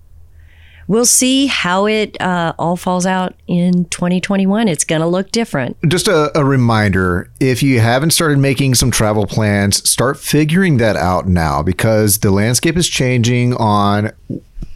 we'll 0.92 1.06
see 1.06 1.48
how 1.48 1.86
it 1.86 2.20
uh, 2.22 2.52
all 2.60 2.76
falls 2.76 3.06
out 3.06 3.34
in 3.48 3.86
2021. 3.86 4.68
It's 4.68 4.84
going 4.84 5.00
to 5.00 5.08
look 5.08 5.32
different. 5.32 5.78
Just 5.88 6.10
a, 6.10 6.38
a 6.38 6.44
reminder 6.44 7.32
if 7.40 7.64
you 7.64 7.80
haven't 7.80 8.12
started 8.12 8.40
making 8.40 8.76
some 8.76 8.92
travel 8.92 9.26
plans, 9.26 9.90
start 9.90 10.20
figuring 10.20 10.78
that 10.78 10.98
out 10.98 11.30
now 11.30 11.64
because 11.64 12.18
the 12.18 12.30
landscape 12.30 12.76
is 12.76 12.90
changing 12.90 13.56
on 13.56 14.12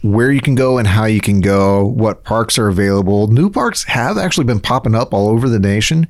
where 0.00 0.32
you 0.32 0.40
can 0.40 0.54
go 0.54 0.78
and 0.78 0.88
how 0.88 1.04
you 1.04 1.20
can 1.20 1.42
go, 1.42 1.84
what 1.84 2.24
parks 2.24 2.58
are 2.58 2.68
available. 2.68 3.26
New 3.26 3.50
parks 3.50 3.84
have 3.84 4.16
actually 4.16 4.44
been 4.44 4.60
popping 4.60 4.94
up 4.94 5.12
all 5.12 5.28
over 5.28 5.50
the 5.50 5.58
nation. 5.58 6.08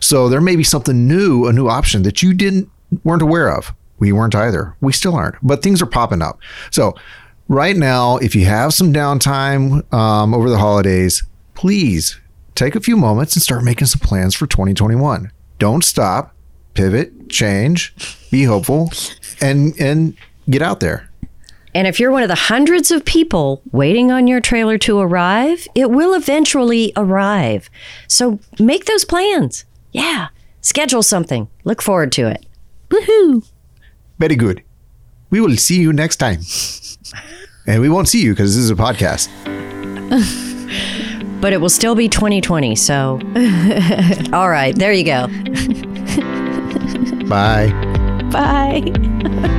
So 0.00 0.28
there 0.28 0.40
may 0.40 0.56
be 0.56 0.64
something 0.64 1.06
new, 1.06 1.46
a 1.46 1.52
new 1.52 1.68
option 1.68 2.02
that 2.02 2.24
you 2.24 2.34
didn't 2.34 2.68
weren't 3.04 3.22
aware 3.22 3.56
of. 3.56 3.72
We 4.00 4.10
weren't 4.10 4.34
either. 4.34 4.76
We 4.80 4.92
still 4.92 5.14
aren't, 5.14 5.36
but 5.46 5.62
things 5.62 5.80
are 5.80 5.86
popping 5.86 6.22
up. 6.22 6.40
So 6.72 6.94
right 7.48 7.76
now, 7.76 8.16
if 8.18 8.34
you 8.34 8.44
have 8.44 8.72
some 8.74 8.92
downtime 8.92 9.92
um, 9.92 10.34
over 10.34 10.48
the 10.48 10.58
holidays, 10.58 11.22
please 11.54 12.20
take 12.54 12.74
a 12.74 12.80
few 12.80 12.96
moments 12.96 13.34
and 13.34 13.42
start 13.42 13.64
making 13.64 13.86
some 13.86 14.00
plans 14.00 14.34
for 14.34 14.46
2021. 14.46 15.30
Don't 15.58 15.84
stop, 15.84 16.34
pivot, 16.74 17.28
change, 17.28 17.94
be 18.30 18.44
hopeful, 18.44 18.90
and 19.40 19.78
and 19.80 20.16
get 20.50 20.62
out 20.62 20.80
there. 20.80 21.10
And 21.74 21.88
if 21.88 21.98
you're 21.98 22.12
one 22.12 22.22
of 22.22 22.28
the 22.28 22.36
hundreds 22.36 22.92
of 22.92 23.04
people 23.04 23.60
waiting 23.72 24.12
on 24.12 24.28
your 24.28 24.40
trailer 24.40 24.78
to 24.78 25.00
arrive, 25.00 25.66
it 25.74 25.90
will 25.90 26.14
eventually 26.14 26.92
arrive. 26.96 27.68
So 28.06 28.38
make 28.60 28.84
those 28.84 29.04
plans. 29.04 29.64
Yeah. 29.90 30.28
Schedule 30.60 31.02
something. 31.02 31.48
Look 31.64 31.82
forward 31.82 32.12
to 32.12 32.28
it. 32.28 32.46
Woohoo! 32.90 33.50
Very 34.20 34.36
good. 34.36 34.62
We 35.30 35.40
will 35.40 35.56
see 35.56 35.80
you 35.80 35.92
next 35.92 36.16
time. 36.16 36.42
And 37.66 37.80
we 37.80 37.88
won't 37.88 38.08
see 38.08 38.22
you 38.22 38.32
because 38.32 38.54
this 38.54 38.64
is 38.64 38.70
a 38.70 38.74
podcast. 38.74 39.30
But 41.44 41.52
it 41.52 41.58
will 41.58 41.68
still 41.68 41.94
be 41.94 42.08
2020. 42.08 42.74
So, 42.74 43.20
all 44.32 44.48
right. 44.48 44.74
There 44.74 44.94
you 44.94 45.04
go. 45.04 45.26
Bye. 47.28 47.70
Bye. 48.32 49.50